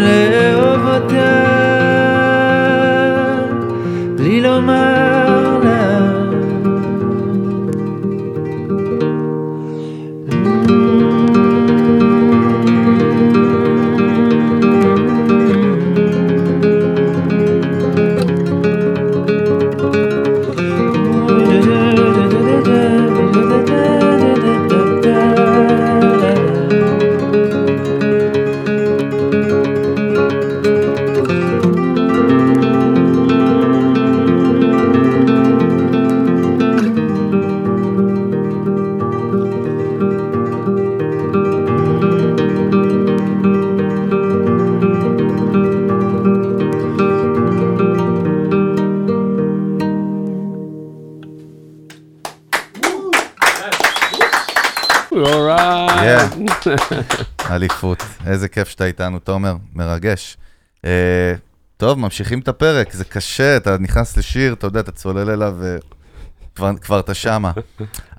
[58.64, 60.36] כיף שאתה איתנו, תומר, מרגש.
[60.84, 61.34] אה,
[61.76, 66.76] טוב, ממשיכים את הפרק, זה קשה, אתה נכנס לשיר, אתה יודע, אתה צולל אליו וכבר
[66.76, 67.52] כבר אתה שמה.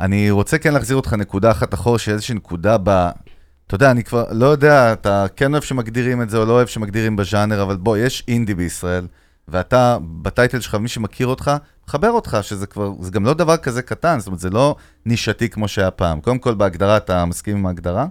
[0.02, 2.90] אני רוצה כן להחזיר אותך נקודה אחת אחורה, שהיא איזושהי נקודה ב...
[3.68, 6.68] אתה יודע, אני כבר לא יודע, אתה כן אוהב שמגדירים את זה או לא אוהב
[6.68, 9.08] שמגדירים בז'אנר, אבל בוא, יש אינדי בישראל,
[9.48, 11.52] ואתה, בטייטל שלך, מי שמכיר אותך,
[11.88, 14.76] מחבר אותך, שזה כבר, זה גם לא דבר כזה קטן, זאת אומרת, זה לא
[15.06, 16.22] נישתי כמו שהיה פעם.
[16.22, 18.08] קודם כל, בהגדרה, אתה מסכים עם ההגדרה?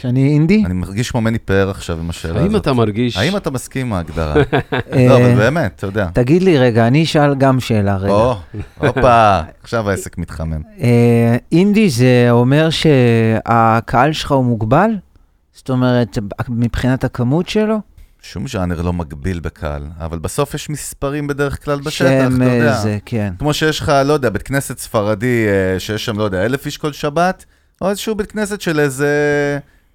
[0.00, 0.62] שאני אינדי?
[0.66, 2.50] אני מרגיש כמו מני פאר עכשיו עם השאלה הזאת.
[2.50, 3.16] האם אתה מרגיש...
[3.16, 4.34] האם אתה מסכים עם ההגדרה?
[4.36, 6.08] אה, לא, אבל באמת, אתה יודע.
[6.12, 8.12] תגיד לי רגע, אני אשאל גם שאלה רגע.
[8.12, 8.36] או,
[8.78, 10.62] הופה, עכשיו העסק מתחמם.
[10.80, 14.90] אה, אינדי זה אומר שהקהל שלך הוא מוגבל?
[15.52, 17.76] זאת אומרת, מבחינת הכמות שלו?
[18.22, 22.80] שום ז'אנר לא מגביל בקהל, אבל בסוף יש מספרים בדרך כלל בשטח, אתה אה, יודע.
[22.80, 23.32] זה, כן.
[23.38, 26.78] כמו שיש לך, לא יודע, בית כנסת ספרדי אה, שיש שם, לא יודע, אלף איש
[26.78, 27.44] כל שבת,
[27.80, 29.08] או איזשהו בית כנסת של איזה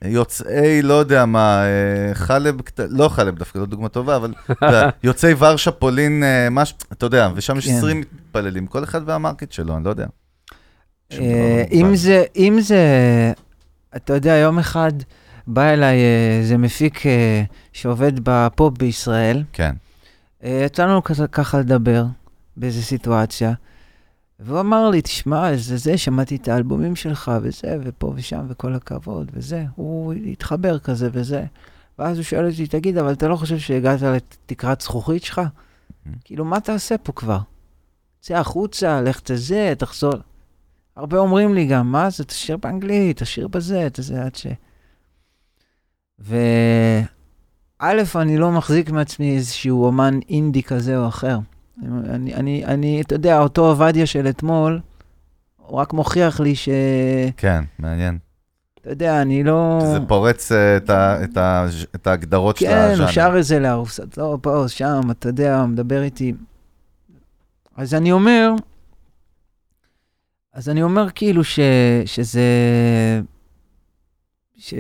[0.04, 2.56] יוצאי, לא יודע מה, אה, חלב,
[2.90, 4.34] לא חלב דווקא, לא דוגמה טובה, אבל
[5.04, 7.78] יוצאי ורשה, פולין, אה, משהו, אתה יודע, ושם יש כן.
[7.78, 10.06] 20 מתפללים, כל אחד והמרקט שלו, אני לא יודע.
[11.12, 11.64] אה.
[11.72, 12.78] אם זה, אם זה,
[13.96, 14.92] אתה יודע, יום אחד
[15.48, 17.44] בא אליי אה, איזה מפיק אה,
[17.74, 19.76] שעובד בפופ בישראל, כן,
[20.44, 22.06] אה, יצא לנו כזה, ככה לדבר
[22.58, 23.54] באיזה סיטואציה,
[24.40, 29.32] והוא אמר לי, תשמע, זה זה, שמעתי את האלבומים שלך וזה, ופה ושם, וכל הכבוד,
[29.34, 29.66] וזה.
[29.76, 31.46] הוא התחבר כזה וזה.
[32.00, 35.42] ואז הוא שואל אותי, תגיד, אבל אתה לא חושב שהגעת לתקרת זכוכית שלך?
[36.24, 37.40] כאילו, מה תעשה פה כבר?
[38.22, 40.14] צא החוצה, לך תזה, תחזור.
[40.96, 44.48] הרבה אומרים לי גם, מה זה, תשאיר באנגלית, תשאיר בזה, תזה, עד ש...
[46.20, 47.02] וא',
[48.16, 51.38] אני לא מחזיק מעצמי איזשהו אומן אינדי כזה או אחר.
[51.84, 54.80] אני, אני, אני, אתה יודע, אותו עובדיה של אתמול,
[55.58, 56.70] הוא רק מוכיח לי ש...
[57.38, 58.18] כן, מעניין.
[58.82, 59.80] אתה יודע, אני לא...
[59.82, 61.66] שזה פורץ אה, את ה- את ה-
[61.96, 63.04] את ההגדרות של כן, הז'אנר.
[63.04, 66.34] הוא שר איזה לארוסת, לא, פה, שם, אתה יודע, הוא מדבר איתי.
[67.78, 68.52] אז אני אומר,
[70.54, 71.60] אז אני אומר כאילו ש,
[72.06, 72.42] שזה...
[74.58, 74.74] ש,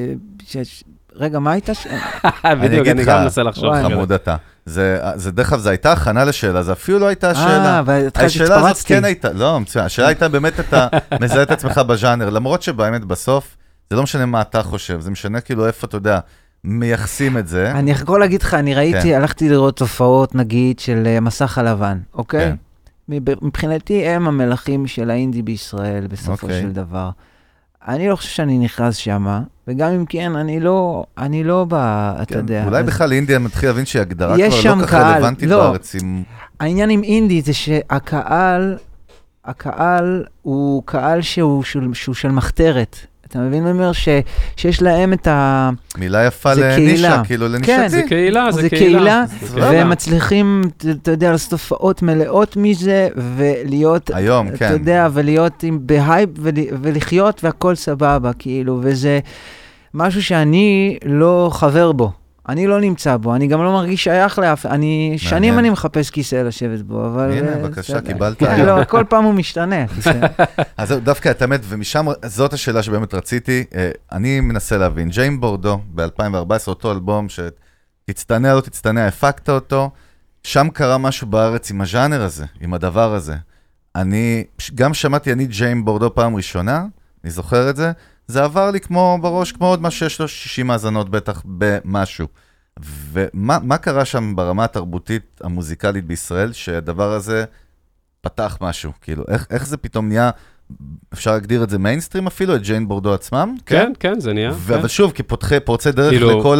[0.44, 0.84] ש, ש,
[1.14, 1.88] רגע, מה הייתה ש...
[2.64, 3.74] בדיוק, אני גם מנסה לחשוב.
[3.84, 4.36] חמוד אתה.
[4.66, 7.76] זה, זה דרך אגב, זו הייתה הכנה לשאלה, זה אפילו לא הייתה השאלה.
[7.78, 8.86] אה, והתחלתי, השאלה הזאת.
[8.86, 10.88] כן הייתה, לא, מצוין, השאלה הייתה באמת אתה
[11.22, 13.58] מזהה את עצמך בז'אנר, למרות שבאמת בסוף,
[13.90, 16.20] זה לא משנה מה אתה חושב, זה משנה כאילו איפה, אתה יודע,
[16.64, 17.72] מייחסים את זה.
[17.72, 19.16] אני יכול להגיד לך, אני ראיתי, כן.
[19.16, 22.46] הלכתי לראות תופעות, נגיד, של אה, מסך הלבן, אוקיי?
[22.50, 22.56] כן.
[23.10, 26.62] מב- מבחינתי הם המלכים של האינדי בישראל, בסופו אוקיי.
[26.62, 27.10] של דבר.
[27.88, 31.74] אני לא חושב שאני נכנס שמה, וגם אם כן, אני לא, אני לא ב...
[31.74, 32.66] אתה כן, יודע.
[32.66, 35.58] אולי אז בכלל אינדי מתחיל להבין שהיא הגדרה יש כבר לא כך קהל, רלוונטית לא.
[35.58, 36.24] בארץ עם...
[36.60, 38.78] העניין עם אינדי זה שהקהל,
[39.46, 42.98] הקהל הוא קהל שהוא, שהוא, שהוא של מחתרת.
[43.28, 43.92] אתה מבין מה אני אומר?
[44.56, 45.70] שיש להם את ה...
[45.98, 47.22] מילה יפה לנישה, קהילה.
[47.26, 47.52] כאילו כן.
[47.52, 47.90] לנישתי.
[47.90, 48.96] זה קהילה, זה קהילה.
[48.98, 49.70] קהילה, זה סבבה.
[49.70, 50.62] והם מצליחים,
[51.02, 54.72] אתה יודע, לעשות הופעות מלאות מזה, ולהיות, היום, אתה כן.
[54.72, 59.20] יודע, ולהיות בהייפ, ול, ולחיות, והכל סבבה, כאילו, וזה
[59.94, 62.12] משהו שאני לא חבר בו.
[62.50, 65.60] אני לא נמצא בו, אני גם לא מרגיש שייך לאף, אני, שנים.
[65.60, 67.32] אני מחפש כיסא לשבת בו, אבל...
[67.32, 68.02] הנה, אה, בבקשה.
[68.02, 68.68] קיבלת כן, היום.
[68.68, 69.86] לא, כל פעם הוא משתנה.
[70.78, 73.64] אז דווקא את האמת, ומשם, זאת השאלה שבאמת רציתי.
[73.76, 79.90] אה, אני מנסה להבין, ג'יין בורדו, ב-2014, אותו אלבום שתצטנע, לא תצטנע, הפקת אותו,
[80.44, 83.36] שם קרה משהו בארץ עם הז'אנר הזה, עם הדבר הזה.
[83.96, 84.44] אני,
[84.76, 86.86] גם שמעתי אני ג'יין בורדו פעם ראשונה,
[87.24, 87.92] אני זוכר את זה,
[88.28, 92.28] זה עבר לי כמו בראש, כמו עוד משהו שיש לו 60 האזנות בטח במשהו.
[92.80, 97.46] ומה מה קרה שם ברמה התרבותית המוזיקלית בישראל, שהדבר הזה
[98.22, 98.92] פתח משהו?
[99.02, 100.30] כאילו, איך, איך זה פתאום נהיה,
[101.14, 103.56] אפשר להגדיר את זה מיינסטרים אפילו, את ג'יין בורדו עצמם?
[103.66, 104.52] כן, כן, זה נהיה.
[104.54, 104.80] ו- כן.
[104.80, 106.60] אבל שוב, כפותחי, פורצי דרך כאילו, לכל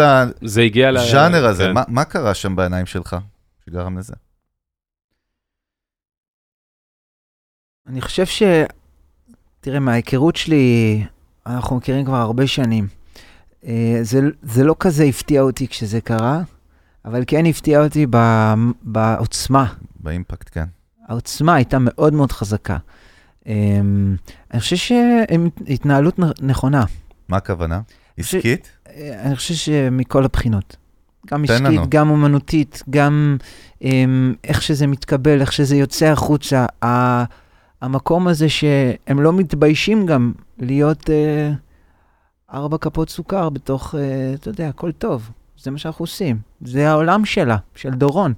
[0.62, 0.98] הגיע ל...
[0.98, 1.74] הז'אנר הזה, כן.
[1.74, 3.16] מה, מה קרה שם בעיניים שלך
[3.66, 4.14] שגרם לזה?
[7.88, 8.44] אני חושב ש...
[9.60, 11.04] תראה, מההיכרות שלי,
[11.46, 12.88] אנחנו מכירים כבר הרבה שנים.
[13.66, 16.42] אה, זה, זה לא כזה הפתיע אותי כשזה קרה,
[17.06, 18.18] אבל כן הפתיע אותי ב,
[18.82, 19.74] בעוצמה.
[20.00, 20.66] באימפקט, כן.
[21.08, 22.78] העוצמה הייתה מאוד מאוד חזקה.
[23.48, 23.54] אה,
[24.54, 26.84] אני חושב שהתנהלות נכונה.
[27.30, 27.82] מה הכוונה?
[28.18, 28.70] עסקית?
[28.88, 30.76] אה, אני חושב שמכל הבחינות.
[31.28, 31.90] גם עסקית.
[31.90, 33.38] גם אומנותית, גם
[33.80, 33.86] um,
[34.44, 36.66] איך שזה מתקבל, איך שזה יוצא החוצה.
[37.82, 43.98] המקום הזה שהם לא מתביישים גם להיות uh, ארבע כפות סוכר בתוך, uh,
[44.36, 45.30] אתה יודע, הכל טוב.
[45.64, 46.38] זה מה שאנחנו עושים.
[46.62, 48.34] זה העולם שלה, של דורון.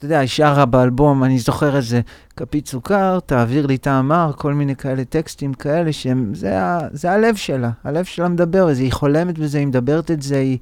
[0.00, 2.00] אתה יודע, היא שרה באלבום, אני זוכר איזה
[2.36, 7.10] כפית סוכר, תעביר לי את האמר, כל מיני כאלה טקסטים כאלה, שהם, זה, ה, זה
[7.10, 10.58] הלב שלה, הלב שלה מדבר בזה, היא חולמת בזה, היא מדברת את זה, היא...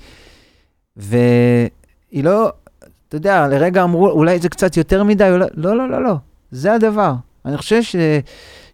[0.96, 2.52] והיא לא,
[3.08, 5.46] אתה יודע, לרגע אמרו, אולי זה קצת יותר מדי, אולי...
[5.54, 6.14] לא, לא, לא, לא,
[6.50, 7.14] זה הדבר.
[7.48, 7.96] אני חושב ש,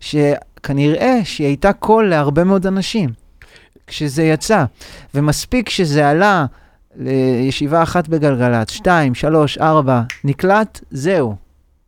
[0.00, 3.10] שכנראה שהיא הייתה קול להרבה מאוד אנשים
[3.86, 4.64] כשזה יצא,
[5.14, 6.46] ומספיק שזה עלה
[6.96, 11.36] לישיבה אחת בגלגלצ, שתיים, שלוש, ארבע, נקלט, זהו.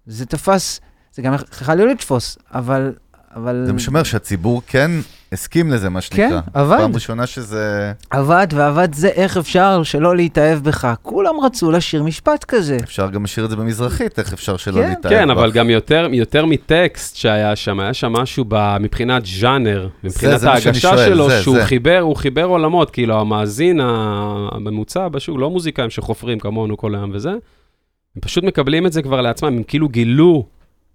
[0.07, 0.81] זה תפס,
[1.13, 2.93] זה גם יכול להיות לתפוס, אבל...
[3.37, 3.63] אבל...
[3.67, 4.91] זה מה שאומר שהציבור כן
[5.33, 6.29] הסכים לזה, מה שנקרא.
[6.29, 6.77] כן, עבד.
[6.79, 7.93] פעם ראשונה שזה...
[8.11, 10.95] עבד ועבד זה, איך אפשר שלא להתאהב בך?
[11.03, 12.77] כולם רצו לשיר משפט כזה.
[12.85, 14.89] אפשר גם לשיר את זה במזרחית, איך אפשר שלא כן.
[14.89, 15.37] להתאהב כן, בך.
[15.37, 20.51] אבל גם יותר, יותר מטקסט שהיה שם, היה שם משהו ב, מבחינת ז'אנר, מבחינת זה
[20.51, 21.65] ההגשה שואל, שלו, זה, שהוא זה.
[21.65, 27.31] חיבר, הוא חיבר עולמות, כאילו המאזין הממוצע בשוק, לא מוזיקאים שחופרים כמונו כל היום וזה,
[27.31, 30.47] הם פשוט מקבלים את זה כבר לעצמם, הם כאילו גילו,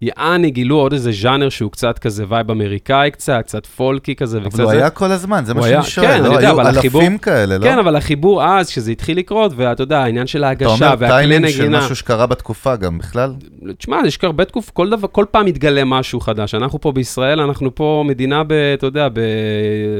[0.02, 4.54] יעני גילו עוד איזה ז'אנר שהוא קצת כזה vibe אמריקאי קצת, קצת פולקי כזה וקצת
[4.54, 4.78] אבל הוא זה.
[4.78, 6.08] היה כל הזמן, זה מה שאני שואל.
[6.08, 6.28] כן, לא?
[6.28, 7.64] אני יודע, היו אבל החיבור- אלפים כאלה, לא?
[7.64, 11.28] כן, אבל החיבור אז, כשזה התחיל לקרות, ואתה יודע, העניין של אתה ההגשה אומר והכלי
[11.28, 11.78] טיימינג של נגינה.
[11.80, 13.34] משהו שקרה בתקופה גם בכלל?
[13.78, 16.56] תשמע, יש הרבה תקופ, כל דבר, כל פעם מתגלה משהו חדש.
[16.56, 18.52] אנחנו פה בישראל, אנחנו פה מדינה ב...
[18.54, 19.20] אתה יודע, ב...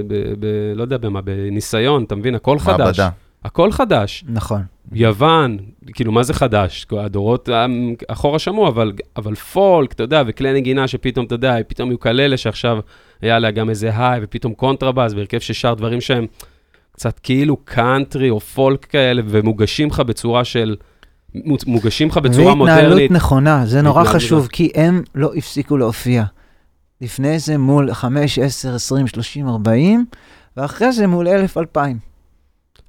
[0.08, 2.36] ב, ב לא יודע במה, בניסיון, אתה מבין?
[2.36, 2.80] הכל חדש.
[3.00, 3.10] מעבדה.
[3.46, 4.24] הכל חדש.
[4.28, 4.62] נכון.
[4.92, 5.58] יוון,
[5.94, 6.86] כאילו, מה זה חדש?
[7.00, 7.50] הדורות
[8.08, 12.80] אחורה שמעו, אבל, אבל פולק, אתה יודע, וכלי נגינה שפתאום, אתה יודע, פתאום יוקללה שעכשיו
[13.22, 16.26] היה לה גם איזה היי, ופתאום קונטרבאס, והרכב ששר דברים שהם
[16.92, 20.76] קצת כאילו קאנטרי או פולק כאלה, ומוגשים לך בצורה של...
[21.68, 23.12] מוגשים לך בצורה והתנהלות מודרנית.
[23.12, 26.24] נכונה, זה נורא חשוב, כי הם לא הפסיקו להופיע.
[27.02, 30.06] לפני זה מול 5, 10, 20, 30, 40,
[30.58, 32.11] ואחרי זה מול 1,000, 2,000.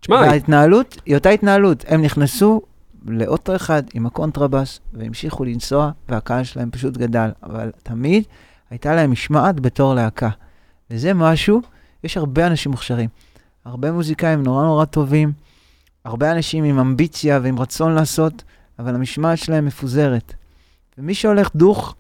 [0.03, 1.85] תשמע, וההתנהלות היא אותה התנהלות.
[1.89, 2.63] הם נכנסו
[3.07, 7.31] לאוטו אחד עם הקונטרבאס, והמשיכו לנסוע, והקהל שלהם פשוט גדל.
[7.43, 8.25] אבל תמיד
[8.71, 10.29] הייתה להם משמעת בתור להקה.
[10.91, 11.63] וזה משהו,
[12.05, 13.09] יש הרבה אנשים מוכשרים.
[13.65, 15.33] הרבה מוזיקאים נורא נורא טובים,
[16.05, 18.43] הרבה אנשים עם אמביציה ועם רצון לעשות,
[18.79, 20.35] אבל המשמעת שלהם מפוזרת.
[20.99, 21.95] ומי שהולך דוך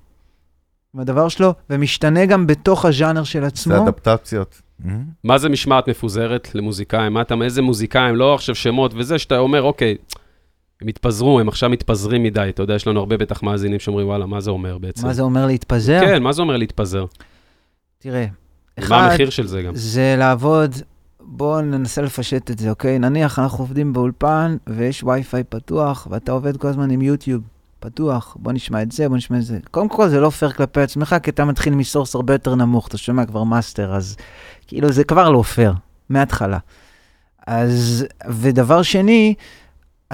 [0.94, 4.62] עם הדבר שלו, ומשתנה גם בתוך הז'אנר של זה עצמו, אדפטציות.
[4.84, 4.88] Mhm.
[5.24, 7.12] מה זה משמעת מפוזרת למוזיקאים?
[7.12, 9.96] מה אתה, איזה מוזיקאים, לא עכשיו שמות וזה, שאתה אומר, אוקיי,
[10.82, 12.48] הם התפזרו, הם עכשיו מתפזרים מדי.
[12.48, 15.06] אתה יודע, יש לנו הרבה בטח מאזינים שאומרים, וואלה, מה זה אומר בעצם?
[15.06, 16.00] מה זה אומר להתפזר?
[16.00, 17.04] כן, מה זה אומר להתפזר?
[17.98, 18.26] תראה,
[18.78, 19.72] מה אחד, המחיר של זה גם?
[19.74, 20.74] זה לעבוד,
[21.20, 22.98] בואו ננסה לפשט את זה, אוקיי?
[22.98, 27.42] נניח אנחנו עובדים באולפן ויש וי-פיי פתוח, ואתה עובד כל הזמן עם יוטיוב
[27.80, 29.58] פתוח, בוא נשמע את זה, בוא נשמע את זה.
[29.70, 32.88] קודם כל זה לא פייר כלפי עצמך, כי אתה מתחיל מ source הרבה יותר נמוך,
[32.88, 34.16] אתה שומע כבר master, אז
[34.72, 35.72] כאילו זה כבר לא פייר,
[36.08, 36.58] מההתחלה.
[37.46, 39.34] אז, ודבר שני,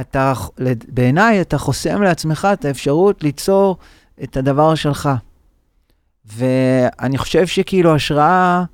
[0.00, 0.32] אתה,
[0.88, 3.76] בעיניי אתה חוסם לעצמך את האפשרות ליצור
[4.22, 5.08] את הדבר שלך.
[6.24, 8.64] ואני חושב שכאילו השראה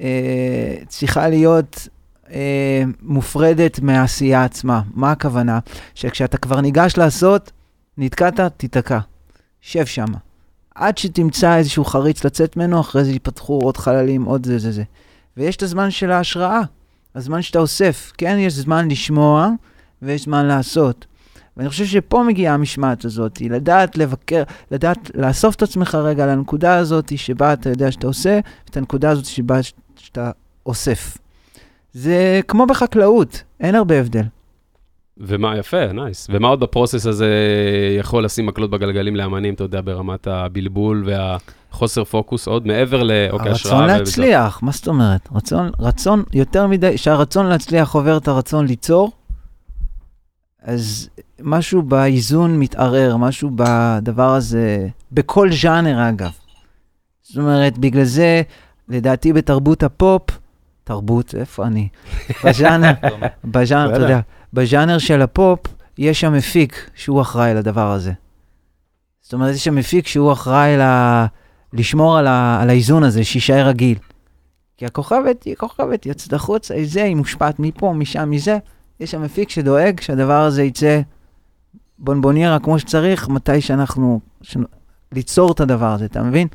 [0.00, 1.88] אה, צריכה להיות
[2.30, 4.82] אה, מופרדת מהעשייה עצמה.
[4.94, 5.58] מה הכוונה?
[5.94, 7.52] שכשאתה כבר ניגש לעשות,
[7.98, 8.98] נתקעת, תיתקע.
[9.60, 10.06] שב שם.
[10.74, 14.82] עד שתמצא איזשהו חריץ לצאת ממנו, אחרי זה ייפתחו עוד חללים, עוד זה זה זה.
[15.36, 16.60] ויש את הזמן של ההשראה,
[17.14, 18.12] הזמן שאתה אוסף.
[18.18, 19.50] כן, יש זמן לשמוע
[20.02, 21.06] ויש זמן לעשות.
[21.56, 27.18] ואני חושב שפה מגיעה המשמעת הזאת, לדעת לבקר, לדעת לאסוף את עצמך רגע לנקודה הזאת
[27.18, 29.58] שבה אתה יודע שאתה עושה, ואת הנקודה הזאת שבה
[29.96, 30.30] שאתה
[30.66, 31.18] אוסף.
[31.92, 34.24] זה כמו בחקלאות, אין הרבה הבדל.
[35.18, 36.26] ומה, יפה, nice.
[36.30, 37.30] ומה עוד ב process הזה
[37.98, 43.78] יכול לשים מקלות בגלגלים לאמנים, אתה יודע, ברמת הבלבול והחוסר פוקוס, עוד מעבר לאוקיי, השראה.
[43.78, 45.28] הרצון להצליח, מה זאת אומרת?
[45.34, 49.12] רצון, רצון יותר מדי, שהרצון להצליח עובר את הרצון ליצור,
[50.62, 51.08] אז
[51.42, 56.32] משהו באיזון מתערער, משהו בדבר הזה, בכל ז'אנר אגב.
[57.22, 58.42] זאת אומרת, בגלל זה,
[58.88, 60.22] לדעתי בתרבות הפופ,
[60.84, 61.88] תרבות, איפה אני?
[62.44, 62.92] בז'אנר,
[63.44, 64.20] בז'אנר, אתה יודע,
[64.56, 65.58] בז'אנר של הפופ,
[65.98, 68.12] יש שם מפיק שהוא אחראי לדבר הזה.
[69.22, 70.82] זאת אומרת, יש שם מפיק שהוא אחראי ל...
[71.72, 72.58] לשמור על, ה...
[72.62, 73.98] על האיזון הזה, שיישאר רגיל.
[74.76, 78.58] כי הכוכבת היא כוכבת, יוצאת החוצה, היא זה, היא מושפעת מפה, משם, מזה.
[79.00, 81.00] יש שם מפיק שדואג שהדבר הזה יצא
[81.98, 84.56] בונבוניירה כמו שצריך, מתי שאנחנו, ש...
[85.12, 86.48] ליצור את הדבר הזה, אתה מבין?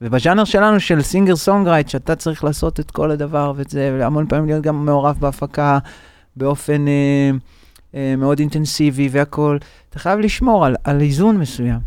[0.00, 4.62] ובז'אנר שלנו של singer songwriter, שאתה צריך לעשות את כל הדבר וזה, והמון פעמים להיות
[4.62, 5.78] גם מעורב בהפקה
[6.36, 7.30] באופן אה,
[7.94, 9.58] אה, מאוד אינטנסיבי והכול,
[9.90, 11.78] אתה חייב לשמור על, על איזון מסוים.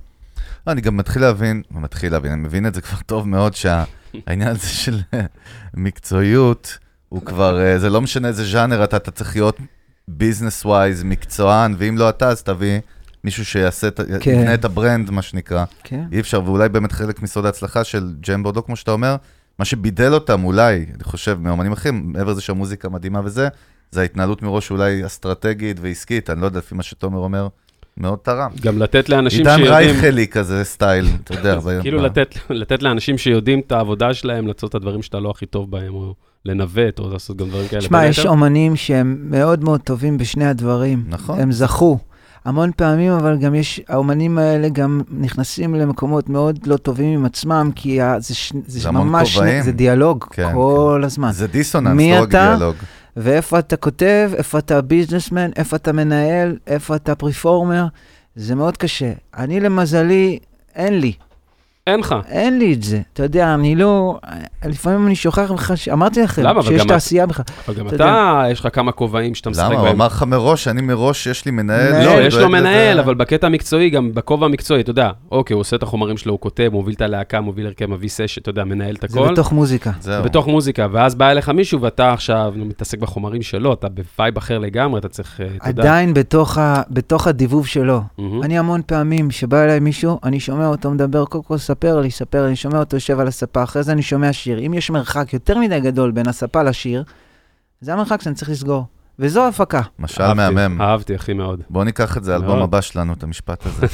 [0.68, 4.50] לא, אני גם מתחיל להבין, מתחיל להבין, אני מבין את זה כבר טוב מאוד, שהעניין
[4.50, 5.00] הזה של
[5.74, 6.78] מקצועיות,
[7.10, 9.58] הוא כבר, אה, זה לא משנה איזה ז'אנר אתה, אתה צריך להיות
[10.08, 12.80] business wise, מקצוען, ואם לא אתה, אז תביא
[13.24, 13.90] מישהו שיעשה,
[14.20, 14.32] כן.
[14.32, 15.66] יבנה את ה brand, מה שנקרא.
[15.84, 16.04] כן.
[16.12, 19.16] אי אפשר, ואולי באמת חלק מסוד ההצלחה של ג'יין בורדו, כמו שאתה אומר,
[19.60, 23.48] מה שבידל אותם אולי, אני חושב, מאמנים אחרים, מעבר לזה שהמוזיקה מדהימה וזה,
[23.92, 27.48] זה ההתנהלות מראש אולי אסטרטגית ועסקית, אני לא יודע, לפי מה שתומר אומר,
[27.98, 28.52] מאוד תרם.
[28.62, 29.66] גם לתת לאנשים שיודעים...
[29.66, 31.60] עידן רייכל כזה style, אתה יודע.
[31.82, 35.72] כאילו לתת, לתת לאנשים שיודעים את העבודה שלהם, לעשות את הדברים שאתה לא הכי טוב
[35.72, 37.82] בהם, או לנווט, או לעשות גם דברים כאלה.
[37.82, 41.04] שמע, יש אומנים שהם מאוד מאוד טובים בשני הדברים.
[41.08, 41.40] נכון.
[41.40, 42.00] הם זכו.
[42.46, 47.72] המון פעמים, אבל גם יש, האומנים האלה גם נכנסים למקומות מאוד לא טובים עם עצמם,
[47.76, 49.64] כי ה, זה, ש, זה, זה ממש, כובעים.
[49.64, 51.06] זה דיאלוג כן, כל כן.
[51.06, 51.32] הזמן.
[51.32, 52.76] זה דיסוננס, לא רק דיאלוג.
[53.18, 57.86] ואיפה אתה כותב, איפה אתה ביזנסמן, איפה אתה מנהל, איפה אתה פריפורמר,
[58.36, 59.14] זה מאוד קשה.
[59.38, 60.40] אני למזלי,
[60.76, 61.14] אין לי.
[61.92, 62.16] אין לך.
[62.28, 63.02] אין לי את זה.
[63.14, 64.20] אתה יודע, אני לא...
[64.66, 67.46] לפעמים אני שוכח לך, אמרתי לכם, למה, שיש תעשייה בכלל.
[67.68, 69.74] אבל גם אתה, אתה, יש לך כמה כובעים שאתה משחק בהם.
[69.74, 69.82] למה?
[69.82, 72.06] הוא אמר לך מראש, אני מראש, יש לי מנהל.
[72.06, 75.76] לא, יש לו מנהל, אבל בקטע המקצועי, גם בכובע המקצועי, אתה יודע, אוקיי, הוא עושה
[75.76, 78.96] את החומרים שלו, הוא כותב, מוביל את הלהקה, מוביל הרכב, מביא סש, אתה יודע, מנהל
[78.96, 79.26] את הכל.
[79.26, 79.92] זה בתוך מוזיקה.
[80.02, 80.24] זהו.
[80.24, 84.58] בתוך מוזיקה, ואז בא אליך מישהו, ואתה עכשיו מתעסק בחומרים שלו, אתה ב vibe אחר
[84.60, 85.84] לגמרי, אתה צריך, אתה יודע.
[85.84, 86.14] עדיין
[86.90, 88.02] בתוך הדיבוב שלו.
[88.44, 92.48] אני המון פעמים שבא אליי מישהו, אני שומע אותו מדבר, קודם כל ספר לי, ספר
[92.48, 94.60] לי, שומע אותו יושב על הספה, אחרי זה אני שומע שיר.
[94.60, 97.04] אם יש מרחק יותר מדי גדול בין הספה לשיר,
[97.82, 98.86] זה המרחק שאני צריך לסגור.
[99.20, 99.82] וזו הפקה.
[100.00, 100.82] משל מהמם.
[100.82, 101.62] אהבתי, הכי מאוד.
[101.70, 103.88] בוא ניקח את זה, האלבום הבא שלנו, את המשפט הזה.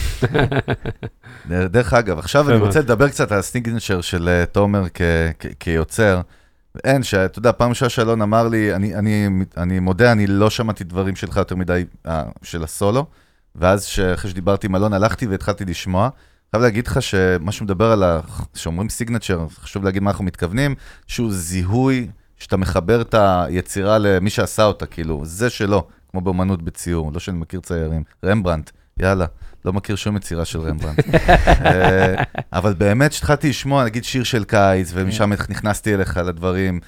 [1.73, 4.83] דרך אגב, עכשיו אני רוצה לדבר קצת על הסטיגנצ'ר של uh, תומר
[5.59, 6.21] כיוצר.
[6.83, 10.83] אין, שאתה יודע, פעם ראשונה שאלון אמר לי, אני, אני, אני מודה, אני לא שמעתי
[10.83, 12.09] דברים שלך יותר מדי, uh,
[12.43, 13.05] של הסולו,
[13.55, 16.09] ואז אחרי שדיברתי עם אלון, הלכתי והתחלתי לשמוע.
[16.55, 18.19] חייב להגיד לך שמה שמדבר על ה...
[18.53, 20.75] שאומרים סיגנצ'ר, חשוב להגיד מה אנחנו מתכוונים,
[21.07, 22.07] שהוא זיהוי
[22.37, 27.37] שאתה מחבר את היצירה למי שעשה אותה, כאילו, זה שלו, כמו באמנות בציור, לא שאני
[27.37, 28.03] מכיר ציירים.
[28.25, 28.69] רמברנט,
[28.99, 29.25] יאללה,
[29.65, 30.99] לא מכיר שום יצירה של רמברנט.
[31.65, 32.23] אה,
[32.53, 36.79] אבל באמת, כשהתחלתי לשמוע, נגיד, שיר של קיץ, ומשם נכנסתי אליך לדברים,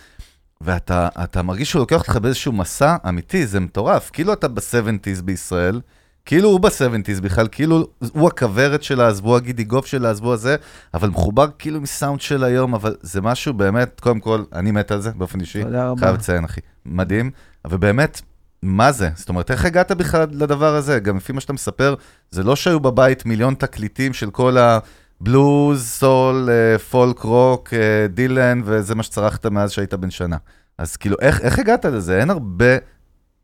[0.61, 4.10] ואתה מרגיש שהוא לוקח אותך באיזשהו מסע אמיתי, זה מטורף.
[4.14, 5.81] כאילו אתה ב-70's בישראל,
[6.28, 10.34] כאילו הוא ב-70's בכלל, כאילו הוא הכוורת של אז, והוא הגידי גוף של אז, והוא
[10.34, 10.56] הזה,
[10.94, 15.02] אבל מחובר כאילו מסאונד של היום, אבל זה משהו באמת, קודם כל, אני מת על
[15.02, 15.64] זה באופן אישי.
[15.64, 15.99] תודה רבה.
[15.99, 16.62] חייב לציין, אחי.
[16.86, 17.32] מדהים,
[17.66, 18.22] אבל באמת,
[18.62, 19.10] מה זה?
[19.16, 20.99] זאת אומרת, איך הגעת בכלל לדבר הזה?
[20.99, 21.95] גם לפי מה שאתה מספר,
[22.32, 28.62] זה לא שהיו בבית מיליון תקליטים של כל הבלוז, סול, אה, פולק, רוק, אה, דילן,
[28.66, 30.38] וזה מה שצרכת מאז שהיית בן שנה.
[30.78, 32.20] אז כאילו, איך, איך הגעת לזה?
[32.20, 32.76] אין הרבה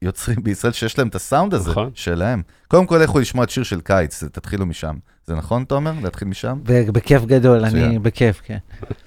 [0.04, 1.90] יוצרים בישראל שיש להם את הסאונד הזה נכון.
[1.96, 2.42] שלהם.
[2.68, 4.96] קודם כל, לכו לשמוע את שיר של קיץ, תתחילו משם.
[5.28, 5.94] זה נכון, תומר?
[6.04, 6.60] להתחיל משם?
[6.64, 8.04] בכיף גדול, אני מצוין.
[8.04, 8.58] בכיף, כן.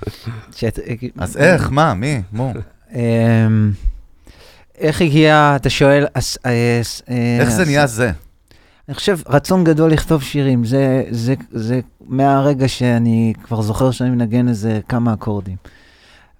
[0.56, 0.78] שאת-
[1.18, 1.70] אז איך?
[1.70, 1.94] מה?
[1.94, 2.22] מי?
[2.32, 2.52] מו?
[2.94, 3.70] אמ,
[4.78, 8.10] איך הגיע, אתה שואל, אס- אה, אה, איך זה נהיה זה?
[8.88, 14.48] אני חושב, רצון גדול לכתוב שירים, זה, זה, זה מהרגע שאני כבר זוכר שאני מנגן
[14.48, 15.56] איזה כמה אקורדים.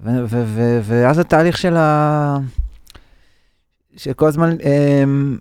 [0.01, 2.39] ו, ו, ו, ואז התהליך של ה...
[3.97, 4.57] של כל הזמן...
[4.61, 5.39] אמ,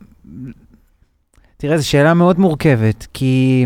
[1.57, 3.65] תראה, זו שאלה מאוד מורכבת, כי...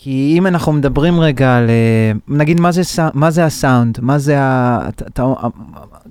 [0.00, 2.82] כי אם אנחנו מדברים רגע על, אה, נגיד, מה זה,
[3.14, 3.98] מה זה הסאונד?
[4.00, 4.78] מה זה ה...
[4.88, 5.22] אתה- אתה-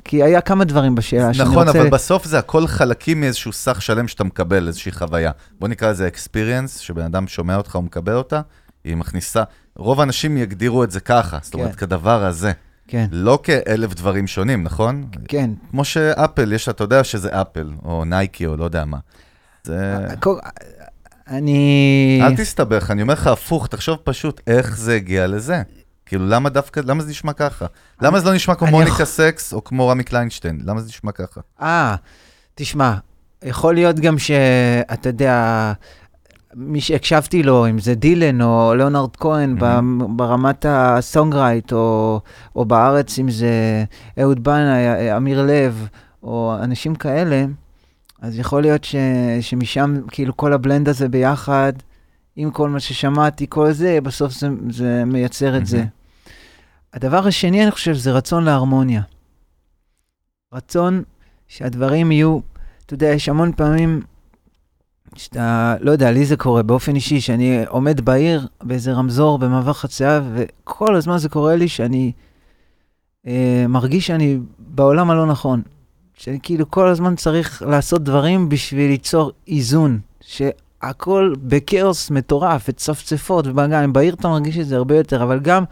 [0.03, 1.81] כי היה כמה דברים בשאלה שאני נכון, רוצה...
[1.81, 5.31] אבל בסוף זה הכל חלקים מאיזשהו סך שלם שאתה מקבל, איזושהי חוויה.
[5.59, 8.41] בוא נקרא לזה experience, שבן אדם שומע אותך ומקבל אותה,
[8.83, 9.43] היא מכניסה,
[9.75, 11.77] רוב האנשים יגדירו את זה ככה, זאת אומרת, כן.
[11.77, 12.51] כדבר הזה.
[12.87, 15.07] כן, לא כאלף דברים שונים, נכון?
[15.27, 15.49] כן.
[15.71, 18.97] כמו שאפל, יש, אתה יודע שזה אפל, או נייקי, או לא יודע מה.
[19.63, 19.97] זה...
[21.27, 22.19] אני...
[22.23, 25.61] אל תסתבך, אני אומר לך הפוך, תחשוב פשוט איך זה הגיע לזה.
[26.05, 27.65] כאילו, למה דווקא, למה זה נשמע ככה?
[28.01, 30.61] למה זה לא נשמע כמו אני מוניקה יכול- סקס, או כמו רמי קליינשטיין?
[30.65, 31.41] למה זה נשמע ככה?
[31.61, 31.95] אה,
[32.55, 32.93] תשמע,
[33.43, 35.73] יכול להיות גם שאתה יודע,
[36.59, 39.55] מי שהקשבתי לו, אם זה דילן או ליאונרד כהן.
[39.59, 39.79] ב-
[40.15, 42.19] ברמת הסונגרייט, או,
[42.55, 43.83] או בארץ, אם זה
[44.21, 45.87] אהוד בנאי, אמיר לב,
[46.23, 47.45] או אנשים כאלה,
[48.21, 48.95] אז יכול להיות ש,
[49.41, 51.73] שמשם, כאילו, כל הבלנד הזה ביחד,
[52.35, 55.77] עם כל מה ששמעתי, כל זה, בסוף זה, זה מייצר את זה.
[55.77, 55.89] מהמם.
[56.93, 59.01] הדבר השני, אני חושב, זה רצון להרמוניה.
[60.53, 61.03] רצון
[61.47, 62.39] שהדברים יהיו,
[62.85, 64.01] אתה יודע, יש המון פעמים
[65.15, 70.21] שאתה, לא יודע, לי זה קורה באופן אישי, שאני עומד בעיר באיזה רמזור במעבר חצייה,
[70.33, 72.11] וכל הזמן זה קורה לי שאני
[73.27, 75.61] אה, מרגיש שאני בעולם הלא נכון.
[76.13, 83.93] שאני כאילו כל הזמן צריך לעשות דברים בשביל ליצור איזון, שהכל בכאוס מטורף, וצפצפות ובאגן,
[83.93, 85.63] בעיר אתה מרגיש את זה הרבה יותר, אבל גם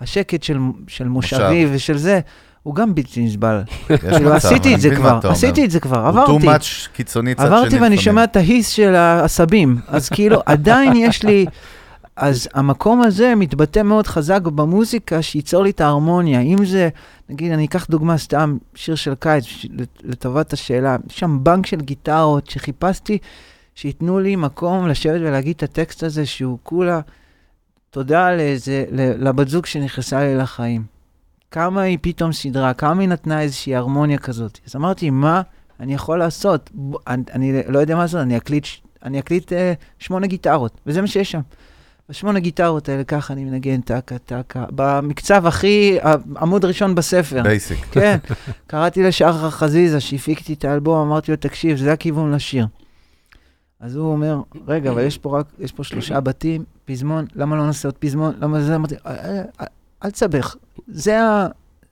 [0.00, 0.58] השקט של,
[0.88, 1.74] של מושבי מושב.
[1.74, 2.20] ושל זה,
[2.68, 3.62] הוא גם בלתי נסבל.
[4.10, 5.20] כאילו, עשיתי את זה כבר.
[5.22, 6.32] עשיתי את זה כבר, הוא עברתי.
[6.32, 7.98] too much קיצוני צד שני עברתי ואני.
[7.98, 11.46] שומע את ההיס של העשבים, אז כאילו עדיין יש לי...
[12.16, 16.40] אז המקום הזה מתבטא מאוד חזק במוזיקה שייצור לי את ההרמוניה.
[16.40, 16.88] אם זה,
[17.28, 19.44] נגיד, אני אקח דוגמה סתם, שיר של קיץ,
[20.04, 23.18] לטובת השאלה, יש שם בנק של גיטרות שחיפשתי,
[23.74, 27.00] שייתנו לי מקום לשבת ולהגיד את הטקסט הזה, שהוא כולה
[27.90, 30.97] תודה לאיזה, לבת זוג שנכנסה לי לחיים.
[31.50, 34.58] כמה היא פתאום סידרה, כמה היא נתנה איזושהי הרמוניה כזאת.
[34.66, 35.42] אז אמרתי, מה
[35.80, 36.70] אני יכול לעשות?
[37.06, 38.66] אני, אני לא יודע מה זה, אני אקליט,
[39.02, 41.40] אני אקליט אה, שמונה גיטרות, וזה מה שיש שם.
[42.08, 45.98] בשמונה גיטרות האלה, ככה אני מנגן טקה טקה, במקצב הכי,
[46.40, 47.42] עמוד ראשון בספר.
[47.42, 47.78] Basic.
[47.92, 48.18] כן,
[48.66, 52.66] קראתי לשחר חזיזה, שהפיק איתי את האלבום, אמרתי לו, תקשיב, זה הכיוון לשיר.
[53.80, 57.66] אז הוא אומר, רגע, אבל יש פה רק, יש פה שלושה בתים, פזמון, למה לא
[57.66, 58.34] נעשה עוד פזמון?
[58.40, 58.76] למה זה?
[58.76, 58.94] אמרתי,
[60.04, 60.56] "אל- תסבך,
[60.88, 61.46] זה, ה,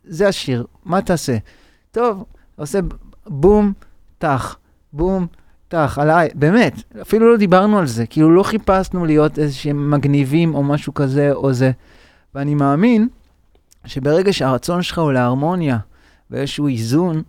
[0.05, 1.37] זה השיר, מה תעשה?
[1.91, 2.25] טוב,
[2.57, 2.79] עושה
[3.27, 3.73] בום,
[4.19, 4.57] טח,
[4.93, 5.27] בום,
[5.69, 10.63] טח, עליי, באמת, אפילו לא דיברנו על זה, כאילו לא חיפשנו להיות איזשהם מגניבים או
[10.63, 11.71] משהו כזה או זה.
[12.35, 13.09] ואני מאמין
[13.85, 15.79] שברגע שהרצון שלך הוא להרמוניה
[16.31, 17.23] ואיזשהו איזון,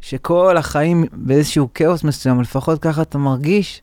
[0.00, 3.82] שכל החיים באיזשהו כאוס מסוים, לפחות ככה אתה מרגיש,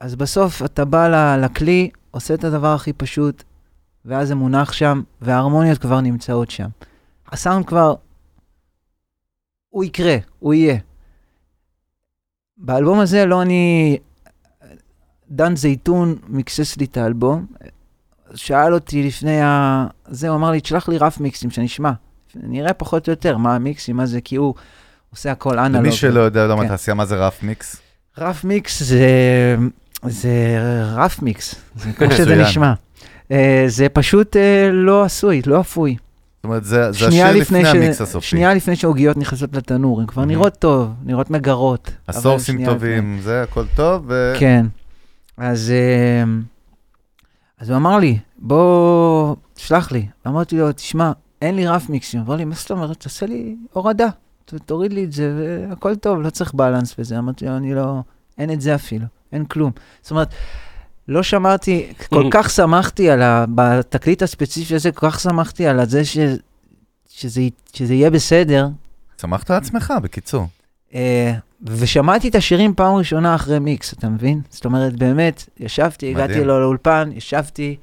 [0.00, 3.42] אז בסוף אתה בא לכלי, עושה את הדבר הכי פשוט,
[4.04, 6.68] ואז זה מונח שם, וההרמוניות כבר נמצאות שם.
[7.32, 7.94] הסאונד כבר,
[9.68, 10.78] הוא יקרה, הוא יהיה.
[12.56, 13.98] באלבום הזה לא אני...
[15.30, 17.46] דן זייתון מיקסס לי את האלבום,
[18.34, 19.86] שאל אותי לפני ה...
[20.08, 21.92] זה, הוא אמר לי, תשלח לי רף מיקסים, שאני אשמע.
[22.34, 24.54] נראה פחות או יותר מה המיקסים, מה זה, כי הוא
[25.12, 25.82] עושה הכל אנלוג.
[25.82, 26.60] למי שלא יודע, לא כן.
[26.60, 27.76] מהתעשייה, מה זה רף מיקס?
[28.18, 29.06] רף מיקס זה,
[30.06, 30.58] זה
[30.94, 32.42] רף מיקס, זה כמו שזה.
[32.42, 32.72] נשמע.
[33.32, 35.96] אה, זה פשוט אה, לא עשוי, לא אפוי.
[36.36, 38.26] זאת אומרת, זה זה השיר לפני ש- המיקס הסופי.
[38.26, 40.30] שנייה לפני שהעוגיות נכנסות לתנור, הן כבר מהמם.
[40.32, 41.90] נראות טוב, נראות מגרות.
[42.08, 44.32] הסורסים טובים, זה הכל טוב, ו...
[44.34, 44.40] לפני.
[44.40, 44.66] כן.
[45.36, 46.24] אז, אה,
[47.60, 50.06] אז הוא אמר לי, בוא, תשלח לי.
[50.26, 52.20] אמרתי לו, תשמע, אין לי רף מיקסים.
[52.20, 52.96] אמר לי, מה זאת אומרת?
[53.00, 54.08] תעשה לי הורדה.
[54.66, 55.32] תוריד לי את זה,
[55.70, 57.18] והכל טוב, לא צריך בלנס וזה.
[57.18, 58.00] אמרתי לו, אני לא,
[58.38, 59.70] אין את זה אפילו, אין כלום.
[60.02, 60.28] זאת אומרת,
[61.12, 63.44] לא שמרתי, כל כך שמחתי על ה...
[63.54, 66.18] בתקליט הספציפי הזה, כל כך שמחתי על זה ש,
[67.08, 68.68] שזה, שזה יהיה בסדר.
[69.20, 70.46] שמחת על עצמך, בקיצור.
[70.94, 71.32] אה,
[71.62, 74.40] ושמעתי את השירים פעם ראשונה אחרי מיקס, אתה מבין?
[74.50, 76.46] זאת אומרת, באמת, ישבתי, הגעתי מדהים.
[76.46, 77.76] לו לאולפן, ישבתי,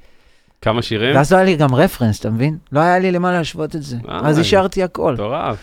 [0.62, 1.16] כמה שירים?
[1.16, 2.58] ואז לא היה לי גם רפרנס, אתה מבין?
[2.72, 3.96] לא היה לי למה להשוות את זה.
[4.08, 5.14] אז השארתי הכל.
[5.14, 5.58] מטורף.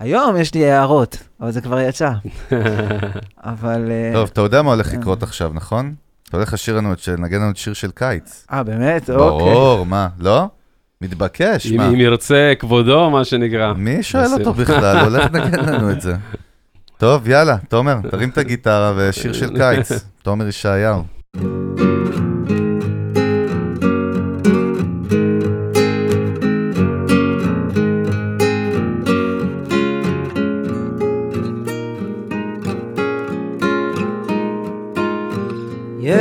[0.00, 2.12] היום יש לי הערות, אבל זה כבר יצא.
[3.38, 3.90] אבל...
[3.90, 4.98] אה, טוב, אתה יודע מה הולך אה.
[4.98, 5.94] לקרות עכשיו, נכון?
[6.28, 8.46] אתה הולך לשיר לנו, את- לנגן לנו את שיר של קיץ.
[8.52, 9.10] אה, באמת?
[9.10, 9.18] אוקיי.
[9.54, 10.48] ברור, מה, לא?
[11.00, 11.88] מתבקש, אם מה?
[11.88, 13.72] אם ירצה כבודו, מה שנקרא.
[13.72, 14.26] מי שואל.
[14.38, 14.96] אותו בכלל?
[15.04, 16.14] הולך לנגן לנו את זה.
[16.98, 19.88] טוב, יאללה, תומר, תרים את הגיטרה ושיר של קיץ.
[20.22, 21.04] תומר ישעיהו.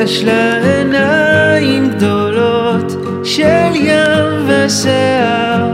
[0.01, 2.91] יש לה עיניים גדולות
[3.23, 5.67] של ים ושיער,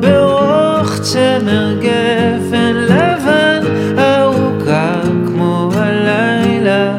[0.00, 3.60] ברוך צמר גפן לבן,
[3.98, 6.96] ארוכה כמו הלילה,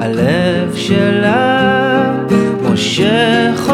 [0.00, 2.12] הלב שלה
[2.62, 3.70] מושך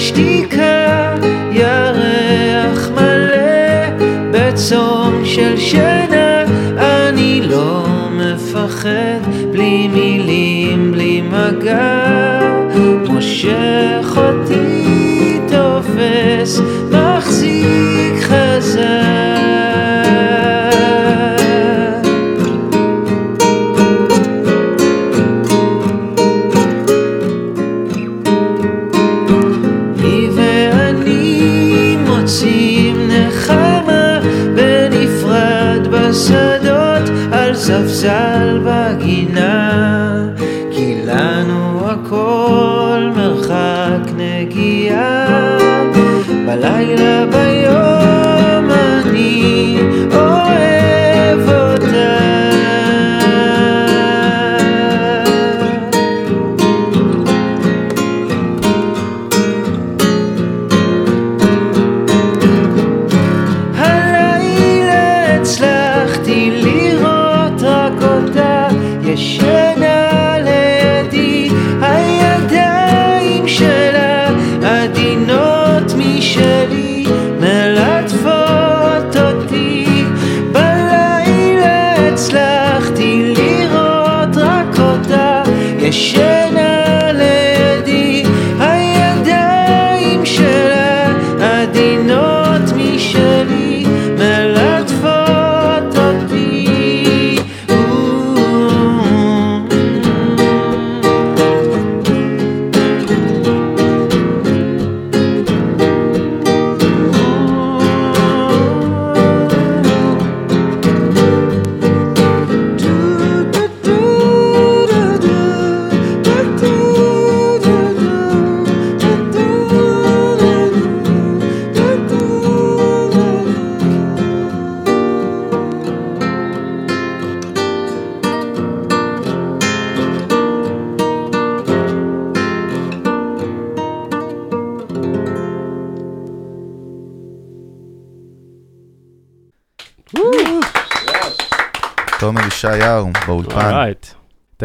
[0.00, 1.14] שתיקה,
[1.52, 6.44] ירח מלא בצום של שינה.
[6.78, 9.20] אני לא מפחד,
[9.52, 12.40] בלי מילים, בלי מגע,
[13.08, 14.79] מושך אותי,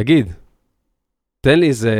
[0.05, 0.33] תגיד,
[1.41, 1.95] תן לי איזה,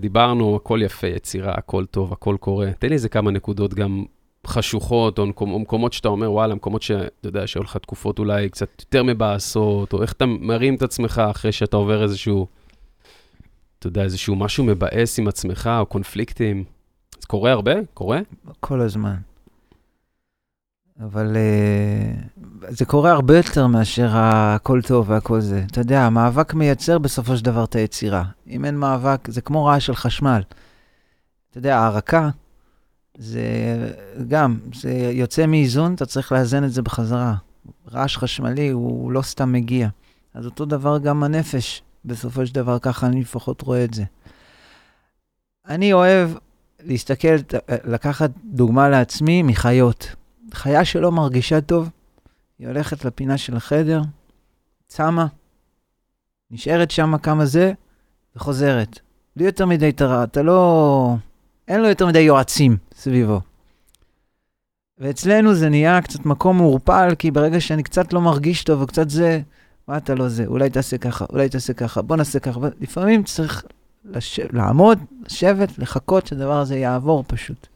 [0.00, 2.72] דיברנו, הכל יפה, יצירה, הכל טוב, הכל קורה.
[2.78, 4.04] תן לי איזה כמה נקודות גם
[4.46, 8.68] חשוכות, או מקומ- מקומות שאתה אומר, וואלה, מקומות שאתה יודע, שהיו לך תקופות אולי קצת
[8.80, 12.46] יותר מבאסות, או איך אתה מרים את עצמך אחרי שאתה עובר איזשהו,
[13.78, 16.64] אתה יודע, איזשהו משהו מבאס עם עצמך, או קונפליקטים.
[17.20, 17.72] זה קורה הרבה?
[17.94, 18.20] קורה?
[18.60, 19.16] כל הזמן.
[21.00, 25.64] אבל uh, זה קורה הרבה יותר מאשר הכל טוב והכל זה.
[25.70, 28.24] אתה יודע, המאבק מייצר בסופו של דבר את היצירה.
[28.46, 30.42] אם אין מאבק, זה כמו רעש של חשמל.
[31.50, 32.30] אתה יודע, הערקה,
[33.18, 33.42] זה
[34.28, 37.34] גם, זה יוצא מאיזון, אתה צריך לאזן את זה בחזרה.
[37.92, 39.88] רעש חשמלי הוא לא סתם מגיע.
[40.34, 44.04] אז אותו דבר גם הנפש, בסופו של דבר, ככה אני לפחות רואה את זה.
[45.68, 46.30] אני אוהב
[46.80, 47.36] להסתכל,
[47.84, 50.14] לקחת דוגמה לעצמי מחיות.
[50.54, 51.90] חיה שלא מרגישה טוב,
[52.58, 54.02] היא הולכת לפינה של החדר,
[54.86, 55.26] צמה,
[56.50, 57.72] נשארת שם כמה זה,
[58.36, 58.98] וחוזרת.
[59.36, 61.16] בלי יותר מדי תרה, אתה לא...
[61.68, 63.40] אין לו יותר מדי יועצים סביבו.
[64.98, 69.40] ואצלנו זה נהיה קצת מקום מעורפל, כי ברגע שאני קצת לא מרגיש טוב וקצת זה,
[69.88, 70.46] מה אתה לא זה?
[70.46, 72.60] אולי תעשה ככה, אולי תעשה ככה, בוא נעשה ככה.
[72.80, 73.64] לפעמים צריך
[74.04, 74.40] לש...
[74.52, 77.66] לעמוד, לשבת, לחכות שהדבר הזה יעבור פשוט.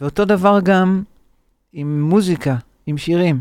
[0.00, 1.02] ואותו דבר גם
[1.72, 3.40] עם מוזיקה, עם שירים.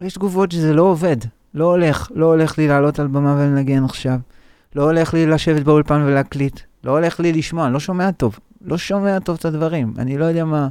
[0.00, 1.16] יש תגובות שזה לא עובד,
[1.54, 4.18] לא הולך, לא הולך לי לעלות על במה ולנגן עכשיו.
[4.74, 6.60] לא הולך לי לשבת באולפן ולהקליט.
[6.84, 8.38] לא הולך לי לשמוע, אני לא שומע טוב.
[8.60, 10.68] לא שומע טוב את הדברים, אני לא יודע מה...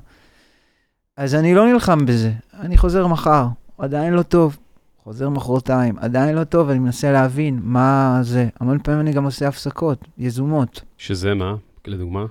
[1.17, 3.47] אז אני לא נלחם בזה, אני חוזר מחר,
[3.77, 4.57] עדיין לא טוב.
[5.03, 8.49] חוזר מחרתיים, עדיין לא טוב, אני מנסה להבין מה זה.
[8.59, 10.81] המון פעמים אני גם עושה הפסקות, יזומות.
[10.97, 11.55] שזה מה?
[11.87, 12.25] לדוגמה?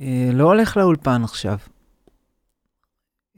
[0.00, 1.58] אה, לא הולך לאולפן עכשיו.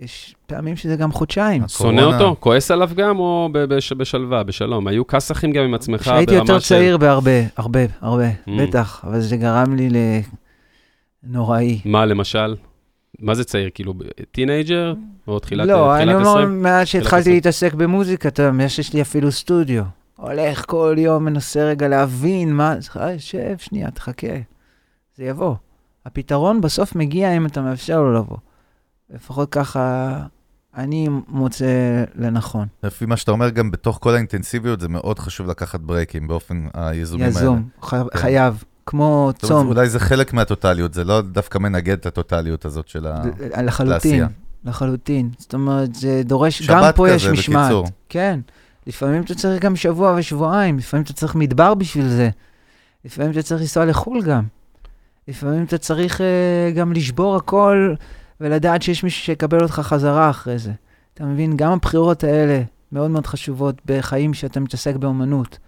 [0.00, 1.62] יש פעמים שזה גם חודשיים.
[1.68, 2.36] שונא אותו?
[2.40, 4.86] כועס עליו גם, או ב- בש- בשלווה, בשלום?
[4.86, 6.26] היו כסאחים גם עם עצמך ברמה של...
[6.26, 8.50] כשהייתי יותר צעיר בהרבה, הרבה, הרבה, Mm.
[8.60, 9.88] בטח, אבל זה גרם לי
[11.24, 11.80] לנוראי.
[11.84, 12.54] מה למשל?
[13.18, 13.70] מה זה צעיר?
[13.74, 13.94] כאילו,
[14.32, 14.94] teenager?
[15.28, 16.62] או תחילת לא, אני אומר, 20?
[16.62, 17.30] מאז שהתחלתי.
[17.32, 19.82] להתעסק במוזיקה, אתה יודע, מאז שיש לי אפילו סטודיו.
[20.16, 22.74] הולך כל יום, מנסה רגע להבין מה...
[23.00, 24.26] אה, שב, שנייה, תחכה.
[25.16, 25.54] זה יבוא.
[26.06, 28.36] הפתרון בסוף מגיע אם אתה מאפשר לו לבוא.
[29.14, 30.16] לפחות ככה
[30.76, 31.66] אני מוצא
[32.14, 32.66] לנכון.
[32.82, 37.26] לפי מה שאתה אומר, גם בתוך כל האינטנסיביות, זה מאוד חשוב לקחת ברייקים באופן היזומים
[37.26, 37.36] האלה.
[37.38, 39.66] יזום, ח- חייב, כמו צום.
[39.68, 43.22] אולי זה חלק מהטוטליות, זה לא דווקא מנגד את הטוטליות הזאת של ה...
[43.56, 44.24] ל- לחלוטין.
[44.64, 45.30] לחלוטין.
[45.38, 47.64] זאת אומרת, זה דורש, שבת גם פה יש כזה, משמעת.
[47.64, 47.86] בקיצור.
[48.08, 48.40] כן.
[48.86, 52.30] לפעמים אתה צריך גם שבוע ושבועיים, לפעמים אתה צריך מדבר בשביל זה.
[53.04, 54.42] לפעמים אתה צריך לנסוע לחו"ל גם.
[55.28, 57.94] לפעמים אתה צריך uh, גם לשבור הכל
[58.40, 60.72] ולדעת שיש מישהו שיקבל אותך חזרה אחרי זה.
[61.14, 61.56] אתה מבין?
[61.56, 62.62] גם הבחירות האלה
[62.92, 65.58] מאוד מאוד חשובות בחיים שאתה מתעסק באומנות.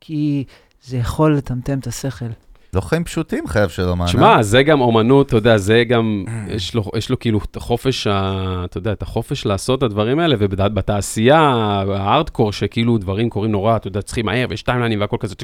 [0.00, 0.44] כי
[0.82, 2.26] זה יכול לטמטם את השכל.
[2.74, 4.02] לא חיים פשוטים חייב של אומן.
[4.02, 4.08] אה?
[4.08, 6.24] שמע, זה גם אומנות, אתה יודע, זה גם,
[6.56, 10.18] יש לו, יש לו כאילו את החופש, ה, אתה יודע, את החופש לעשות את הדברים
[10.18, 11.40] האלה, ובתעשייה,
[11.88, 15.34] הארדקור, שכאילו דברים קורים נורא, אתה יודע, צריכים מהר, ויש טיימליינים והכל כזה.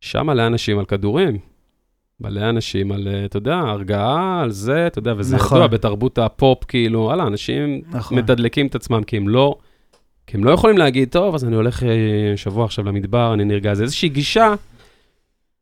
[0.00, 1.38] שם מלא אנשים על כדורים.
[2.20, 5.58] מלא אנשים על, אה, אתה יודע, הרגעה, על זה, אתה יודע, וזה נכון.
[5.58, 8.18] ידוע בתרבות הפופ, כאילו, וואלה, אנשים נכון.
[8.18, 9.56] מתדלקים את עצמם, כי הם לא,
[10.26, 11.88] כי הם לא יכולים להגיד, טוב, אז אני הולך אה,
[12.36, 13.74] שבוע עכשיו למדבר, אני נרגע.
[13.74, 14.54] זה איזושהי גישה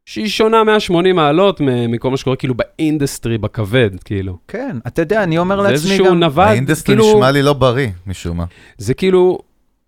[0.07, 4.39] שהיא שונה 180 מעלות מכל מה שקורה כאילו ב industry, בכבד, כאילו.
[4.49, 6.21] כן, אתה יודע, אני אומר זה לעצמי איזשהו גם...
[6.21, 8.45] נווד, ה industry כאילו, נשמע לי לא בריא, משום מה.
[8.79, 9.39] זה כאילו,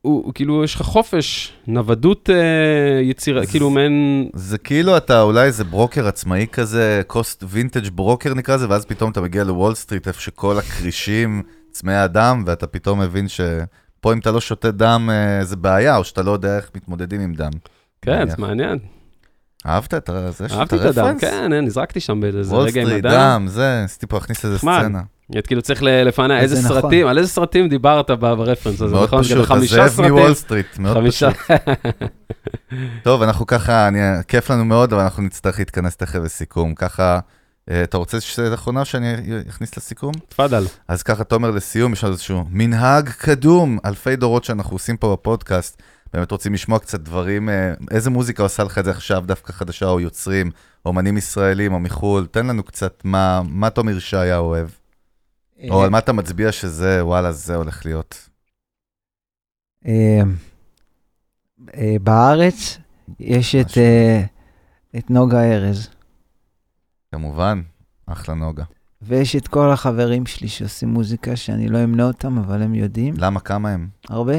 [0.07, 4.29] הוא, הוא כאילו, יש לך חופש, נוודות אה, יצירה, כאילו מעין...
[4.35, 9.11] זה כאילו אתה אולי איזה broker עצמאי כזה, קוסט vintage broker נקרא לזה, ואז פתאום
[9.11, 14.31] אתה מגיע לוול סטריט, איפה שכל הכרישים צמאי הדם, ואתה פתאום מבין שפה אם אתה
[14.31, 17.51] לא שותה דם אה, זה בעיה, או שאתה לא יודע איך מתמודדים עם דם.
[18.03, 18.29] כן.
[18.29, 18.79] זה מעניין.
[19.67, 23.05] אהבת את זה, אהבתי את הדם, כן, אה, נזרקתי שם באיזה וול רגע עם סטריט,
[23.05, 23.15] הדם.
[23.15, 24.59] דם, זה, ניסיתי פה להכניס איזה.
[24.59, 25.01] סצנה.
[25.39, 26.81] את כאילו צריך ל- לפענח, אז איזה זה נכון.
[26.83, 29.23] סרטים, על איזה סרטים דיברת ב- ב reference הזה, מאוד נכון?
[29.23, 30.07] פשוט, כזה חמישה הזאב.
[30.09, 31.07] מוול סטריט, מאוד.
[31.07, 31.35] פשוט.
[33.03, 36.75] טוב, אנחנו ככה, אני, כיף לנו מאוד, אבל אנחנו נצטרך להתכנס תכף לסיכום.
[36.75, 37.19] ככה,
[37.71, 39.15] אה, אתה רוצה שזה אחרונה שאני
[39.49, 40.13] אכניס לסיכום?
[40.29, 40.65] תפאדל.
[40.89, 45.83] אז ככה, תומר, לסיום, יש לנו איזשהו מנהג קדום, אלפי דורות שאנחנו עושים פה בפודקאסט.
[46.13, 49.87] באמת רוצים לשמוע קצת דברים, אה, איזה מוזיקה עושה לך את זה עכשיו, דווקא חדשה
[49.87, 50.51] או יוצרים,
[50.87, 54.69] אומנים ישראלים או מחו"ל, תן לנו קצת מה, מה תומר ישעיה אוהב,
[55.71, 58.29] או על מה אתה מצביע שזה, וואלה, זה הולך להיות.
[59.87, 60.21] אה,
[61.75, 62.79] אה, בארץ
[63.21, 63.79] יש את.
[63.79, 64.25] אה,
[64.99, 65.89] את נוגה ארז,
[67.13, 67.63] כמובן,
[68.07, 68.65] אחלה נוגה.
[69.03, 73.15] ויש את כל החברים שלי שעושים מוזיקה, שאני לא אמנה אותם, אבל הם יודעים.
[73.19, 73.89] למה, כמה הם?
[74.09, 74.35] הרבה,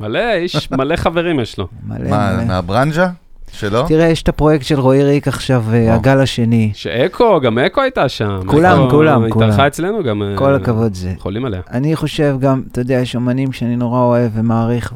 [0.00, 1.68] מלא, איש, מלא חברים יש לו.
[1.86, 2.44] מלא מה, מלא.
[2.44, 3.10] מהברנז'ה?
[3.52, 3.88] שלו?
[3.88, 5.94] תראה, יש את הפרויקט של רועי ריק עכשיו, אה, וואו.
[5.94, 6.70] הגל השני.
[6.74, 8.40] שאקו, גם אקו הייתה שם.
[8.46, 9.66] כולם, אקו כולם, התארחה כולם.
[9.66, 10.22] אצלנו גם.
[10.22, 11.14] אה, כל הכבוד זה.
[11.18, 11.60] חולים עליה.
[11.70, 14.94] אני חושב גם, אתה יודע, יש אומנים שאני נורא אוהב ומעריך,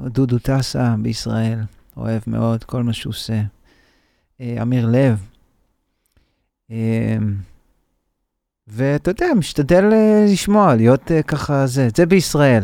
[0.00, 1.58] ודודו טסה בישראל,
[1.96, 3.40] אוהב מאוד כל מה שהוא עושה.
[4.40, 5.18] אה, אמיר לב.
[8.68, 12.62] ואתה יודע, משתדל אה, לשמוע, להיות אה, ככה זה, זה בישראל.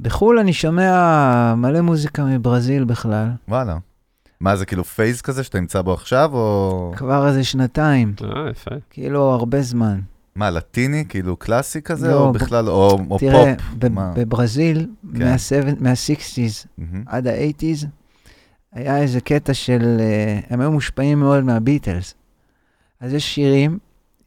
[0.00, 3.76] בחו"ל אני שומע מלא מוזיקה מברזיל בכלל, וואלה.
[4.40, 6.92] מה, זה כאילו phase כזה שאתה נמצא בו עכשיו, או...
[6.96, 8.70] כבר איזה שנתיים, אה, יפה.
[8.90, 10.00] כאילו הרבה זמן.
[10.34, 11.04] מה, לטיני?
[11.08, 13.64] כאילו קלאסי כזה, לא, או ב- בכלל, או או תראה, פופ?
[13.78, 14.12] ב- מה?
[14.16, 14.86] בברזיל,
[15.18, 15.28] כן.
[15.80, 17.04] מה- 60's, מהמם.
[17.06, 17.86] עד ה-80's,
[18.72, 22.14] היה איזה קטע של, אה, הם היו מושפעים מאוד מהביטלס.
[23.00, 23.78] אז יש שירים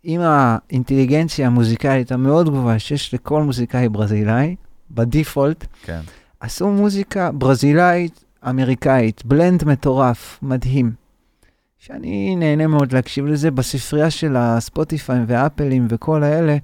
[0.04, 4.56] עם האינטליגנציה המוזיקלית המאוד גבוהה שיש לכל מוזיקאי ברזילאי,
[4.92, 6.02] ב default, כן.
[6.40, 10.92] עשו מוזיקה ברזילאית אמריקאית, blend מטורף, מדהים.
[11.80, 16.58] שאני נהנה מאוד להקשיב לזה, בספרייה של הספוטיפיי והאפלים וכל האלה,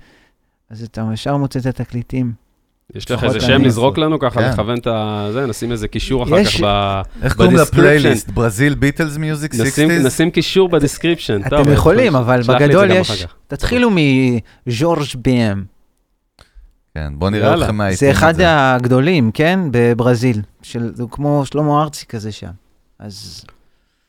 [0.70, 2.47] אז אתה ישר מוצא את התקליטים.
[2.96, 4.50] יש לך איזה שם לזרוק לנו ככה, כן.
[4.50, 5.30] לכוון את ה...
[5.34, 7.02] זה, נשים איזה קישור אחר כך ב...
[7.24, 7.98] איך קוראים ב description.
[7.98, 8.30] לפלייליסט?
[8.30, 10.04] Brazil Beatles music 60's?
[10.04, 11.42] נשים קישור ב description.
[11.48, 13.26] אתם יכולים, אבל בגדול יש...
[13.48, 13.90] תתחילו
[14.68, 15.66] מז'ורג' בים.
[16.96, 17.56] כן, בוא נראה.
[17.56, 18.34] אתכם מהעיתים זה אחד.
[18.42, 19.60] הגדולים, כן?
[19.72, 20.42] בברזיל.
[20.94, 22.52] זה כמו שלמה ארצי כזה שם.
[23.00, 23.46] אז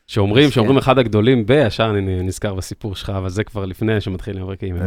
[0.07, 0.51] שאומרים, כן.
[0.51, 4.77] שאומרים אחד הגדולים ב, ישר אני נזכר בסיפור שלך, אבל זה כבר לפני שמתחילים עם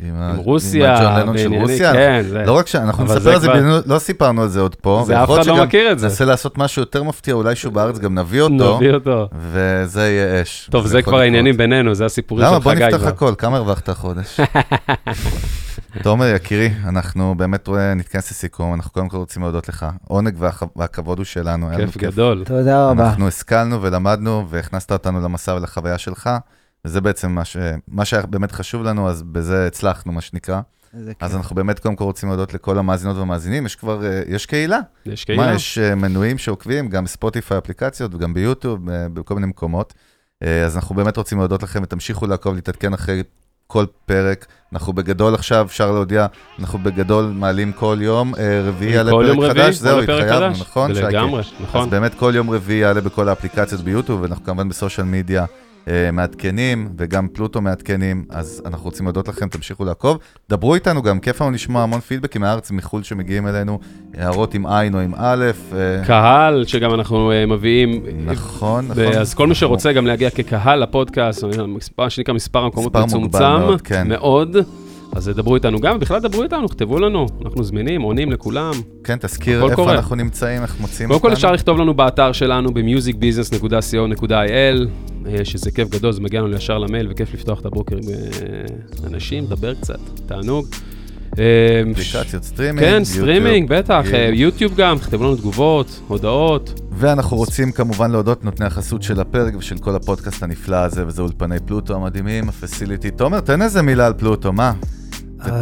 [0.00, 0.98] עם עם רוסיה.
[0.98, 1.92] עם הג'ון לנון של רוסיה.
[1.92, 4.60] כן, זה- לא רק שאנחנו נספר זה על זה, כבר- בעניינו- לא סיפרנו על זה
[4.60, 5.02] עוד פה.
[5.06, 6.06] זה אף אחד לא מכיר את זה.
[6.06, 9.28] ננסה לעשות משהו יותר מפתיע, אולי שהוא בארץ גם נביא אותו, נביא אותו.
[9.38, 10.68] וזה יהיה אש.
[10.70, 11.18] טוב, זה כבר.
[11.18, 12.56] העניינים בינינו, זה הסיפורים למה?
[12.56, 13.08] של בוא חגי נפתח כבר.
[13.08, 14.40] הכל, כמה הרווחת החודש?
[16.02, 19.86] תומר, יקירי, אנחנו באמת אה, נתכנס לסיכום, אנחנו קודם כל רוצים להודות לך.
[20.08, 22.42] עונג והכ- והכבוד הוא שלנו, היה לנו כיף גדול.
[22.46, 23.04] תודה רבה.
[23.08, 26.30] אנחנו השכלנו ולמדנו והכנסת אותנו למסע ולחוויה שלך,
[26.84, 27.56] וזה בעצם מה, ש...
[27.88, 30.60] מה שהיה באמת חשוב לנו, אז בזה הצלחנו, מה שנקרא.
[31.20, 34.78] אז אנחנו באמת קודם כל רוצים להודות לכל המאזינות והמאזינים, יש כבר, אה, יש קהילה.
[35.06, 35.46] יש קהילה.
[35.46, 39.94] מה, יש אה, מנויים שעוקבים, גם בספוטיפיי אפליקציות וגם ביוטיוב, אה, בכל מיני מקומות.
[40.64, 43.22] אז אנחנו באמת רוצים להודות לכם ותמשיכו לעקוב, להתעדכן אחרי
[43.66, 44.46] כל פרק.
[44.72, 46.26] אנחנו בגדול עכשיו, אפשר להודיע,
[46.58, 48.34] אנחנו בגדול מעלים כל יום,
[48.64, 50.50] רביעי יעלה פרק רביעי, חדש, זהו, התחייבנו.
[50.60, 50.90] נכון?
[50.90, 51.90] לגמרי, אז נכון.
[51.90, 55.44] באמת כל יום רביעי יעלה בכל האפליקציות ביוטיוב, ואנחנו כמובן בסושיאל מדיה
[56.12, 60.18] מעדכנים, וגם פלוטו מעדכנים, אז אנחנו רוצים להודות לכם, תמשיכו לעקוב.
[60.50, 63.78] דברו איתנו גם, כיף לנו לשמוע המון פידבקים מהארץ, מחו"ל שמגיעים אלינו,
[64.14, 68.02] הערות עם עין או עם א', אה, קהל, שגם אנחנו אה, מביאים.
[68.24, 69.04] נכון, נכון.
[69.04, 71.44] אז כל מי שרוצה גם להגיע כקהל לפודקאסט,
[71.98, 74.08] מה שנקרא מספר המקומות מצומצם מאוד, כן.
[74.08, 74.56] מאוד,
[75.14, 78.72] אז דברו איתנו גם, בכלל דברו איתנו, כתבו לנו, אנחנו זמינים, עונים לכולם.
[79.04, 79.94] כן, תזכיר איפה קורה.
[79.94, 81.36] אנחנו נמצאים, איך מוצאים קודם כל אותנו.
[81.36, 84.86] אפשר לכתוב לנו באתר שלנו ב-musicbusiness.co.il,
[85.26, 88.14] אה, שזה כיף גדול, זה מגיע לנו ישר למייל, וכיף לפתוח את הבוקר עם אה,
[89.06, 90.66] אנשים, לדבר קצת, תענוג.
[91.38, 94.04] אה, אפליקציות סטרימינג, כן, סטרימינג, בטח.
[94.14, 96.80] אה, יוטיוב גם, תכתבו לנו תגובות, הודעות.
[96.92, 101.56] ואנחנו רוצים כמובן להודות נותני החסות של הפרק ושל כל הפודקאסט הנפלא הזה, וזה אולפני
[101.66, 103.10] פלוטו המדהימים, ה facility.
[103.10, 104.72] תומר, תן איזה מילה על פלוטו, מה?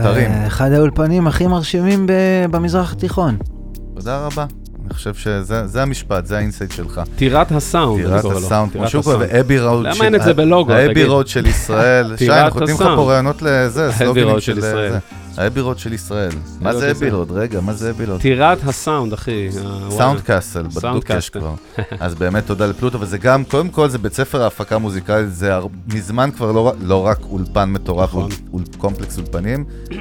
[0.02, 0.30] תרים.
[0.30, 2.12] אה, אחד האולפנים הכי מרשימים ב-
[2.50, 3.36] במזרח התיכון.
[3.94, 4.46] תודה רבה.
[4.86, 7.00] אני חושב שזה זה המשפט, זה ה insight שלך.
[7.16, 8.24] טירת הסאונד, טירת.
[8.24, 9.16] הסאונד, כמו שהוא קורא.
[9.20, 11.06] ואבי רוד למה אין את זה בלוגו, האבי תגיד?
[11.06, 12.14] רוד של ישראל.
[12.16, 12.82] שי, אנחנו נותנים לך.
[12.96, 14.92] פה רעיונות לזה, סלוגנים של ישראל.
[14.92, 14.98] זה.
[15.36, 16.30] האבי רוד של ישראל.
[16.60, 17.14] מה זה של אבי ישראל.
[17.14, 17.30] רוד?
[17.30, 18.20] רגע, מה זה אבי רוד?
[18.20, 19.48] טירת הסאונד, אחי.
[19.90, 20.20] סאונד.
[20.20, 21.30] castle, בדוק יש.
[21.30, 21.54] כבר.
[22.00, 25.52] אז באמת תודה לפלוטו, וזה גם, קודם כל זה בית ספר ההפקה המוזיקלית, זה
[25.94, 28.30] מזמן כבר לא, לא רק אולפן מטורף, נכון.
[28.78, 29.96] קומפלקס אולפנים, אה,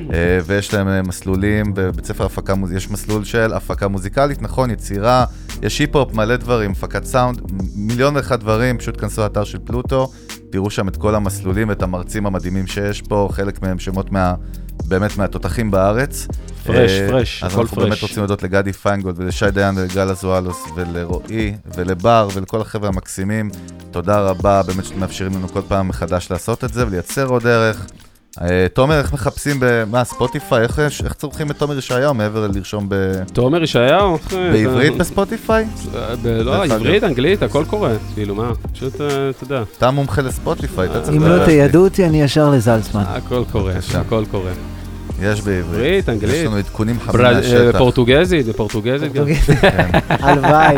[0.46, 5.26] ויש להם אה, מסלולים, בבית ספר הפקה, מוז- יש מסלול של הפקה מוזיקלית, נכון, יצירה,
[5.62, 7.42] יש היפ-הופ, מלא דברים, הפקת סאונד,
[7.76, 10.12] מיליון ואחד דברים, פשוט כנסו לאתר של פלוטו,
[10.52, 14.34] תראו שם את כל המסלולים ואת המרצים המדהימים שיש פה, חלק מהם שמות מה...
[14.88, 16.28] באמת מהתותחים בארץ.
[16.66, 18.04] פרש, אה, פרש, אז אנחנו באמת פרש.
[18.04, 23.50] רוצים להודות לגדי פיינגולד ולשי דיין ולגל אזואלוס ולרועי ולבר ולכל החבר'ה המקסימים.
[23.92, 27.86] תודה רבה, באמת שאתם מאפשרים לנו כל פעם מחדש לעשות את זה ולייצר עוד דרך.
[28.42, 29.84] אה, תומר, איך מחפשים ב...
[29.92, 30.64] מה, ספוטיפיי?
[30.64, 32.96] איך, איך צורכים את תומר ישעיהו מעבר ללרשום ב...
[33.34, 34.18] תומר ישעיהו.
[34.32, 35.66] בעברית בספוטיפיי?
[35.96, 36.14] אה,
[36.44, 36.64] לא.
[36.64, 37.92] עברית, אנגלית, הכל קורה.
[38.14, 38.52] כאילו, מה?
[38.74, 41.46] פשוט, אה, אתה יודע, אתה מומחה לספוטיפיי, אתה צריך אם לא.
[41.46, 43.04] תיידעו אותי, אני ישר לזלצמן.
[43.08, 43.74] הכל קורה.
[43.96, 44.52] הכל קורה.
[45.22, 45.64] יש בעברית.
[45.66, 46.46] עברית, יש אנגלית.
[46.46, 47.78] לנו עדכונים חמים מהשטח.
[47.78, 49.26] פורטוגזית, זה פורטוגזית גם.
[49.62, 49.90] כן.
[50.10, 50.76] הלוואי.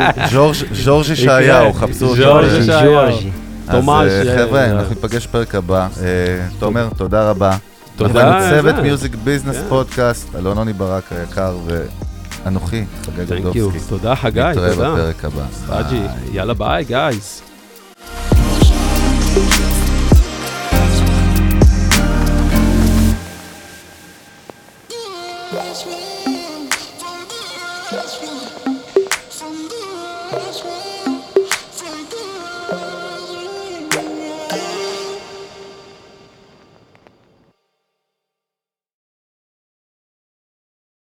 [0.74, 2.16] ז'ורג' ישעיהו, חפשו אותו.
[2.16, 2.46] ז'ורג'
[2.84, 3.32] ג'ורג'י,
[3.72, 3.78] ג'ורג'י.
[3.78, 5.88] אז אה, אה, חבר'ה, אה, אנחנו ניפגש בפרק הבא.
[6.02, 6.08] אה,
[6.60, 7.58] תומר, תודה רבה.
[7.96, 8.10] תודה.
[8.14, 8.82] כמובן, צוות זה.
[8.82, 9.56] Music Business.
[9.70, 11.56] פודקאסט, אלון עוני ברק היקר
[12.46, 13.42] ואנוכי, חגי.
[13.42, 13.80] גודובסקי.
[13.90, 14.92] תודה, חגי, נתראה תודה.
[14.94, 15.44] בפרק הבא.
[15.90, 16.08] ביי.
[16.32, 17.42] יאללה ביי, guys.
[25.54, 26.03] That's me.